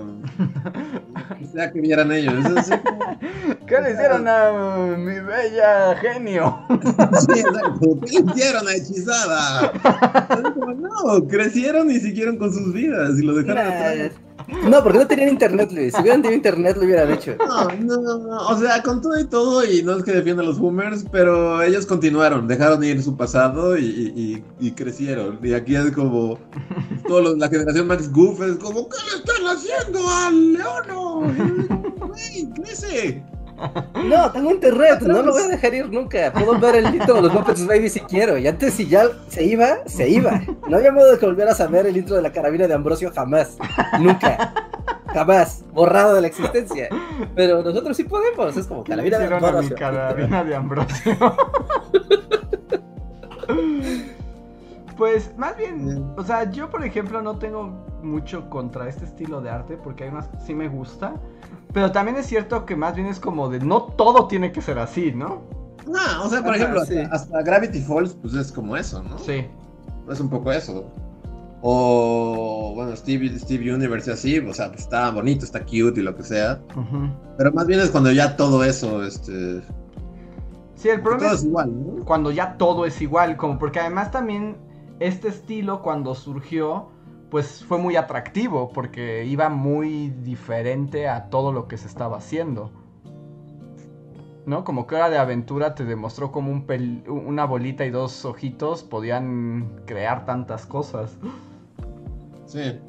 [1.40, 2.34] que sea que vieran ellos.
[3.68, 6.66] ¿Qué le hicieron a mi bella genio?
[6.70, 8.00] sí, exacto.
[8.06, 9.72] ¿Qué le hicieron a hechizada?
[10.76, 14.12] no, crecieron y siguieron con sus vidas y lo dejaron atrás.
[14.48, 15.94] No, porque no tenían internet, Luis.
[15.94, 17.36] Si hubieran tenido internet, lo hubieran hecho.
[17.38, 18.48] No, no, no.
[18.48, 21.62] O sea, con todo y todo, y no es que defienda a los boomers, pero
[21.62, 24.44] ellos continuaron, dejaron ir su pasado y,
[24.76, 25.40] crecieron.
[25.44, 26.40] Y aquí es como.
[27.08, 31.22] Todo la generación Max Goof es como: ¿Qué le están haciendo al Leono?
[32.08, 33.24] ¡Güey, crece!
[34.04, 36.32] No, tengo internet, no lo voy a dejar ir nunca.
[36.34, 38.38] Puedo ver el intro de los Muppets Baby si quiero.
[38.38, 40.42] Y antes, si ya se iba, se iba.
[40.68, 43.12] No había modo de que volvieras a ver el intro de la carabina de Ambrosio
[43.16, 43.58] jamás.
[44.00, 44.54] Nunca.
[45.14, 45.64] Jamás.
[45.72, 46.90] Borrado de la existencia.
[47.36, 48.58] Pero nosotros sí podemos.
[48.58, 49.76] Es como carabina de Ambrosio.
[49.78, 51.18] carabina de Ambrosio.
[54.98, 59.50] Pues más bien, o sea, yo por ejemplo no tengo mucho contra este estilo de
[59.50, 61.16] arte porque hay unas sí me gusta,
[61.74, 64.80] pero también es cierto que más bien es como de no todo tiene que ser
[64.80, 65.42] así, ¿no?
[65.88, 66.82] No, o sea, por ejemplo,
[67.12, 69.18] hasta, Gravity Falls, pues es como eso, ¿no?
[69.18, 69.46] Sí.
[70.10, 70.86] Es un poco eso.
[71.62, 76.04] O, como Steve, Steve Universe y así, o sea, pues está bonito, está cute y
[76.04, 76.62] lo que sea.
[77.38, 79.62] Pero más bien es cuando ya todo eso, este...
[80.76, 81.72] Sí, el problema es, igual,
[82.06, 84.58] cuando ya todo es igual, como porque además también
[85.00, 86.90] este estilo cuando surgió,
[87.34, 92.70] pues fue muy atractivo, porque iba muy diferente a todo lo que se estaba haciendo.
[94.46, 94.64] ¿no?
[94.64, 96.68] Como que Hora de Aventura te demostró como un
[97.08, 101.18] una bolita y dos ojitos podían crear tantas cosas.
[102.46, 102.80] Sí.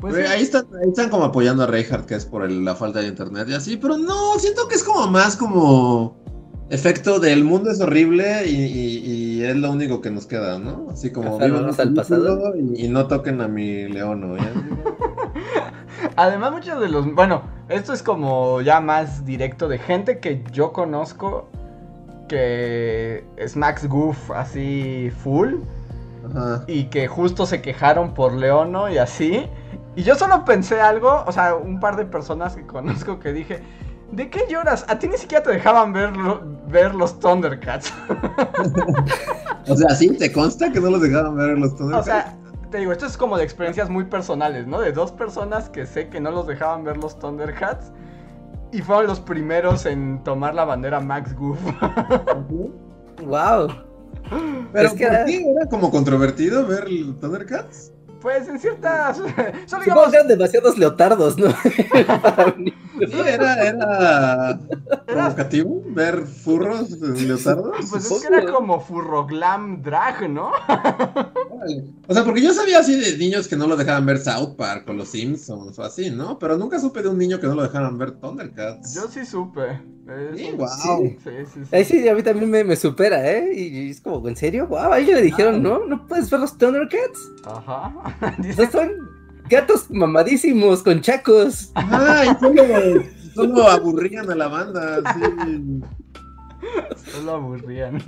[0.00, 3.06] Pues ahí, están, ahí están como apoyando a Reinhardt, que es por la falta de
[3.08, 6.17] internet y así, pero no, siento que es como más como
[6.70, 10.88] efecto del mundo es horrible y, es lo único que nos queda, ¿no?
[10.90, 14.36] Así como vivamos al pasado y, no toquen a mi león,
[16.16, 17.14] Además, muchos de los.
[17.14, 21.48] Bueno, esto es como ya más directo de gente que yo conozco
[22.28, 25.54] que es Max Goof así full.
[26.66, 29.48] Y que justo se quejaron por Leono y así.
[29.96, 33.62] Y yo solo pensé algo, o sea, un par de personas que conozco que dije,
[34.12, 34.84] ¿de qué lloras?
[34.88, 36.12] A ti ni siquiera te dejaban ver,
[36.68, 37.92] ver los Thundercats.
[39.68, 40.10] o sea, ¿sí?
[40.16, 42.08] ¿Te consta que no los dejaban ver los Thundercats?
[42.08, 42.36] O sea,
[42.70, 44.80] te digo, esto es como de experiencias muy personales, ¿no?
[44.80, 47.92] De dos personas que sé que no los dejaban ver los Thundercats
[48.72, 51.58] y fueron los primeros en tomar la bandera Max Goof.
[53.24, 53.68] wow.
[54.72, 56.84] Pero ¿por qué era como controvertido ver
[57.20, 57.92] Thundercats?
[58.20, 59.16] Pues en ciertas.
[59.66, 60.12] Son digamos...
[60.12, 61.50] eran demasiados leotardos, ¿no?
[61.62, 64.60] sí, era, era
[65.06, 67.76] provocativo ver furros leotardos.
[67.90, 70.50] Pues es que era como furro glam drag, ¿no?
[72.08, 74.88] o sea, porque yo sabía así de niños que no lo dejaban ver South Park
[74.88, 76.38] o los Simpsons o así, ¿no?
[76.38, 78.94] Pero nunca supe de un niño que no lo dejaran ver Thundercats.
[78.94, 79.80] Yo sí supe.
[80.34, 80.68] Sí, wow.
[81.06, 81.76] Sí, sí, sí.
[81.76, 83.52] Ahí sí, a mí también me, me supera, ¿eh?
[83.54, 84.66] Y, es como, ¿en serio?
[84.66, 85.84] Wow, a le dijeron, ¿no?
[85.84, 87.30] ¿No puedes ver los Thundercats?
[87.44, 88.07] Ajá.
[88.72, 88.90] son
[89.48, 91.70] gatos mamadísimos con chacos.
[91.74, 92.64] Ay, solo,
[93.34, 95.80] solo aburrían a la banda, sí.
[97.12, 98.02] Solo aburrían.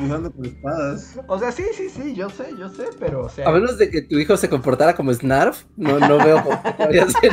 [0.00, 1.18] Jugando con espadas.
[1.26, 3.48] O sea, sí, sí, sí, yo sé, yo sé, pero o sea.
[3.48, 7.06] A menos de que tu hijo se comportara como Snarf, no, no veo cómo podría
[7.08, 7.32] ser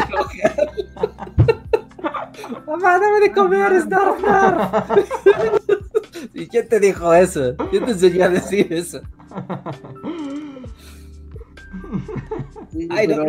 [2.68, 4.22] Mamá, debe de comer, Snarf,
[6.34, 7.56] ¿Y quién te dijo eso?
[7.70, 9.02] ¿Quién te enseñó a decir eso?
[12.90, 13.24] Ay, no,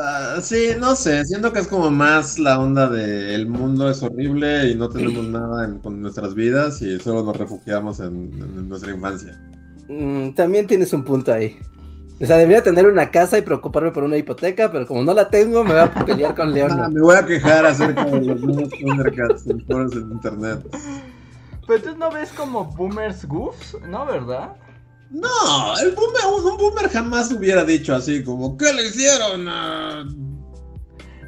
[0.00, 4.02] ah, sí, no sé, siento que es como más la onda de el mundo es
[4.02, 8.92] horrible y no tenemos nada en, con nuestras vidas y solo nos refugiamos en, nuestra
[8.92, 9.38] infancia.
[9.88, 11.58] Mm, también tienes un punto ahí.
[12.20, 15.28] O sea, debería tener una casa y preocuparme por una hipoteca, pero como no la
[15.28, 16.70] tengo, me voy a pelear con León.
[16.80, 20.60] Ah, me voy a quejar acerca de los nuevos Thundercats en foros en internet.
[21.66, 24.06] Pero tú no ves como boomers goofs, ¿no?
[24.06, 24.52] ¿Verdad?
[25.14, 29.44] No, el boomer, un boomer jamás hubiera dicho así como, ¿qué le hicieron?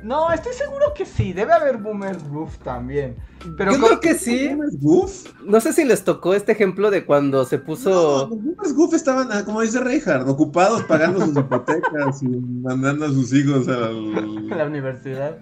[0.02, 3.16] No, estoy seguro que sí, debe haber boomers goof también.
[3.56, 4.56] Pero Yo creo que sí.
[4.80, 5.26] goof?
[5.44, 7.90] No sé si les tocó este ejemplo de cuando se puso.
[7.90, 13.06] No, los boomers goof estaban, ah, como dice Reinhardt, ocupados pagando sus hipotecas y mandando
[13.06, 15.38] a sus hijos a la universidad.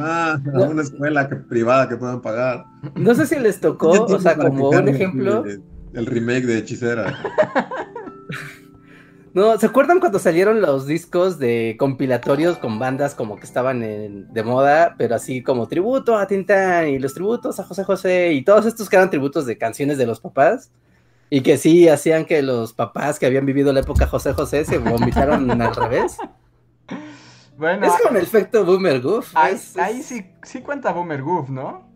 [0.00, 2.64] Ah, a una escuela privada que puedan pagar.
[2.94, 5.44] No sé si les tocó, o sea, como un ejemplo.
[5.92, 7.18] El remake de Hechicera.
[9.34, 14.42] No, ¿se acuerdan cuando salieron los discos de compilatorios con bandas como que estaban de
[14.42, 18.66] moda, pero así como tributo a Tintán y los tributos a José José y todos
[18.66, 20.72] estos que eran tributos de canciones de los papás?
[21.30, 24.78] Y que sí hacían que los papás que habían vivido la época José José se
[24.78, 26.16] vomitaron al revés.
[27.56, 29.32] Bueno, es con el efecto Boomer Goof.
[29.34, 31.87] Ahí, sí, sí cuenta Boomer Goof, ¿no?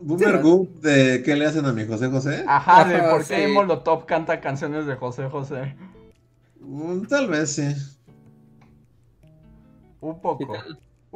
[0.00, 2.44] Boomer Goof de ¿Qué le hacen a mi José José?
[2.46, 5.76] Ajá, de por qué Molotov canta canciones de José José.
[6.60, 7.74] Mm, tal vez sí.
[10.00, 10.54] Un poco.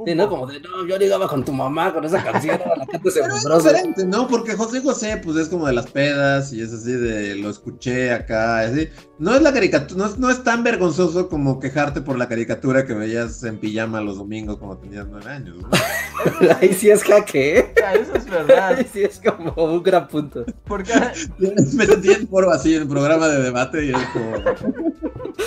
[0.04, 0.28] Sí, ¿no?
[0.28, 4.04] Como de, no, yo ligaba con tu mamá con esa canción, la Pero es diferente,
[4.04, 4.26] ¿no?
[4.26, 8.12] Porque José José, pues es como de las pedas y es así de, lo escuché
[8.12, 8.88] acá, así.
[9.20, 13.44] No es la caricatura, no, es tan vergonzoso como quejarte por la caricatura que veías
[13.44, 15.68] en pijama los domingos cuando tenías nueve años, ¿no?
[16.60, 17.74] Ahí sí es jaque, ¿eh?
[17.94, 18.74] Eso es verdad.
[18.74, 20.44] Ahí sí es como un gran punto.
[20.66, 20.92] Porque
[21.38, 24.34] me sentí en foro así, en programa de debate y es como...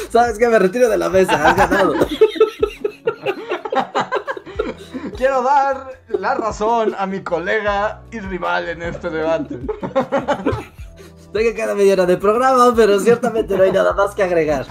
[0.09, 0.47] ¿Sabes qué?
[0.47, 1.93] Me retiro de la mesa, has ganado.
[5.17, 9.59] Quiero dar la razón a mi colega y rival en este debate.
[11.33, 14.65] Sé que queda media hora de programa, pero ciertamente no hay nada más que agregar.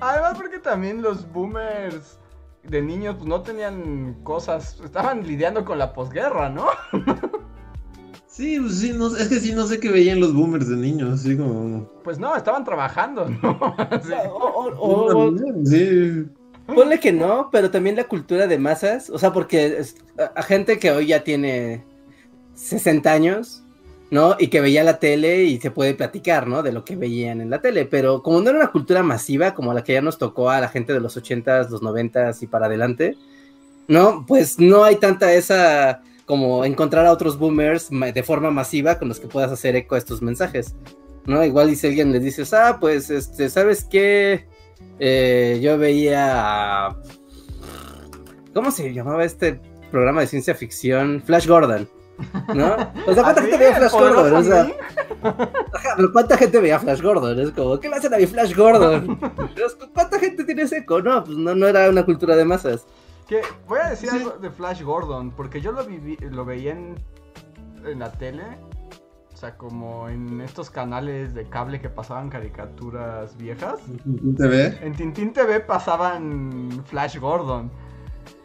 [0.00, 2.18] Además, porque también los boomers
[2.62, 6.66] de niños pues, no tenían cosas, estaban lidiando con la posguerra, ¿no?
[8.26, 11.20] Sí, pues sí, no, es que sí, no sé qué veían los boomers de niños,
[11.20, 11.86] así como...
[12.02, 13.58] Pues no, estaban trabajando, ¿no?
[14.02, 14.12] sí.
[14.30, 15.34] o,
[15.64, 16.26] sí.
[16.66, 19.82] Ponle que no, pero también la cultura de masas, o sea, porque
[20.34, 21.84] a, gente que hoy ya tiene
[22.54, 23.62] 60 años,
[24.10, 24.36] ¿no?
[24.38, 26.62] Y que veía la tele y se puede platicar, ¿no?
[26.62, 29.74] De lo que veían en la tele, pero como no era una cultura masiva como
[29.74, 32.66] la que ya nos tocó a la gente de los 80s, los 90s y para
[32.66, 33.16] adelante,
[33.88, 34.24] ¿no?
[34.26, 39.18] Pues no hay tanta esa como encontrar a otros boomers de forma masiva con los
[39.18, 40.74] que puedas hacer eco a estos mensajes.
[41.24, 41.44] ¿No?
[41.44, 44.46] Igual dice alguien, le dices, ah, pues, este, ¿sabes qué?
[45.04, 46.96] Eh, yo veía.
[48.54, 49.60] ¿Cómo se llamaba este
[49.90, 51.20] programa de ciencia ficción?
[51.20, 51.88] Flash Gordon.
[52.54, 52.76] ¿No?
[53.08, 54.32] O sea, ¿cuánta gente veía Flash Gordon?
[54.32, 54.72] O sea,
[55.96, 57.40] pero ¿cuánta gente veía Flash Gordon?
[57.40, 59.18] Es como, ¿qué le hacen a mi Flash Gordon?
[59.92, 61.02] ¿Cuánta gente tiene ese eco?
[61.02, 62.86] No, pues no, no era una cultura de masas.
[63.66, 66.94] Voy a decir algo de Flash Gordon, porque yo lo, viví, lo veía en,
[67.84, 68.44] en la tele.
[69.42, 73.80] O sea, como en estos canales de cable que pasaban caricaturas viejas.
[73.88, 74.78] ¿En Tintín TV?
[74.80, 77.68] En Tintín TV pasaban Flash Gordon.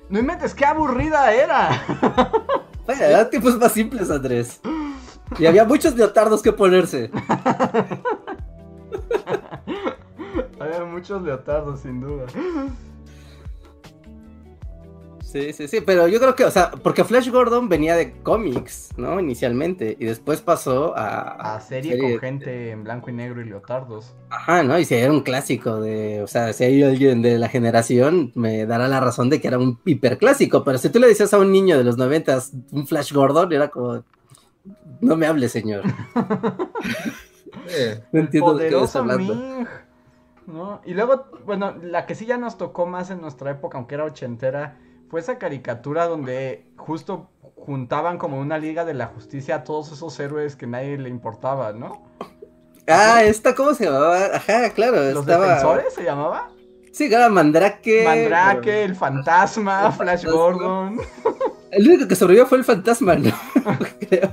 [0.10, 1.70] No inventes, qué aburrida era.
[2.88, 4.60] Vaya, eran tipos más simples, Andrés.
[5.38, 7.12] Y había muchos leotardos que ponerse.
[10.60, 12.26] había muchos leotardos, sin duda.
[15.28, 18.92] Sí, sí, sí, pero yo creo que, o sea, porque Flash Gordon venía de cómics,
[18.96, 19.20] ¿no?
[19.20, 21.56] Inicialmente, y después pasó a...
[21.56, 24.16] A serie, con gente en blanco y negro y leotardos.
[24.30, 24.80] Ajá, ¿no?
[24.80, 28.66] Y si era un clásico de, o sea, si hay alguien de la generación, me
[28.66, 31.52] dará la razón de que era un hiperclásico, pero si tú le dices a un
[31.52, 34.06] niño de los noventas un Flash Gordon, era como,
[35.02, 35.84] no me hable, señor.
[38.14, 39.36] no entiendo de qué estás hablando.
[40.46, 40.80] ¿no?
[40.86, 44.06] Y luego, bueno, la que sí ya nos tocó más en nuestra época, aunque era
[44.06, 44.78] ochentera,
[45.10, 50.20] fue esa caricatura donde justo juntaban como una liga de la justicia a todos esos
[50.20, 52.06] héroes que nadie le importaba, ¿no?
[52.88, 54.26] Ah, esta, ¿cómo se llamaba?
[54.34, 55.02] Ajá, claro.
[55.12, 56.50] ¿Los defensores se llamaba?
[56.94, 58.04] Sí, era Mandrake.
[58.06, 61.00] Mandrake, el fantasma, Flash Gordon.
[61.72, 63.32] El único que sobrevivió fue el fantasma, ¿no?
[64.10, 64.32] Creo.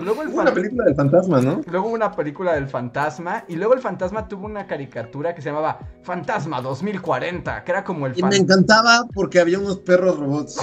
[0.00, 1.60] Luego el una película del fantasma, ¿no?
[1.70, 3.44] Luego una película del fantasma.
[3.48, 8.06] Y luego el fantasma tuvo una caricatura que se llamaba Fantasma 2040, que era como
[8.06, 10.60] el Y me encantaba porque había unos perros robots.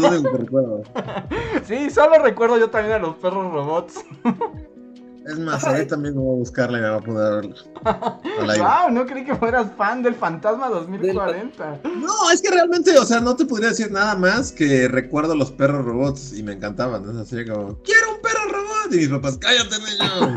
[0.00, 0.82] no recuerdo.
[1.66, 4.04] Sí, solo recuerdo yo también a los perros robots.
[5.26, 8.20] Es más, ahorita mismo voy a buscarla y me va a poder verla.
[8.58, 11.80] Wow, no creí que fueras fan del Fantasma 2040.
[11.84, 15.52] No, es que realmente, o sea, no te podría decir nada más que recuerdo los
[15.52, 17.08] perros robots y me encantaban.
[17.10, 18.49] Es así como, quiero un perro
[18.90, 20.34] Y mis papás, cállate, niño.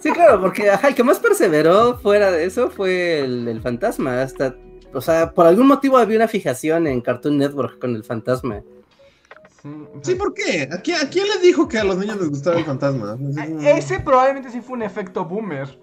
[0.00, 4.20] Sí, claro, porque ajá, el que más perseveró fuera de eso fue el, el fantasma.
[4.20, 4.56] Hasta,
[4.92, 8.62] o sea, por algún motivo había una fijación en Cartoon Network con el fantasma.
[10.02, 10.68] Sí, ¿por qué?
[10.72, 13.16] ¿A quién, les dijo que a los niños les gustaba el fantasma?
[13.64, 15.78] Ese probablemente sí fue un efecto boomer.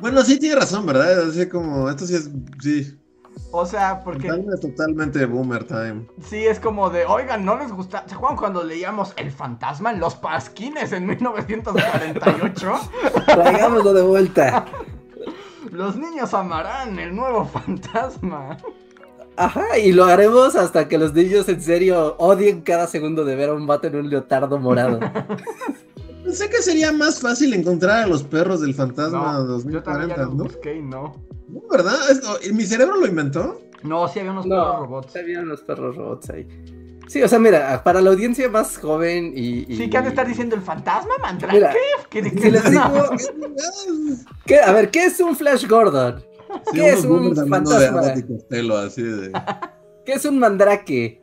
[0.00, 1.28] Bueno, sí tiene razón, ¿verdad?
[1.28, 2.28] Así como, esto sí es,
[2.60, 2.98] sí.
[3.50, 4.28] O sea, porque...
[4.28, 6.06] Es totalmente boomer time.
[6.22, 8.04] Sí, es como de, oigan, ¿no les gusta?
[8.06, 12.72] ¿Se acuerdan cuando leíamos El fantasma en los pasquines en 1948?
[13.26, 14.66] Traigámoslo de vuelta.
[15.70, 18.56] Los niños amarán el nuevo fantasma.
[19.36, 23.50] Ajá, y lo haremos hasta que los niños en serio odien cada segundo de ver
[23.50, 24.98] a un vato en un leotardo morado.
[26.24, 30.44] Pensé que sería más fácil encontrar a los perros del fantasma 2040, yo ¿no?
[30.44, 31.27] Busqué no.
[31.48, 31.98] No, ¿verdad?
[32.52, 33.60] ¿Mi cerebro lo inventó?
[33.82, 35.12] No, sí había unos perros robots.
[35.12, 36.46] Sí había unos perros robots ahí.
[37.08, 39.64] Sí, o sea, mira, para la audiencia más joven y.
[39.76, 41.74] Sí, ¿qué han de estar diciendo el fantasma, Mandrake?
[42.10, 42.82] ¿Qué, qué, si les digo,
[44.46, 46.22] ¿qué, a ver, ¿qué es un Flash Gordon?
[46.72, 48.12] ¿Qué es un fantasma?
[50.04, 51.20] ¿Qué es un mandrake?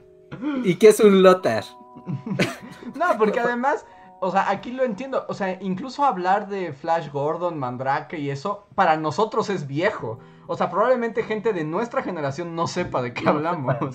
[0.63, 1.63] ¿Y qué es un lotar?
[2.95, 3.85] no, porque además,
[4.25, 5.23] o sea, aquí lo entiendo.
[5.27, 10.19] O sea, incluso hablar de Flash Gordon, Mandrake y eso, para nosotros es viejo.
[10.47, 13.77] O sea, probablemente gente de nuestra generación no sepa de qué hablamos.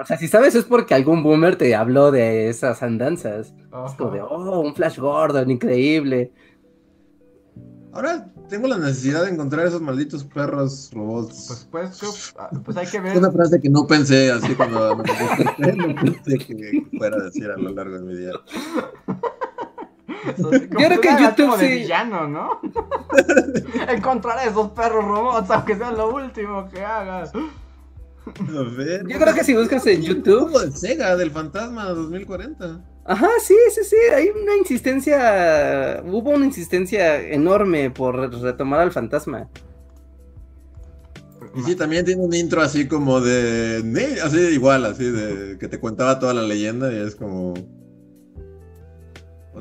[0.00, 3.54] O sea, si sabes es porque algún boomer te habló de esas andanzas.
[3.86, 6.32] Es como de, oh, un Flash Gordon, increíble.
[7.92, 11.66] Ahora tengo la necesidad de encontrar esos malditos perros robots.
[11.70, 13.12] Pues, pues, ah, pues hay que ver.
[13.12, 15.04] Es una frase que no pensé así cuando me
[15.74, 18.32] no pensé que fuera a decir a lo largo de mi día.
[20.38, 21.66] Yo creo que YouTube sí.
[21.66, 22.60] de villano, ¿no?
[23.88, 27.32] Encontrar a esos perros robots, aunque sea lo último que hagas.
[27.34, 30.58] A ver, Yo creo que si buscas en YouTube.
[30.60, 32.80] de Sega, del Fantasma 2040.
[33.04, 39.48] Ajá, sí, sí, sí, hay una insistencia, hubo una insistencia enorme por retomar al fantasma.
[41.54, 43.82] Y sí, también tiene un intro así como de.
[44.22, 45.58] Así igual, así de.
[45.58, 47.54] Que te contaba toda la leyenda y es como.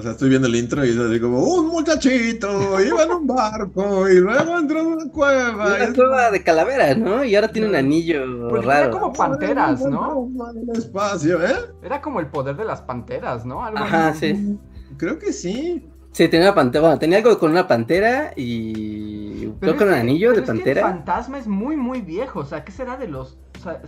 [0.01, 3.27] O sea, estoy viendo el intro y es así como, un muchachito iba en un
[3.27, 5.75] barco y luego entró en una cueva.
[5.75, 7.23] Una cueva de calavera, ¿no?
[7.23, 8.85] Y ahora tiene un anillo Porque raro.
[8.85, 10.27] Era como panteras, ¿no?
[10.73, 11.53] Espacio, ¿eh?
[11.83, 13.63] Era como el poder de las panteras, ¿no?
[13.63, 14.57] Algo Ajá, sí.
[14.97, 15.87] Creo que sí.
[16.13, 20.33] Sí, tenía una pantera, bueno, tenía algo con una pantera y creo que un anillo
[20.33, 20.81] de pantera.
[20.81, 23.37] el fantasma es muy, muy viejo, o sea, ¿qué será de los...
[23.59, 23.79] O sea,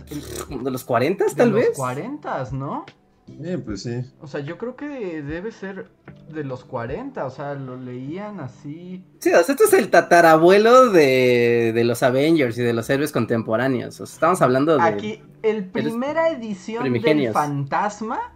[0.48, 1.64] ¿De los 40 tal vez?
[1.64, 2.86] De los 40, ¿no?
[3.26, 4.02] Sí, pues sí.
[4.20, 5.88] O sea, yo creo que debe ser
[6.32, 9.02] de los 40, o sea, lo leían así.
[9.18, 13.12] Sí, o sea, esto es el tatarabuelo de, de los Avengers y de los héroes
[13.12, 14.00] contemporáneos.
[14.00, 14.82] O sea, estamos hablando de.
[14.82, 18.34] Aquí, el primera edición del Fantasma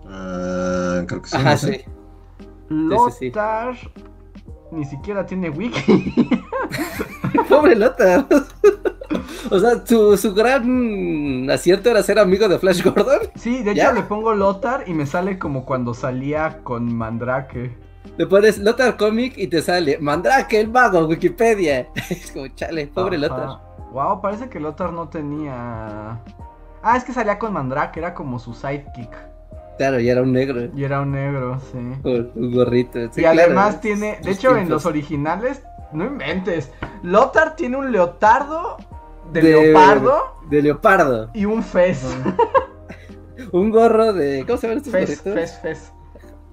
[0.04, 1.38] Uh, creo que sí.
[1.38, 1.86] Ajá, sí.
[2.68, 3.78] Lothar
[4.72, 5.84] ni siquiera tiene wiki.
[7.50, 8.28] Pobre Lothar.
[9.52, 13.22] O sea, su, gran acierto era ser amigo de Flash Gordon.
[13.36, 17.76] Sí, de hecho le pongo Lothar y me sale como cuando salía con Mandrake.
[18.18, 21.88] Le pones Lothar Comic y te sale Mandrake, el mago, Wikipedia.
[22.10, 23.60] Es como, chale, pobre Lothar.
[23.92, 26.20] Wow, parece que Lothar no tenía.
[26.84, 29.30] Ah, es que salía con Mandrake, era como su sidekick.
[29.78, 30.70] Claro, y era un negro.
[30.76, 31.78] Y era un negro, sí.
[32.04, 33.00] Un gorrito.
[33.16, 35.64] y además tiene, de hecho, en los originales,
[35.94, 36.72] no inventes.
[37.02, 38.78] Lothar tiene un leotardo
[39.32, 40.36] de, leopardo.
[40.50, 41.30] De leopardo.
[41.34, 42.04] Y un fez.
[43.52, 44.44] un gorro de.
[44.46, 45.94] ¿Cómo se llama este fez, fez, fez.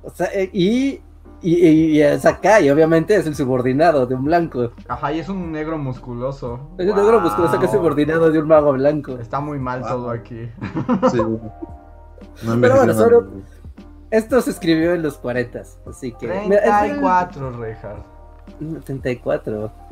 [0.03, 1.01] O sea, eh, y.
[1.43, 4.73] Y, y, es acá, y obviamente es el subordinado de un blanco.
[4.89, 6.71] Ajá, y es un negro musculoso.
[6.79, 9.19] Es un negro musculoso que es subordinado de un mago blanco.
[9.19, 10.49] Está muy mal todo aquí.
[11.11, 11.19] Sí.
[12.61, 13.29] Pero bueno, solo.
[14.11, 16.27] Esto se escribió en los 40, así que.
[16.27, 17.99] 34, Rejas.
[18.85, 19.86] 34.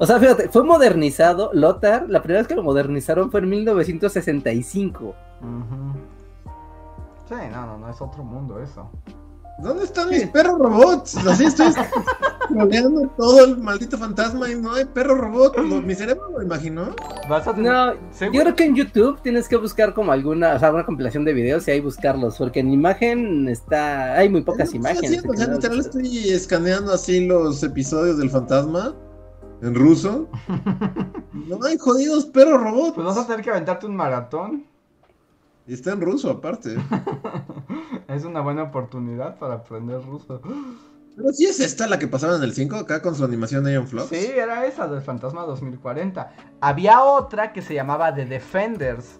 [0.00, 1.50] O sea, fíjate, fue modernizado.
[1.52, 5.14] Lothar, la primera vez que lo modernizaron fue en 1965.
[7.28, 8.90] Sí, no, no, no es otro mundo eso.
[9.58, 11.18] ¿Dónde están mis perros robots?
[11.18, 11.66] Así estoy
[12.48, 15.58] rodeando todo el maldito fantasma y no hay perro robot.
[15.58, 16.94] Mi cerebro lo imaginó.
[17.58, 21.26] No, yo creo que en YouTube tienes que buscar como alguna, o sea, una compilación
[21.26, 25.22] de videos y ahí buscarlos, porque en imagen está, hay muy pocas imágenes.
[25.28, 28.94] o sea, literal estoy escaneando así los episodios del fantasma
[29.62, 30.28] ¿En ruso?
[31.32, 32.94] no hay jodidos perros robots.
[32.94, 34.64] Pues vas a tener que aventarte un maratón.
[35.66, 36.76] Y está en ruso aparte.
[38.08, 40.40] es una buena oportunidad para aprender ruso.
[41.16, 43.86] Pero sí es esta la que pasaba en el 5 acá con su animación Ion
[43.86, 44.08] Flux.
[44.08, 46.32] Sí, era esa del Fantasma 2040.
[46.60, 49.18] Había otra que se llamaba The Defenders,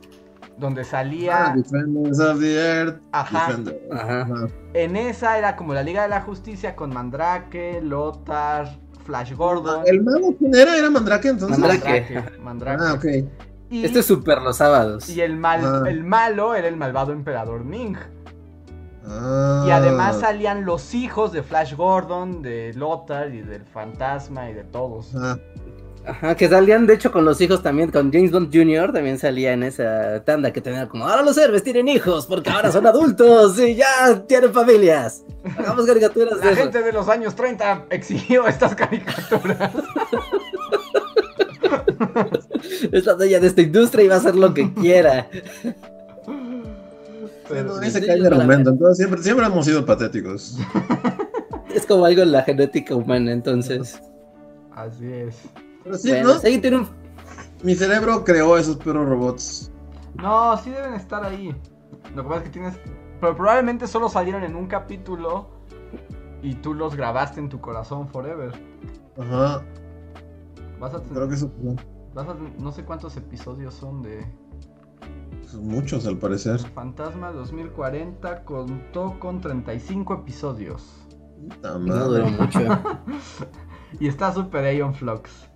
[0.57, 1.51] donde salía.
[1.51, 3.03] Ah, Defenders of the Earth.
[3.12, 3.57] Ajá.
[3.93, 4.49] Ajá.
[4.73, 8.79] En esa era como la Liga de la Justicia con Mandrake, Lothar,
[9.11, 9.82] Flash Gordon.
[9.87, 10.77] ¿El mago quién era?
[10.78, 11.59] ¿Era Mandrake entonces?
[11.59, 12.23] Mandrake.
[12.41, 12.81] Mandrake.
[12.81, 13.05] Ah, ok.
[13.69, 15.09] Y, Esto es súper los sábados.
[15.09, 15.82] y el, mal, Ah.
[15.89, 17.97] el malo era el malvado emperador Ming.
[19.05, 19.65] Ah.
[19.66, 24.62] Y además salían los hijos de Flash Gordon, de Lothar y del fantasma y de
[24.62, 25.12] todos.
[25.16, 25.37] Ah,
[26.11, 28.93] Ajá, que salían de hecho con los hijos también, con James Bond Jr.
[28.93, 32.73] también salía en esa tanda que tenía como, ahora los héroes tienen hijos porque ahora
[32.73, 35.23] son adultos y ya tienen familias.
[35.57, 36.62] Hagamos caricaturas de La eso.
[36.62, 39.70] gente de los años 30 exigió estas caricaturas.
[42.93, 45.28] Es la dueña de esta industria y va a hacer lo que quiera.
[47.49, 48.70] Pero- no, ese cae de argumento.
[48.70, 50.57] Entonces siempre, siempre hemos sido patéticos.
[51.74, 54.01] Es como algo en la genética humana, entonces.
[54.74, 55.37] Así es.
[55.85, 56.40] Pero sí, bueno, ¿no?
[56.40, 56.89] sí, tiene un-
[57.62, 59.70] Mi cerebro creó esos perros robots.
[60.15, 61.55] No, sí deben estar ahí.
[62.15, 62.78] Lo que pasa es que tienes.
[63.20, 65.48] Pero probablemente solo salieron en un capítulo
[66.43, 68.52] y tú los grabaste en tu corazón forever.
[69.20, 69.62] Ajá.
[70.78, 71.51] Vas a, Creo que eso
[72.15, 74.27] vas a- no sé cuántos episodios son de
[75.47, 76.61] son muchos al parecer.
[76.74, 81.07] Fantasma 2040 contó con 35 episodios.
[81.48, 82.05] Puta no madre.
[82.23, 82.61] duró mucho.
[83.98, 85.48] Y está Super Aeon Flux.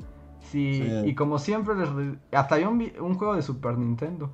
[0.55, 1.09] Sí.
[1.09, 4.31] y como siempre, les re- hasta hay un, juego de Super Nintendo.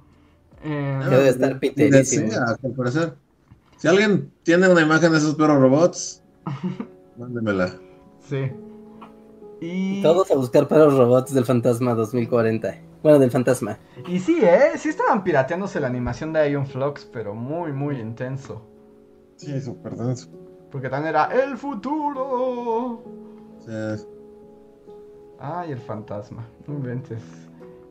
[0.63, 2.31] Eh, debe estar piterísimo.
[2.31, 3.15] Sí, al parecer.
[3.79, 6.23] Si alguien tiene una imagen de esos perros robots,
[7.19, 7.75] mándemela.
[8.29, 8.51] sí.
[9.63, 12.79] Y, Todos a buscar para los robots del fantasma 2040.
[13.03, 13.79] Bueno, del fantasma.
[14.09, 14.73] y sí, ¿eh?
[14.77, 18.63] Sí estaban pirateándose la animación de Aeon Flux, pero muy, muy intenso.
[19.37, 20.29] Sí, súper denso.
[20.71, 23.03] Porque también era el futuro.
[23.61, 24.07] Sí.
[25.41, 26.47] Ay, el fantasma.
[26.67, 27.23] No inventes.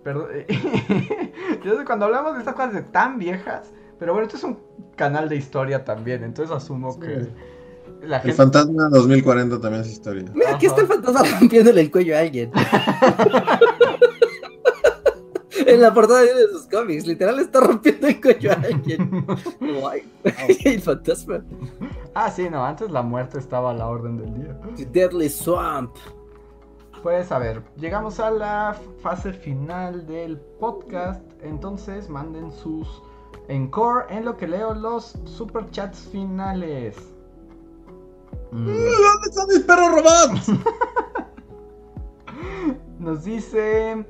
[0.03, 0.27] Perdón.
[1.63, 3.71] Yo sé cuando hablamos de estas cosas de tan viejas.
[3.97, 4.57] Pero bueno, esto es un
[4.95, 6.23] canal de historia también.
[6.23, 6.99] Entonces asumo Sí.
[7.01, 7.27] que
[8.05, 8.33] la El gente.
[8.33, 10.23] fantasma 2040 también es historia.
[10.33, 12.51] Mira, aquí está el fantasma rompiéndole el cuello a alguien.
[15.65, 19.09] en la portada de sus cómics, literal está rompiendo el cuello a alguien.
[19.59, 20.03] Como, ay,
[20.65, 21.43] el fantasma.
[22.13, 22.63] Ah, sí, no.
[22.65, 24.57] Antes la muerte estaba a la orden del día.
[24.77, 25.95] The Deadly Swamp.
[27.01, 31.23] Pues a ver, llegamos a la fase final del podcast.
[31.41, 33.01] Entonces manden sus
[33.47, 36.97] encore en lo que leo los superchats finales.
[38.51, 38.65] Mm.
[38.65, 40.49] ¿Dónde están mis perros robots?
[42.99, 44.05] Nos dice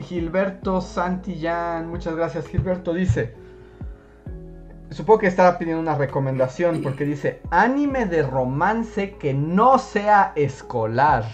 [0.00, 1.88] Gilberto Santillán.
[1.88, 2.92] Muchas gracias, Gilberto.
[2.92, 3.45] Dice.
[4.90, 11.24] Supongo que estaba pidiendo una recomendación porque dice anime de romance que no sea escolar.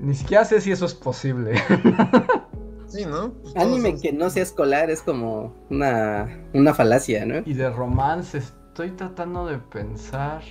[0.00, 1.54] Ni siquiera sé si eso es posible.
[2.86, 3.32] Sí, ¿no?
[3.32, 7.36] Pues Anime son- que no sea escolar es como una, una falacia, ¿no?
[7.46, 10.42] y de romance estoy tratando de pensar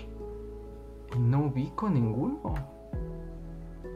[1.16, 2.71] y no ubico ninguno.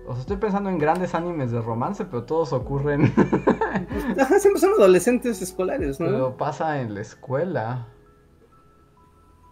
[0.08, 3.14] O sea, estoy pensando en grandes animes de romance, pero todos ocurren
[4.20, 6.08] Ajá, siempre son adolescentes escolares, ¿no?
[6.08, 7.88] Pero pasa en la escuela.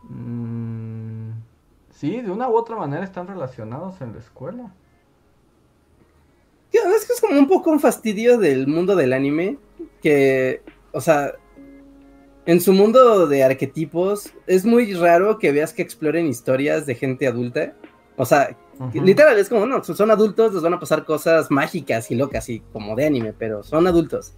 [0.03, 1.31] Mm,
[1.89, 4.73] sí, de una u otra manera están relacionados en la escuela.
[6.71, 9.57] Es que es como un poco un fastidio del mundo del anime.
[10.01, 10.61] Que,
[10.91, 11.33] o sea,
[12.45, 17.27] en su mundo de arquetipos, es muy raro que veas que exploren historias de gente
[17.27, 17.73] adulta.
[18.17, 18.57] O sea,
[18.91, 22.49] que literal, es como, no, son adultos, les van a pasar cosas mágicas y locas,
[22.49, 24.33] y como de anime, pero son adultos.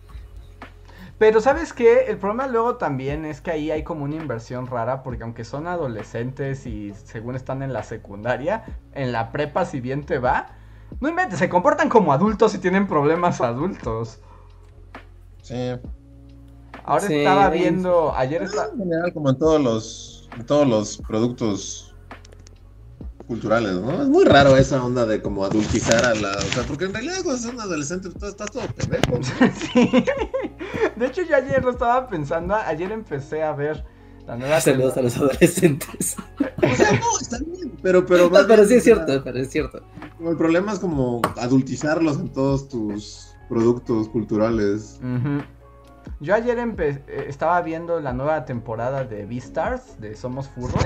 [1.18, 2.08] Pero ¿sabes qué?
[2.08, 5.66] El problema luego también es que ahí hay como una inversión rara, porque aunque son
[5.66, 10.48] adolescentes y según están en la secundaria, en la prepa si bien te va,
[11.00, 14.20] no inventes, se comportan como adultos y tienen problemas adultos.
[15.42, 15.74] Sí.
[16.84, 18.70] Ahora Sí, estaba viendo, ayer estaba...
[18.74, 21.85] En general, como en todos los, en todos los productos
[23.28, 24.02] culturales, ¿no?
[24.04, 26.32] Es muy raro esa onda de como adultizar a la...
[26.38, 29.52] O sea, porque en realidad cuando son adolescentes tú estás todo pendejo, ¿no?
[29.74, 29.90] Sí.
[30.96, 32.54] De hecho, yo ayer lo estaba pensando.
[32.56, 33.84] Ayer empecé a ver
[34.28, 36.16] la nueva Saludos a los adolescentes.
[36.40, 38.06] O sea, no, está bien, pero...
[38.06, 39.82] Pero, No, pero bien, sí es cierto, pero es cierto.
[40.20, 45.00] el problema es como adultizarlos en todos tus productos culturales.
[45.02, 45.44] Ujú.
[46.20, 50.84] Yo ayer empe- eh, estaba viendo la nueva temporada de Beastars, de Somos Furros.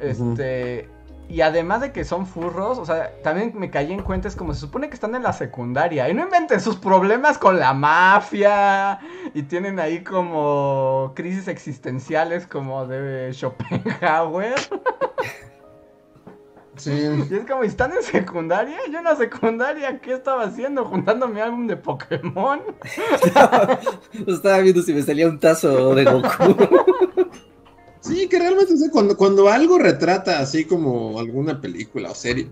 [0.00, 0.88] Este.
[1.28, 4.52] Y además de que son furros, o sea, también me caí en cuenta, es como
[4.52, 6.08] se supone que están en la secundaria.
[6.08, 8.98] Y no inventen sus problemas con la mafia.
[9.32, 14.56] Y tienen ahí como crisis existenciales como de Schopenhauer.
[16.76, 16.90] Sí.
[17.30, 18.76] Y es como, ¿están en secundaria?
[18.90, 20.84] Yo en la secundaria, ¿qué estaba haciendo?
[20.84, 22.60] Juntando mi álbum de Pokémon.
[24.26, 26.56] Estaba viendo si me salía un tazo de Goku.
[28.02, 32.48] Sí, que realmente, o sea, cuando, cuando algo retrata así como alguna película o serie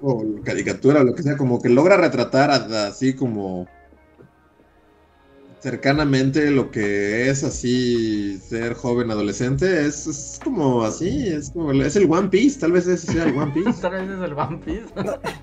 [0.00, 3.68] o caricatura o lo que sea, como que logra retratar así como
[5.60, 11.94] cercanamente lo que es así ser joven adolescente es, es como así, es como es
[11.94, 13.72] el One Piece, tal vez ese sea el One Piece.
[13.80, 14.86] tal vez es el One Piece.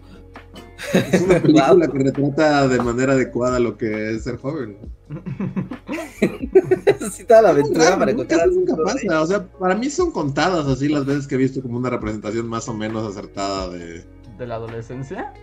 [0.94, 4.78] Es una película que retrata de manera adecuada lo que es ser joven.
[7.12, 9.22] sí, toda la aventura para nunca, nunca pasa.
[9.22, 12.48] O sea, para mí son contadas así las veces que he visto como una representación
[12.48, 14.04] más o menos acertada de.
[14.38, 15.34] ¿De la adolescencia?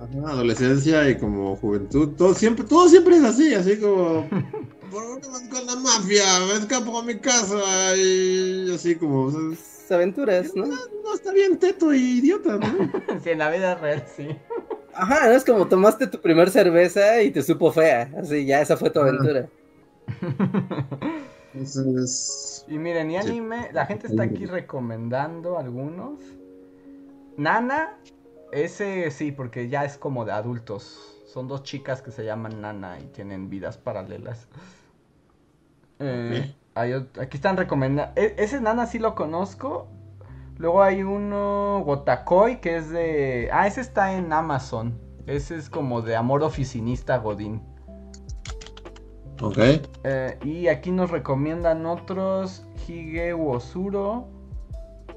[0.00, 2.10] Ajá, adolescencia y como juventud.
[2.16, 4.28] Todo siempre, todo siempre es así, así como.
[4.90, 6.24] ¿Por qué vas con la mafia?
[6.46, 9.30] Me escapo a mi casa y así como.
[9.90, 10.66] aventuras, ¿no?
[10.66, 11.14] ¿no?
[11.14, 12.92] está bien teto y idiota, ¿no?
[13.22, 14.28] sí, en la vida real sí.
[14.98, 18.10] Ajá, es como tomaste tu primer cerveza y te supo fea.
[18.20, 19.48] Así, ya esa fue tu aventura.
[21.54, 22.64] Entonces...
[22.66, 26.20] Y miren, y anime, la gente está aquí recomendando algunos.
[27.36, 27.96] Nana,
[28.50, 31.16] ese sí, porque ya es como de adultos.
[31.26, 34.48] Son dos chicas que se llaman Nana y tienen vidas paralelas.
[36.00, 38.12] Eh, aquí están recomendando.
[38.20, 39.88] E, ese Nana sí lo conozco.
[40.58, 43.48] Luego hay uno, Gotakoi, que es de...
[43.52, 44.98] Ah, ese está en Amazon.
[45.26, 47.62] Ese es como de amor oficinista Godín.
[49.40, 49.58] Ok.
[50.02, 52.66] Eh, y aquí nos recomiendan otros.
[52.88, 54.26] Hige Wosuro.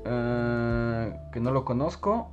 [0.06, 2.32] Eh, que no lo conozco.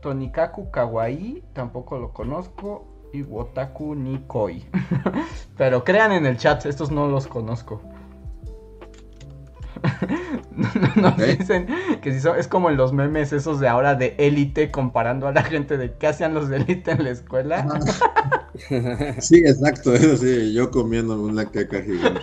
[0.00, 1.44] Tonikaku Kawaii.
[1.52, 3.10] Tampoco lo conozco.
[3.12, 4.64] Y Wotaku Nikoi.
[5.58, 7.82] Pero crean en el chat, estos no los conozco.
[10.96, 11.66] Nos dicen
[12.02, 15.32] que si son, es como en los memes esos de ahora de élite comparando a
[15.32, 17.66] la gente de qué hacían los de élite en la escuela.
[19.18, 22.20] sí, exacto, eso sí, yo comiendo una caca gigante.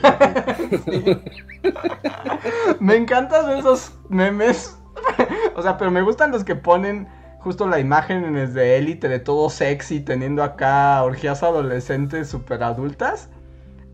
[2.79, 4.77] Me encantan esos memes.
[5.55, 7.07] o sea, pero me gustan los que ponen
[7.39, 13.29] justo la imagen de élite de todo sexy teniendo acá orgías adolescentes super adultas.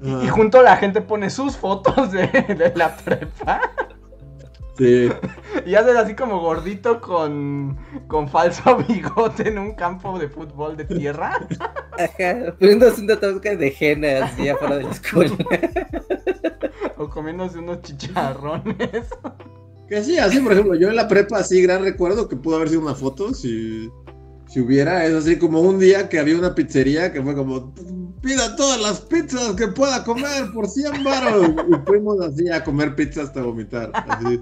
[0.01, 3.61] Y, junto la gente pone sus fotos de, la prepa.
[4.77, 5.09] Sí.
[5.65, 10.85] Y haces así como gordito con, con falso bigote en un campo de fútbol de
[10.85, 11.47] tierra.
[11.93, 15.35] Ajá, poniéndose una tosca de henna así afuera de la escuela.
[16.99, 19.07] O comiéndose unos chicharrones.
[19.87, 22.69] Que sí, así por ejemplo, yo en la prepa así gran recuerdo que pudo haber
[22.69, 23.89] sido una foto si,
[24.57, 27.75] si hubiera, es así como un día que había una pizzería que fue como
[28.23, 31.51] pida todas las pizzas que pueda comer por 100 baros.
[31.69, 33.91] Y fuimos así a comer pizza hasta vomitar.
[33.93, 34.39] Así.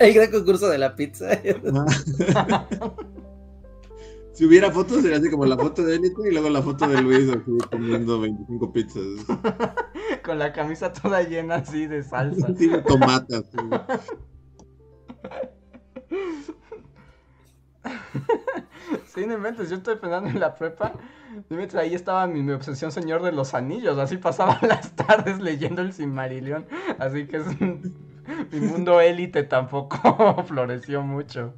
[0.00, 1.28] El gran concurso de la pizza.
[4.32, 7.02] si hubiera fotos, sería así como la foto de Élite y luego la foto de
[7.02, 9.02] Luis así comiendo 25 pizzas.
[10.24, 12.46] Con la camisa toda llena así de salsa.
[12.56, 13.42] Sí, de tomate.
[19.08, 20.92] Sí, no inventes, yo estoy pensando en la prepa.
[21.74, 23.98] ahí estaba mi, obsesión Señor de los Anillos.
[23.98, 26.66] Así pasaba las tardes leyendo el Silmarillion.
[26.98, 31.54] Así que es mi mundo élite tampoco floreció mucho.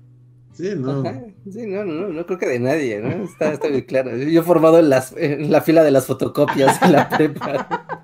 [0.52, 1.02] Sí, no.
[1.50, 3.24] Sí, no, no, no creo que de nadie, ¿no?
[3.24, 4.16] Está, está bien claro.
[4.16, 8.02] Yo he formado en, las, en la fila de las fotocopias en la prepa.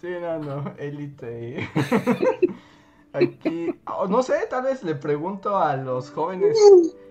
[0.00, 1.66] Sí, no, no, élite.
[3.14, 3.72] Aquí,
[4.08, 6.58] no sé, tal vez le pregunto a los jóvenes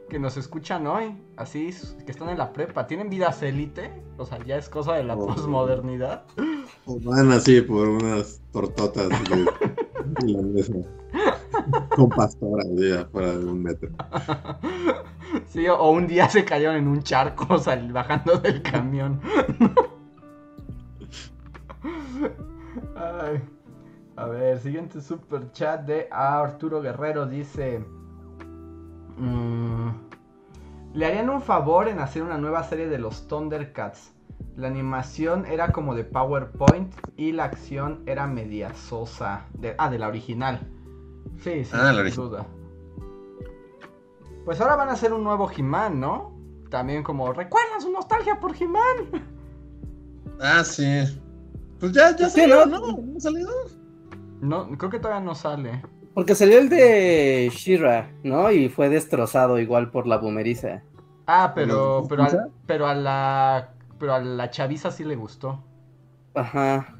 [0.09, 1.69] que nos escuchan hoy, así,
[2.05, 3.89] que están en la prepa, ¿tienen vidas élite?
[4.17, 5.27] O sea, ya es cosa de la oh.
[5.27, 6.25] posmodernidad.
[6.85, 9.45] O van así por unas tortotas de,
[10.33, 10.73] la mesa.
[11.95, 13.89] Con pastoras ya afuera de un metro.
[15.47, 17.47] Sí, o un día se cayeron en un charco
[17.91, 19.21] bajando del camión.
[22.95, 23.41] Ay.
[24.15, 27.83] A ver, siguiente super chat de Arturo Guerrero dice:
[29.17, 29.89] mm,
[30.93, 34.11] Le harían un favor en hacer una nueva serie de los Thundercats.
[34.55, 39.47] La animación era como de PowerPoint y la acción era media sosa.
[39.53, 40.59] De, ah, de la original.
[41.39, 42.45] Sí, sí, ah, sin duda.
[44.45, 46.33] Pues ahora van a hacer un nuevo He-Man, ¿no?
[46.69, 49.23] También como, ¿recuerdan su nostalgia por He-Man?
[50.39, 51.19] Ah, sí.
[51.79, 52.79] Pues ya, ya salió, ¿no?
[52.79, 53.49] ¿No ha salido?
[54.43, 55.81] No, creo que todavía no sale.
[56.13, 58.51] Porque salió el de Shira, ¿no?
[58.51, 60.83] Y fue destrozado igual por la boomeriza.
[61.25, 65.63] Ah, pero, pero, a, pero a la, pero a la chaviza sí le gustó.
[66.35, 66.93] Ajá.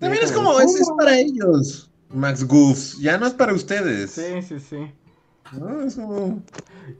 [0.00, 2.96] También es como, es, es para ellos, Max Goof.
[2.98, 4.10] Ya no es para ustedes.
[4.10, 4.92] Sí, sí, sí.
[5.52, 6.42] No, es como...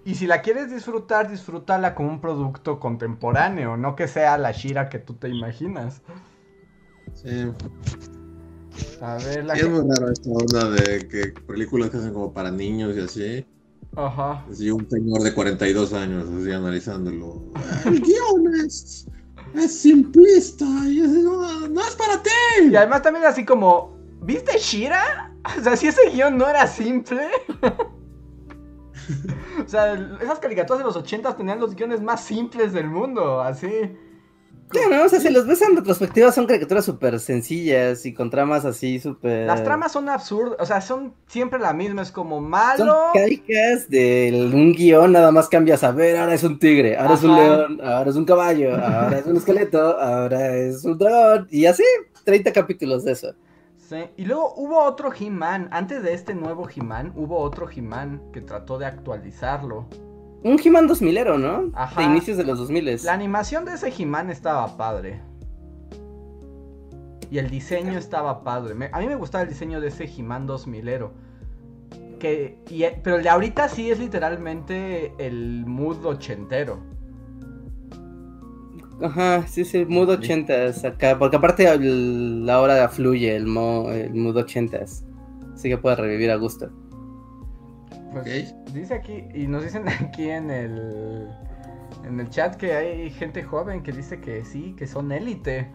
[0.05, 4.89] Y si la quieres disfrutar, disfrútala como un producto contemporáneo, no que sea la Shira
[4.89, 6.01] que tú te imaginas.
[7.15, 7.51] Sí.
[9.01, 12.51] A ver, la Es muy raro esta onda de que películas que hacen como para
[12.51, 13.47] niños y así.
[13.97, 14.45] Ajá.
[14.51, 17.43] Así un señor de 42 años, así analizándolo.
[17.87, 19.07] El guion es,
[19.55, 22.31] es simplista y no, no, es para ti.
[22.71, 25.35] Y además también así como, ¿viste Shira?
[25.59, 27.29] O sea, si ese guion no era simple.
[29.65, 33.69] o sea, esas caricaturas de los 80 tenían los guiones más simples del mundo, así.
[34.71, 38.65] Claro, o sea, si los ves en retrospectiva son caricaturas súper sencillas y con tramas
[38.65, 39.47] así súper...
[39.47, 42.85] Las tramas son absurdas, o sea, son siempre la misma, es como malo...
[42.85, 47.15] Son caricas de un guion, nada más cambias a ver, ahora es un tigre, ahora
[47.15, 51.49] es un león, ahora es un caballo, ahora es un esqueleto, ahora es un dragón,
[51.51, 51.85] y así,
[52.25, 53.35] 30 capítulos de eso.
[53.77, 58.41] Sí, y luego hubo otro He-Man, antes de este nuevo He-Man, hubo otro He-Man que
[58.41, 59.89] trató de actualizarlo.
[60.43, 61.71] Un He-Man 2000ero, ¿no?
[61.75, 62.01] Ajá.
[62.01, 65.21] De inicios de los 2000 La animación de ese He-Man estaba padre.
[67.31, 68.91] Y el diseño estaba padre.
[68.93, 71.11] a mí me gustaba el diseño de ese He-Man 2000ero.
[72.19, 72.59] Que,
[73.03, 76.79] pero el de ahorita sí es literalmente el mood ochentero.
[79.03, 81.19] Ajá, sí, sí, mood ochentas acá.
[81.19, 85.05] Porque aparte la hora fluye el, el mood ochentas.
[85.55, 86.71] Así que puede revivir a gusto.
[88.13, 91.29] Pues, dice aquí, y nos dicen aquí en el,
[92.05, 95.69] en el chat que hay gente joven que dice que sí, que son élite.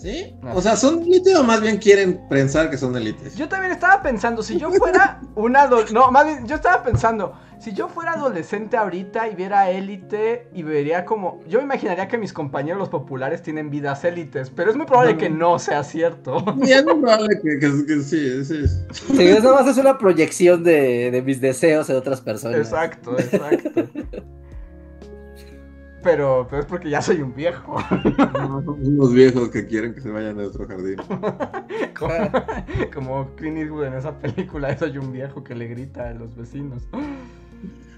[0.00, 0.34] ¿Sí?
[0.54, 3.36] O sea, ¿son élite o más bien quieren pensar que son élites?
[3.36, 5.68] Yo también estaba pensando, si yo fuera una...
[5.92, 10.62] No, más bien, yo estaba pensando, si yo fuera adolescente ahorita y viera élite y
[10.62, 11.42] vería como...
[11.46, 15.18] Yo me imaginaría que mis compañeros los populares tienen vidas élites, pero es muy probable
[15.18, 16.42] que no sea cierto.
[16.64, 18.66] Sí, es muy probable que, sí, sí.
[18.92, 22.58] Sí, eso más es una proyección de, de mis deseos de otras personas.
[22.58, 23.84] Exacto, exacto.
[26.02, 27.76] Pero, pero es porque ya soy un viejo.
[28.32, 30.96] No, somos unos viejos que quieren que se vayan de otro jardín.
[31.98, 32.14] como,
[32.92, 36.82] como Clint Eastwood en esa película, soy un viejo que le grita a los vecinos.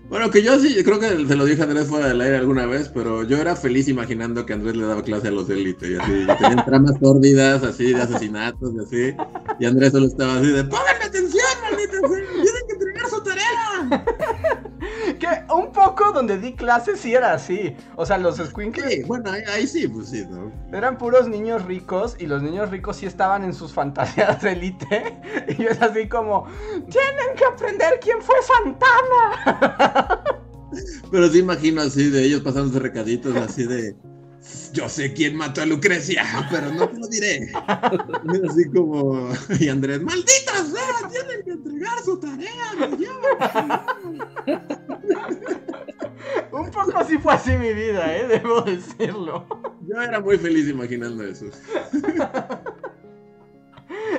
[0.09, 2.67] Bueno, que yo sí, creo que se lo dije a Andrés fuera del aire alguna
[2.67, 5.95] vez, pero yo era feliz imaginando que Andrés le daba clase a los élites y
[5.95, 6.13] así.
[6.13, 9.17] Y tenían tramas sórdidas, así, de asesinatos y así.
[9.59, 14.05] Y Andrés solo estaba así de, ¡pónganme atención, maldita ¡Tienen que entregar su tarea!
[15.57, 17.75] Un poco donde di clases sí era así.
[17.97, 18.95] O sea, los squinkles.
[18.95, 20.53] Sí, bueno, ahí, sí, pues sí, ¿no?
[20.77, 25.19] Eran puros niños ricos y los niños ricos sí estaban en sus fantasías de élite.
[25.59, 30.23] Y es así como, tienen que aprender quién fue Santana.
[31.11, 33.95] Pero sí imagino así de ellos pasándose recaditos así de
[34.73, 37.53] yo sé quién mató a Lucrecia, pero no te lo diré.
[38.49, 39.29] Así como,
[39.59, 42.73] y Andrés, malditas sea, tienen que entregar su tarea,
[46.51, 48.27] Un poco así fue así mi vida, ¿eh?
[48.27, 49.47] debo decirlo.
[49.87, 51.47] Yo era muy feliz imaginando eso.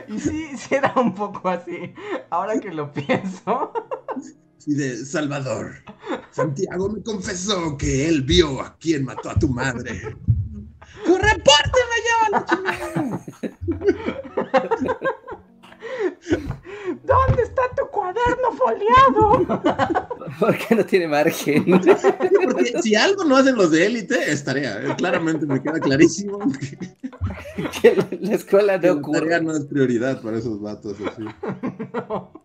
[0.07, 1.93] Y sí, sí era un poco así,
[2.29, 3.73] ahora que lo pienso.
[4.65, 5.75] Y de Salvador.
[6.31, 10.15] Santiago me confesó que él vio a quien mató a tu madre.
[11.05, 13.21] ¡Tu reporte me lleva la chingada!
[17.03, 19.45] ¿Dónde está tu cuaderno foliado?
[20.39, 21.65] ¿Por qué no tiene margen?
[21.65, 24.81] Porque si algo no hacen los de élite, es tarea.
[24.81, 26.39] Eh, claramente me queda clarísimo.
[27.81, 29.19] Que la escuela no ocurre.
[29.19, 31.23] La tarea no es prioridad para esos vatos así.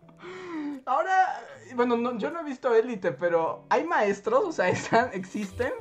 [0.85, 4.43] Ahora, bueno, yo no he visto élite, pero ¿hay maestros?
[4.45, 5.71] O sea, ¿están, ¿existen?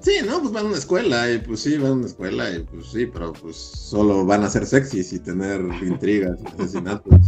[0.00, 2.62] Sí, no, pues van a una escuela, y pues sí, van a una escuela, y
[2.64, 7.20] pues sí, pero pues solo van a ser sexys y tener intrigas y asesinatos.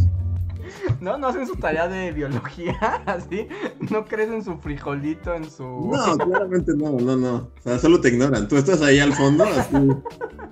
[1.01, 3.47] No, no hacen su tarea de biología, así.
[3.89, 5.63] No crecen su frijolito en su.
[5.63, 7.35] No, claramente no, no, no.
[7.35, 8.47] O sea, solo te ignoran.
[8.47, 9.73] Tú estás ahí al fondo, así,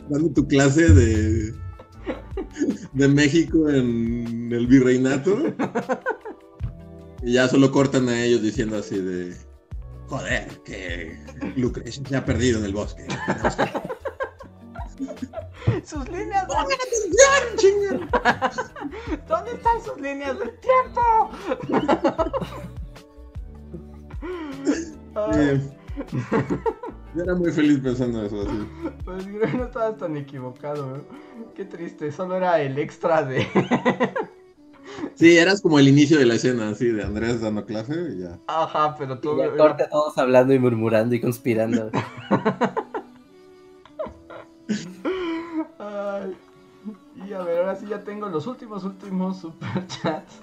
[0.10, 1.54] dando tu clase de.
[2.94, 5.38] de México en el virreinato.
[7.26, 9.36] Y ya solo cortan a ellos diciendo así de.
[10.08, 11.18] Joder, que
[11.56, 13.08] Lucrecia se ha perdido en el bosque.
[15.84, 16.54] sus líneas de...
[16.56, 18.10] atención,
[19.28, 21.02] ¿Dónde están sus líneas del tiempo?
[27.16, 28.68] Yo era muy feliz pensando eso así.
[29.04, 31.02] Pues no estabas tan equivocado, ¿eh?
[31.56, 33.48] Qué triste, solo era el extra de...
[35.16, 38.40] Sí, eras como el inicio de la escena, así, de Andrés dando clase y ya.
[38.48, 39.42] Ajá, pero tú...
[39.42, 41.90] Y corte todos hablando y murmurando y conspirando.
[45.80, 46.36] Ay.
[47.28, 50.42] Y a ver, ahora sí ya tengo los últimos, últimos superchats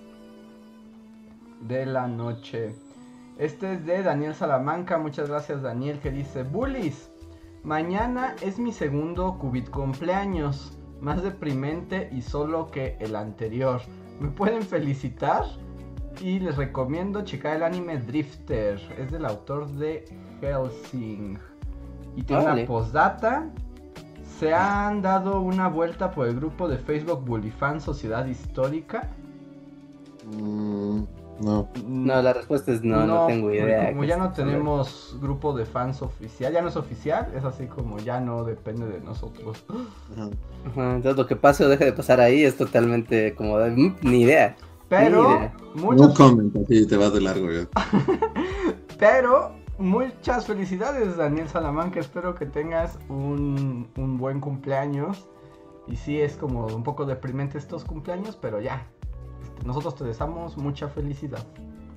[1.68, 2.74] de la noche.
[3.38, 7.10] Este es de Daniel Salamanca, muchas gracias Daniel, que dice, Bullies,
[7.62, 13.80] mañana es mi segundo Cubit cumpleaños, más deprimente y solo que el anterior.
[14.22, 15.44] ¿Me pueden felicitar?
[16.20, 18.80] Y les recomiendo checar el anime Drifter.
[18.96, 20.04] Es del autor de
[20.40, 21.38] Helsing.
[22.14, 23.50] Y tiene una postdata.
[24.38, 29.10] Se han dado una vuelta por el grupo de Facebook Bullyfan Sociedad Histórica.
[30.36, 31.02] Mm,
[31.40, 31.68] no.
[31.86, 33.90] No, la respuesta es no, no, tengo idea.
[33.90, 37.98] Como ya no tenemos grupo de fans oficial, ya no es oficial, es así como
[37.98, 39.64] ya no depende de nosotros.
[40.64, 44.22] Entonces lo que pase o deje de pasar ahí es totalmente como de, mm, ni
[44.22, 44.56] idea.
[44.88, 46.20] Pero muchos...
[46.20, 47.48] No te vas de largo
[48.98, 55.28] Pero muchas felicidades Daniel Salamanca, espero que tengas un, un buen cumpleaños.
[55.88, 58.86] Y sí es como un poco deprimente estos cumpleaños, pero ya,
[59.64, 61.44] nosotros te deseamos mucha felicidad.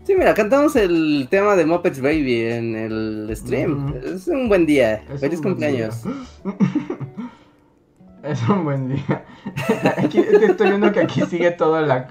[0.03, 3.95] Sí, mira, cantamos el tema de Muppets Baby en el stream.
[4.03, 5.03] Es un buen día.
[5.19, 6.03] Feliz cumpleaños.
[8.23, 9.25] es un buen día.
[9.97, 12.07] Aquí, estoy viendo que aquí sigue toda la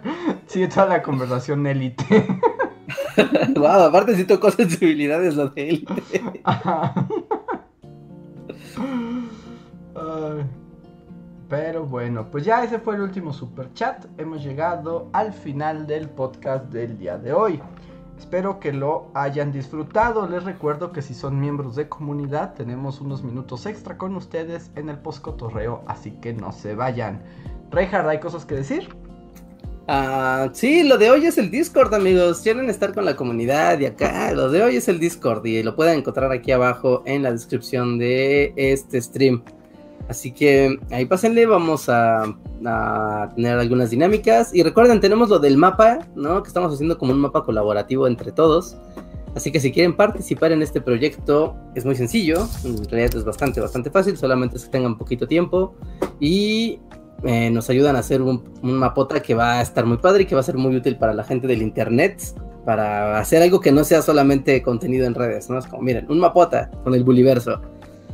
[0.47, 2.27] sigue toda la conversación élite.
[3.57, 6.23] wow, aparte si tocó sensibilidades lo de élite.
[11.57, 14.07] Pero bueno, pues ya ese fue el último super chat.
[14.19, 17.61] Hemos llegado al final del podcast del día de hoy.
[18.19, 20.29] Espero que lo hayan disfrutado.
[20.29, 24.89] Les recuerdo que si son miembros de comunidad, tenemos unos minutos extra con ustedes en
[24.89, 27.23] el post cotorreo, así que no se vayan.
[27.71, 28.89] Reinhard, ¿hay cosas que decir?
[29.87, 32.41] Ah, sí, lo de hoy es el Discord, amigos.
[32.41, 34.33] Quieren estar con la comunidad y acá.
[34.33, 37.97] Lo de hoy es el Discord y lo pueden encontrar aquí abajo en la descripción
[37.97, 39.45] de este stream.
[40.09, 42.37] Así que ahí pásenle, vamos a,
[43.35, 44.55] tener algunas dinámicas.
[44.55, 46.43] Y recuerden, tenemos lo del mapa, ¿no?
[46.43, 48.77] Que estamos haciendo como un mapa colaborativo entre todos.
[49.35, 52.47] Así que si quieren participar en este proyecto, es muy sencillo.
[52.65, 54.17] En realidad es bastante, bastante fácil.
[54.17, 55.75] Solamente es que tengan poquito tiempo.
[56.21, 56.79] Y
[57.25, 60.27] eh, nos ayudan a hacer un, un, mapota que va a estar muy padre y
[60.27, 62.23] que va a ser muy útil para la gente del internet.
[62.65, 65.59] Para hacer algo que no sea solamente contenido en redes, ¿no?
[65.59, 67.61] Es como, miren, un mapota con el Buliverso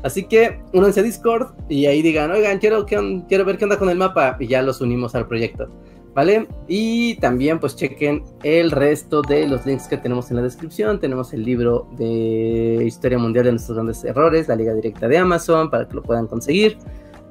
[0.02, 3.90] Así que únanse a Discord y ahí digan, oigan, quiero, quiero ver qué onda con
[3.90, 5.68] el mapa y ya los unimos al proyecto.
[6.12, 6.48] ¿Vale?
[6.66, 10.98] Y también pues chequen el resto de los links que tenemos en la descripción.
[10.98, 15.70] Tenemos el libro de Historia Mundial de nuestros grandes errores, la liga directa de Amazon,
[15.70, 16.78] para que lo puedan conseguir.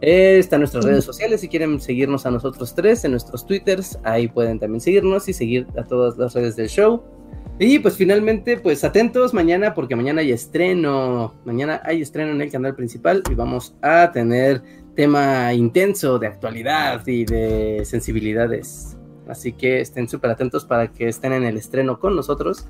[0.02, 4.30] Eh, están nuestras redes sociales, si quieren seguirnos a nosotros tres en nuestros twitters, ahí
[4.30, 7.04] pueden también seguirnos y seguir a todas las redes del show.
[7.62, 11.34] Y pues finalmente, pues atentos mañana porque mañana hay estreno.
[11.44, 14.64] Mañana hay estreno en el canal principal y vamos a tener
[14.96, 18.96] tema intenso de actualidad y de sensibilidades.
[19.28, 22.66] Así que estén súper atentos para que estén en el estreno con nosotros.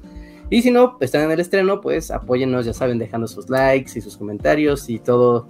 [0.49, 4.01] Y si no, están en el estreno, pues apóyennos, ya saben, dejando sus likes y
[4.01, 5.47] sus comentarios y todo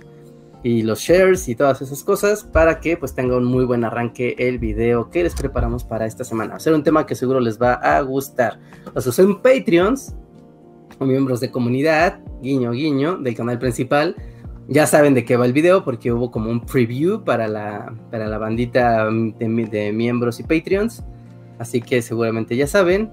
[0.64, 4.36] y los shares y todas esas cosas para que pues tenga un muy buen arranque
[4.38, 6.52] el video que les preparamos para esta semana.
[6.52, 8.60] Va a ser un tema que seguro les va a gustar.
[8.94, 10.16] O sea, son Patreons
[10.98, 14.16] o miembros de comunidad, guiño guiño, del canal principal.
[14.68, 18.28] Ya saben de qué va el video porque hubo como un preview para la, para
[18.28, 21.04] la bandita de, de miembros y Patreons.
[21.58, 23.10] Así que seguramente ya saben.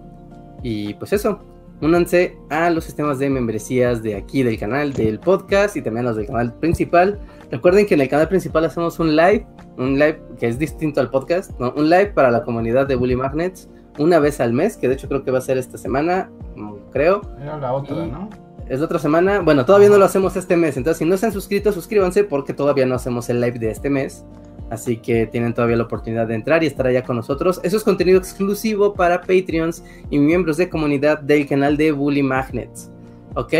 [0.62, 1.40] Y pues eso,
[1.80, 6.10] únanse a los sistemas de membresías de aquí del canal, del podcast y también a
[6.10, 7.18] los del canal principal.
[7.50, 9.46] Recuerden que en el canal principal hacemos un live,
[9.78, 13.68] un live que es distinto al podcast, un live para la comunidad de Bully Magnets
[13.98, 16.74] una vez al mes, que de hecho creo que va a ser esta semana, mm,
[16.92, 17.22] creo.
[17.40, 18.28] Era la otra, ¿no?
[18.68, 19.40] Es la otra semana.
[19.40, 22.52] Bueno, todavía no lo hacemos este mes, entonces si no se han suscrito, suscríbanse porque
[22.52, 24.24] todavía no hacemos el live de este mes.
[24.68, 27.60] Así que tienen todavía la oportunidad de entrar y estar allá con nosotros.
[27.62, 32.90] Eso es contenido exclusivo para Patreons y miembros de comunidad del canal de Bully Magnets.
[33.36, 33.54] ¿Ok?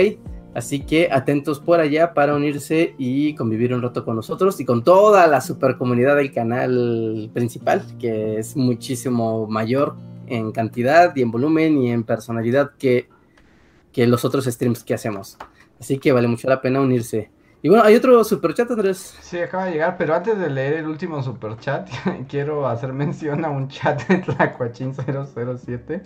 [0.56, 4.82] Así que atentos por allá para unirse y convivir un rato con nosotros y con
[4.82, 9.96] toda la super comunidad del canal principal, que es muchísimo mayor
[10.26, 13.06] en cantidad y en volumen y en personalidad que,
[13.92, 15.36] que los otros streams que hacemos.
[15.78, 17.28] Así que vale mucho la pena unirse.
[17.66, 19.16] Y bueno, hay otro superchat, Andrés.
[19.22, 21.90] Sí, acaba de llegar, pero antes de leer el último superchat,
[22.28, 26.00] quiero hacer mención a un chat de Tlacuachín007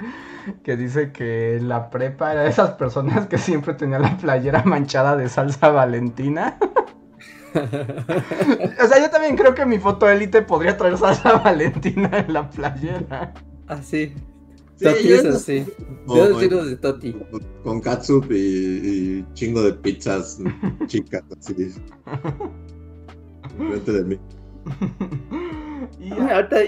[0.62, 5.18] que dice que la prepa era de esas personas que siempre tenía la playera manchada
[5.18, 6.56] de salsa valentina.
[7.54, 12.48] o sea, yo también creo que mi foto élite podría traer salsa valentina en la
[12.48, 13.34] playera.
[13.68, 14.14] Ah, sí.
[14.82, 15.66] Toti es así.
[16.08, 17.16] Dedos de Toti.
[17.62, 20.38] Con katsup y, chingo de pizzas
[20.86, 21.72] chicas, así.
[23.58, 24.18] Enfrente de mí.
[26.30, 26.58] Ahorita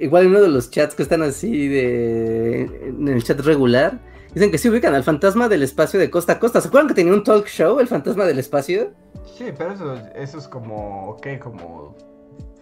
[0.00, 4.00] igual en uno de los chats que están así de en el chat regular,
[4.34, 6.60] dicen que sí ubican al fantasma del espacio de costa a costa.
[6.60, 8.92] ¿Se acuerdan que tenía un talk show, el fantasma del espacio?
[9.36, 11.96] Sí, pero eso, eso es como, ok, como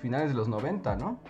[0.01, 1.21] finales de los 90, ¿no?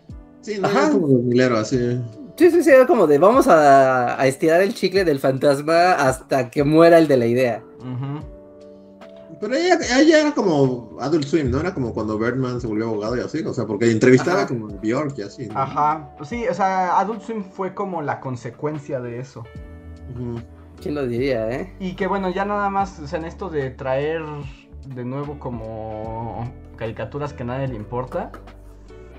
[0.40, 0.90] Sí, no, Ajá.
[0.90, 2.00] como milero, así.
[2.36, 6.64] Sí, sí, sí, era como de vamos a, estirar el chicle del fantasma hasta que
[6.64, 7.62] muera el de la idea.
[9.40, 11.60] Pero ella, ella, era como Adult Swim, ¿no?
[11.60, 15.18] Era como cuando Birdman se volvió abogado y así, o sea, porque entrevistaba como Bjork
[15.18, 15.48] y así.
[15.54, 19.44] Ajá, sí, o sea, Adult Swim fue como la consecuencia de eso.
[20.80, 21.74] ¿Quién lo diría, eh?
[21.80, 24.22] Y que bueno, ya nada más, o sea, en esto de traer
[24.86, 28.30] de nuevo como caricaturas que a nadie le importa.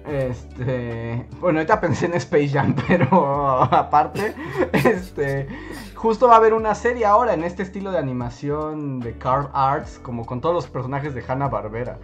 [0.09, 4.33] Este, bueno, ahorita pensé en Space Jam, pero aparte,
[4.71, 5.47] este,
[5.95, 9.99] justo va a haber una serie ahora en este estilo de animación de Card Arts,
[9.99, 11.99] como con todos los personajes de Hanna Barbera.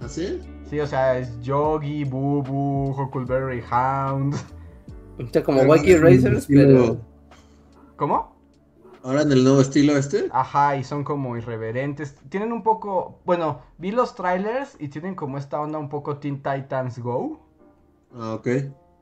[0.00, 0.40] ¿Así?
[0.40, 4.34] ¿Ah, sí, o sea, es Yogi, Boo Boo, Huckleberry Hound.
[5.18, 6.98] O sea, como Wacky Racers, pero.
[7.96, 8.31] ¿Cómo?
[9.04, 10.28] Ahora en el nuevo estilo este.
[10.30, 12.14] Ajá, y son como irreverentes.
[12.28, 13.20] Tienen un poco.
[13.24, 17.40] Bueno, vi los trailers y tienen como esta onda un poco Teen Titans Go.
[18.14, 18.48] Ah, ok.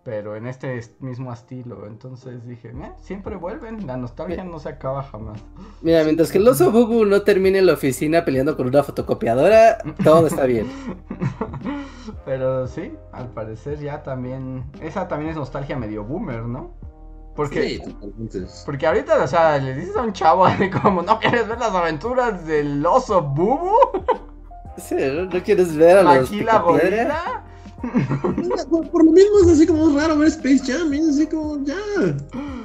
[0.03, 1.87] Pero en este mismo estilo.
[1.87, 3.87] Entonces dije, eh, siempre vuelven.
[3.87, 5.39] La nostalgia no se acaba jamás.
[5.83, 9.79] Mira, mientras que el oso Bubu no termine en la oficina peleando con una fotocopiadora,
[10.03, 10.67] todo está bien.
[12.25, 14.65] Pero sí, al parecer ya también.
[14.81, 16.80] Esa también es nostalgia medio boomer, ¿no?
[17.35, 17.81] Porque,
[18.67, 20.47] porque ahorita, o sea, le dices a un chavo
[20.83, 23.73] como, ¿no quieres ver las aventuras del oso Bubu?
[24.77, 27.45] Sí, ¿no, quieres ver a los la gorila?
[27.83, 31.77] por, lo mismo es así como raro ver Space Jam, es así como, ya,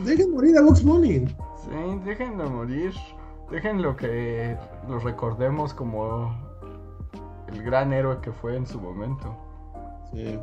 [0.05, 1.27] dejen morir a Vox Money.
[1.27, 2.93] Sí, déjenlo morir,
[3.51, 4.55] déjenlo que
[4.87, 6.33] lo recordemos como
[7.47, 9.35] el gran héroe que fue en su momento.
[10.13, 10.39] Sí.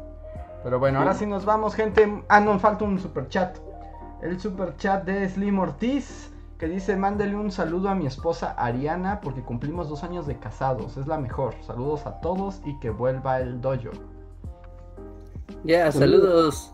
[0.63, 2.23] Pero bueno, ahora sí nos vamos, gente.
[2.29, 3.57] Ah, no, falta un super chat
[4.23, 6.33] el super chat de Slim Ortiz
[6.63, 10.97] que dice mándele un saludo a mi esposa Ariana porque cumplimos dos años de casados,
[10.97, 11.55] es la mejor.
[11.67, 13.91] Saludos a todos y que vuelva el dojo.
[15.65, 16.73] Ya, saludos.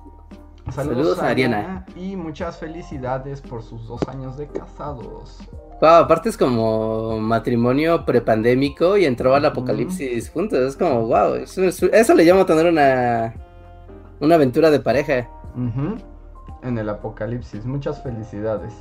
[0.70, 1.18] saludos.
[1.20, 1.86] a Ariana.
[1.96, 5.38] Y muchas felicidades por sus dos años de casados.
[5.80, 10.58] aparte es como matrimonio prepandémico y entró al apocalipsis juntos.
[10.58, 13.34] Es como, wow, eso, le llamo tener una,
[14.20, 15.30] una aventura de pareja
[16.62, 17.64] en el apocalipsis.
[17.64, 18.74] Muchas felicidades.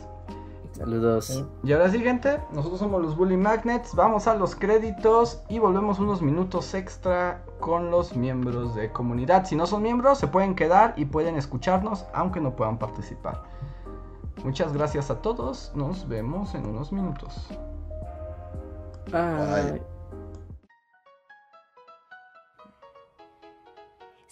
[0.78, 1.44] Saludos.
[1.64, 3.95] Y ahora sí, gente, nosotros somos los Bully Magnets.
[3.95, 9.45] Vamos a los créditos y volvemos unos minutos extra con los miembros de comunidad.
[9.45, 13.41] Si no son miembros, se pueden quedar y pueden escucharnos, aunque no puedan participar.
[14.44, 15.72] Muchas gracias a todos.
[15.74, 17.48] Nos vemos en unos minutos.
[19.12, 19.97] Bye.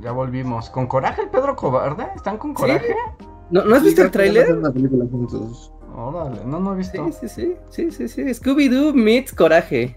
[0.00, 0.70] Ya volvimos.
[0.70, 2.06] ¿Con coraje el Pedro Cobarde?
[2.14, 2.94] ¿Están con coraje?
[3.50, 4.56] ¿No, has visto el tráiler?
[5.94, 7.10] Órale, no, no he visto.
[7.12, 9.96] Sí, sí, sí, sí, sí, Scooby-Doo meets Coraje.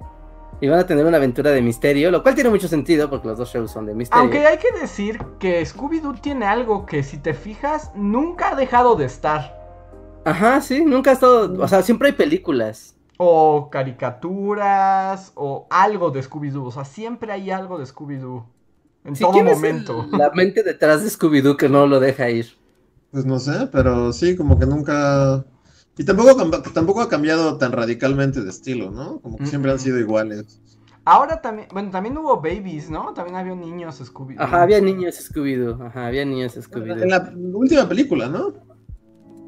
[0.59, 3.37] Y van a tener una aventura de misterio, lo cual tiene mucho sentido porque los
[3.37, 4.21] dos shows son de misterio.
[4.21, 8.95] Aunque hay que decir que Scooby-Doo tiene algo que si te fijas nunca ha dejado
[8.95, 9.61] de estar.
[10.25, 12.95] Ajá, sí, nunca ha estado, o sea, siempre hay películas.
[13.17, 18.45] O caricaturas, o algo de Scooby-Doo, o sea, siempre hay algo de Scooby-Doo.
[19.05, 20.07] En todo momento.
[20.11, 22.47] la mente detrás de Scooby-Doo que no lo deja ir.
[23.11, 25.45] Pues no sé, pero sí, como que nunca.
[25.97, 29.19] Y tampoco, tampoco ha cambiado tan radicalmente de estilo, ¿no?
[29.19, 30.59] Como que siempre han sido iguales.
[31.05, 33.13] Ahora también, bueno, también hubo babies, ¿no?
[33.13, 34.41] También había niños Scooby-Doo.
[34.41, 35.85] Ajá, había niños Scooby-Doo.
[35.85, 37.03] Ajá, había niños Scooby-Doo.
[37.03, 38.53] En la última película, ¿no?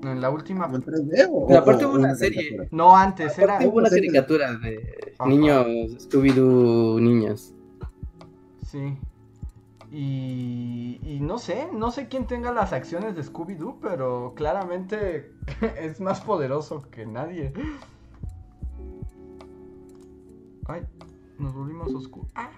[0.03, 0.65] En la última.
[0.65, 2.67] ¿En 3D o, aparte hubo una, serie.
[2.71, 3.59] No, antes era.
[3.65, 5.65] Hubo una caricatura de niños
[6.07, 7.53] Scooby-Doo niños.
[8.69, 8.97] Sí.
[9.97, 15.31] Y, no sé, no sé quién tenga las acciones de Scooby-Doo, pero claramente
[15.79, 17.53] es más poderoso que nadie.
[20.67, 20.81] Ay,
[21.39, 22.29] nos volvimos oscuros.
[22.35, 22.49] ¡Ah!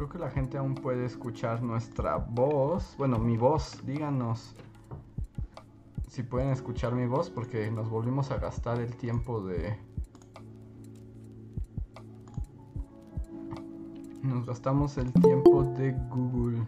[0.00, 2.94] Creo que la gente aún puede escuchar nuestra voz.
[2.96, 4.54] Bueno, mi voz, díganos
[6.08, 9.76] si pueden escuchar mi voz porque nos volvimos a gastar el tiempo de...
[14.22, 16.64] Nos gastamos el tiempo de Google.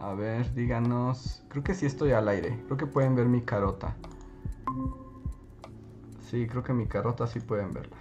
[0.00, 1.44] A ver, díganos.
[1.48, 2.62] Creo que sí estoy al aire.
[2.64, 3.94] Creo que pueden ver mi carota.
[6.22, 7.98] Sí, creo que mi carota sí pueden verla.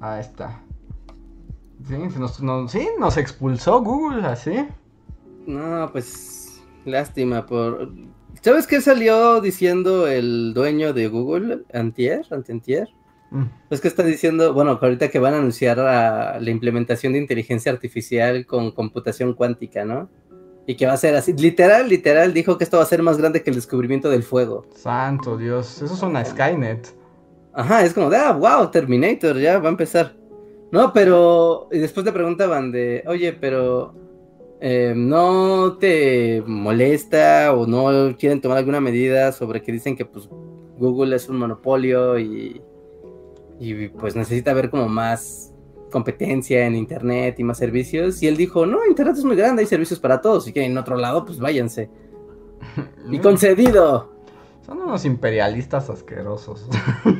[0.00, 0.62] Ahí está.
[1.86, 4.66] Sí, nos, sí, nos expulsó Google así.
[5.46, 7.90] No, pues lástima por...
[8.40, 12.88] ¿Sabes qué salió diciendo el dueño de Google, Antier, Antier?
[13.30, 13.44] Mm.
[13.70, 18.46] Es que está diciendo, bueno, ahorita que van a anunciar la implementación de inteligencia artificial
[18.46, 20.08] con computación cuántica, ¿no?
[20.66, 23.18] Y que va a ser así, literal, literal, dijo que esto va a ser más
[23.18, 24.66] grande que el descubrimiento del fuego.
[24.74, 26.94] Santo Dios, eso es una Skynet.
[27.52, 30.21] Ajá, es como de, ah, wow, Terminator, ya va a empezar.
[30.72, 33.94] No, pero, y después le preguntaban de, oye, pero,
[34.58, 40.28] eh, ¿no te molesta o no quieren tomar alguna medida sobre que dicen que, pues,
[40.78, 42.62] Google es un monopolio y,
[43.60, 45.52] y pues necesita ver como más
[45.90, 48.22] competencia en Internet y más servicios.
[48.22, 50.44] Y él dijo, no, Internet es muy grande, hay servicios para todos.
[50.44, 51.90] Si quieren en otro lado, pues váyanse.
[53.10, 54.11] y concedido.
[54.72, 56.66] Son unos imperialistas asquerosos.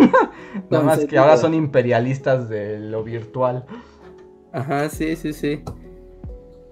[0.71, 3.67] Nada más que ahora son imperialistas de lo virtual.
[4.55, 5.63] Ajá, sí, sí, sí.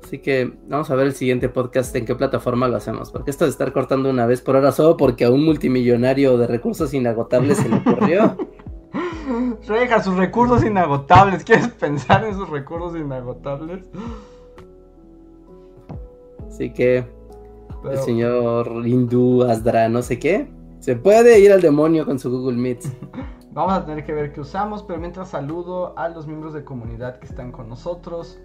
[0.02, 3.10] Así que vamos a ver el siguiente podcast en qué plataforma lo hacemos.
[3.10, 6.46] Porque esto de estar cortando una vez por hora solo porque a un multimillonario de
[6.46, 8.38] recursos inagotables se le ocurrió.
[9.68, 11.44] Reja, sus recursos inagotables.
[11.44, 13.84] ¿Quieres pensar en sus recursos inagotables?
[16.48, 17.04] Así que
[17.84, 20.48] el señor hindú Asdra, no sé qué,
[20.80, 22.84] se puede ir al demonio con su Google Meet.
[23.52, 27.18] Vamos a tener que ver qué usamos, pero mientras saludo a los miembros de comunidad
[27.18, 28.38] que están con nosotros,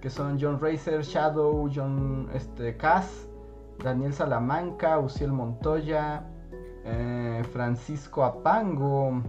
[0.00, 3.28] que son John Racer, Shadow, John este, Cass,
[3.82, 6.24] Daniel Salamanca, Uciel Montoya,
[6.84, 9.22] eh, Francisco Apango,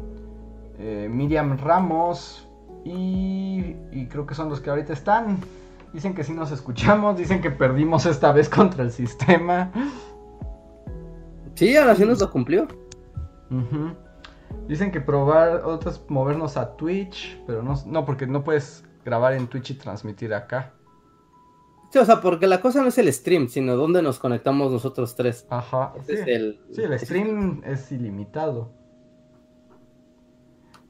[0.77, 2.47] eh, Miriam Ramos
[2.83, 3.73] y,
[4.09, 5.39] creo que son los que ahorita están.
[5.91, 9.71] Dicen que sí nos escuchamos, dicen que perdimos esta vez contra el sistema.
[11.55, 12.67] Sí, ahora sí nos lo cumplió.
[14.67, 19.47] Dicen que probar otras movernos a Twitch, pero no, no, porque no puedes grabar en
[19.47, 20.73] Twitch y transmitir acá.
[21.91, 25.15] Sí, o sea, porque la cosa no es el stream, sino dónde nos conectamos nosotros
[25.15, 25.47] tres.
[25.49, 25.93] Ajá.
[26.05, 26.15] sí.
[26.25, 28.73] el, sí, el stream es ilimitado.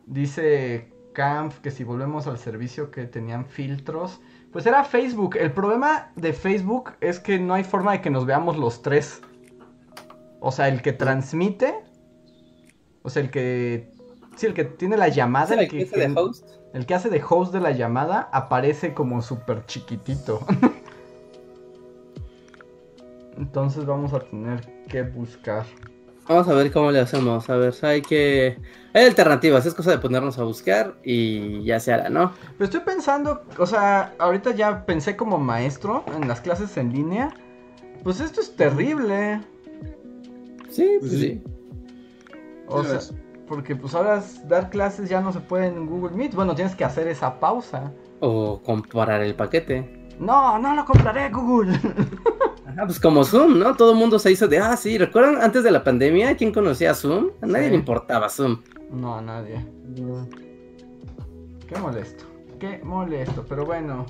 [0.08, 4.22] Dice Kampf que si volvemos al servicio que tenían filtros,
[4.52, 5.36] pues era Facebook.
[5.38, 9.22] El problema de Facebook es que no hay forma de que nos veamos los tres.
[10.48, 11.74] O sea, el que transmite,
[13.02, 13.90] o sea, el que
[14.36, 16.48] sí, el que tiene la llamada, el, que, hace de host.
[16.72, 20.46] El que hace de host de la llamada aparece como súper chiquitito.
[23.40, 25.66] Entonces vamos a tener que buscar.
[26.28, 27.50] Vamos a ver cómo le hacemos.
[27.50, 28.60] A ver, hay que
[28.94, 32.34] hay alternativas, es cosa de ponernos a buscar y ya se hará, ¿no?
[32.60, 37.34] Pero estoy pensando, o sea, ahorita ya pensé como maestro en las clases en línea.
[38.04, 39.42] Pues esto es terrible.
[40.76, 41.42] Sí, pues sí.
[42.68, 43.00] O sea,
[43.48, 46.36] porque pues ahora dar clases ya no se puede en Google Meet.
[46.36, 47.94] Bueno, tienes que hacer esa pausa.
[48.20, 50.10] O comprar el paquete.
[50.20, 51.74] No, no lo compraré, Google.
[52.68, 53.74] Ajá, pues como Zoom, ¿no?
[53.76, 56.94] Todo el mundo se hizo de, ah, sí, ¿recuerdan antes de la pandemia quién conocía
[56.94, 57.30] Zoom?
[57.42, 58.62] A nadie le importaba Zoom.
[58.92, 59.66] No, a nadie.
[61.68, 62.26] Qué molesto.
[62.60, 63.46] Qué molesto.
[63.48, 64.06] Pero bueno,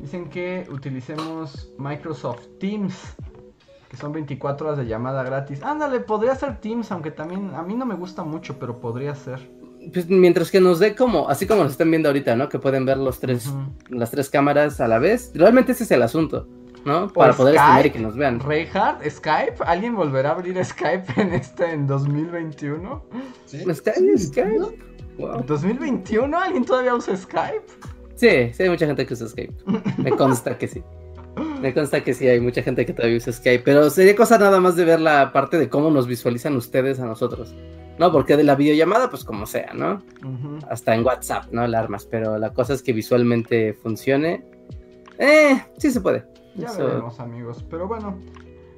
[0.00, 3.14] dicen que utilicemos Microsoft Teams.
[3.88, 5.62] Que son 24 horas de llamada gratis.
[5.62, 9.40] Ándale, podría ser Teams, aunque también a mí no me gusta mucho, pero podría ser.
[9.92, 12.48] Pues mientras que nos dé como, así como nos están viendo ahorita, ¿no?
[12.48, 13.50] Que pueden ver los tres,
[13.88, 15.32] las tres cámaras a la vez.
[15.34, 16.46] Realmente ese es el asunto.
[16.84, 17.08] ¿no?
[17.08, 18.40] Para poder Skype, y que nos vean.
[18.40, 23.04] Reinhardt, Skype, ¿alguien volverá a abrir Skype en este en 2021?
[23.46, 23.64] ¿Sí?
[23.68, 24.58] ¿Está en Skype?
[25.18, 25.44] Wow.
[25.44, 26.34] ¿2021?
[26.34, 27.64] ¿Alguien todavía usa Skype?
[28.14, 29.54] Sí, sí hay mucha gente que usa Skype.
[29.98, 30.82] Me consta que sí.
[31.60, 34.60] Me consta que sí, hay mucha gente que todavía usa Skype, pero sería cosa nada
[34.60, 37.54] más de ver la parte de cómo nos visualizan ustedes a nosotros.
[37.98, 40.02] No, porque de la videollamada, pues como sea, ¿no?
[40.70, 41.62] Hasta en WhatsApp, ¿no?
[41.62, 44.44] Alarmas, pero la cosa es que visualmente funcione.
[45.18, 46.24] Eh, sí se puede.
[46.54, 47.64] Ya veremos amigos.
[47.68, 48.16] Pero bueno,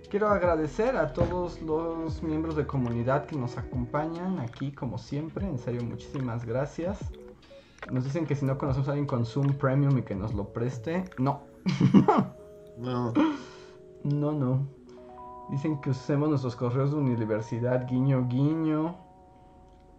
[0.08, 5.46] quiero agradecer a todos los miembros de comunidad que nos acompañan aquí como siempre.
[5.46, 6.98] En serio, muchísimas gracias.
[7.90, 10.50] Nos dicen que si no conocemos a alguien con Zoom Premium y que nos lo
[10.52, 11.04] preste.
[11.18, 11.42] No.
[12.80, 13.12] no.
[14.04, 14.66] No, no.
[15.50, 18.96] Dicen que usemos nuestros correos de universidad, guiño, guiño.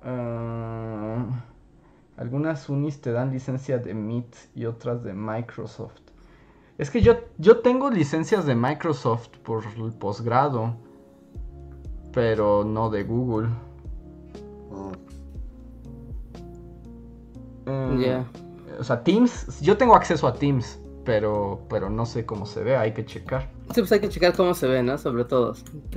[0.03, 1.25] Ah,
[2.17, 6.01] algunas unis te dan licencia de Meet y otras de Microsoft.
[6.77, 10.75] Es que yo, yo tengo licencias de Microsoft por el posgrado,
[12.11, 13.49] pero no de Google.
[14.71, 14.91] Oh.
[17.67, 18.23] Eh,
[18.79, 22.75] o sea, Teams, yo tengo acceso a Teams, pero, pero no sé cómo se ve,
[22.75, 23.49] hay que checar.
[23.73, 24.97] Sí, pues hay que checar cómo se ve, ¿no?
[24.97, 25.53] Sobre todo,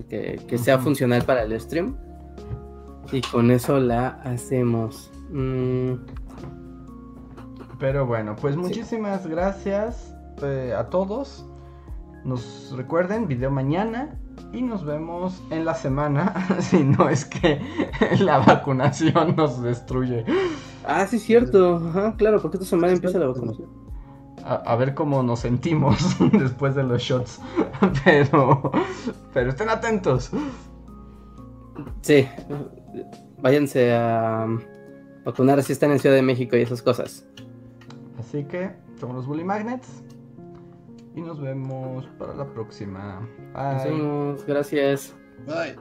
[0.08, 1.96] que, que sea funcional para el stream.
[3.12, 5.10] Y con eso la hacemos.
[5.30, 5.94] Mm.
[7.78, 11.44] Pero bueno, pues muchísimas gracias eh, a todos.
[12.24, 14.18] Nos recuerden, video mañana.
[14.52, 17.60] Y nos vemos en la semana, si no es que
[18.20, 20.24] la vacunación nos destruye.
[20.86, 22.14] Ah, sí, cierto.
[22.16, 23.83] claro, porque esta semana empieza la vacunación.
[24.46, 27.40] A, ver cómo nos sentimos después de los shots.
[28.04, 28.70] Pero,
[29.32, 30.30] pero estén atentos.
[32.02, 32.28] Sí,
[33.38, 34.46] váyanse a
[35.24, 37.26] vacunar si están en Ciudad de México y esas cosas.
[38.18, 40.04] Así que somos los Bully Magnets.
[41.14, 43.20] Y nos vemos para la próxima.
[43.54, 43.74] Bye.
[43.74, 44.46] Nos vemos.
[44.46, 45.14] Gracias.
[45.46, 45.76] Bye.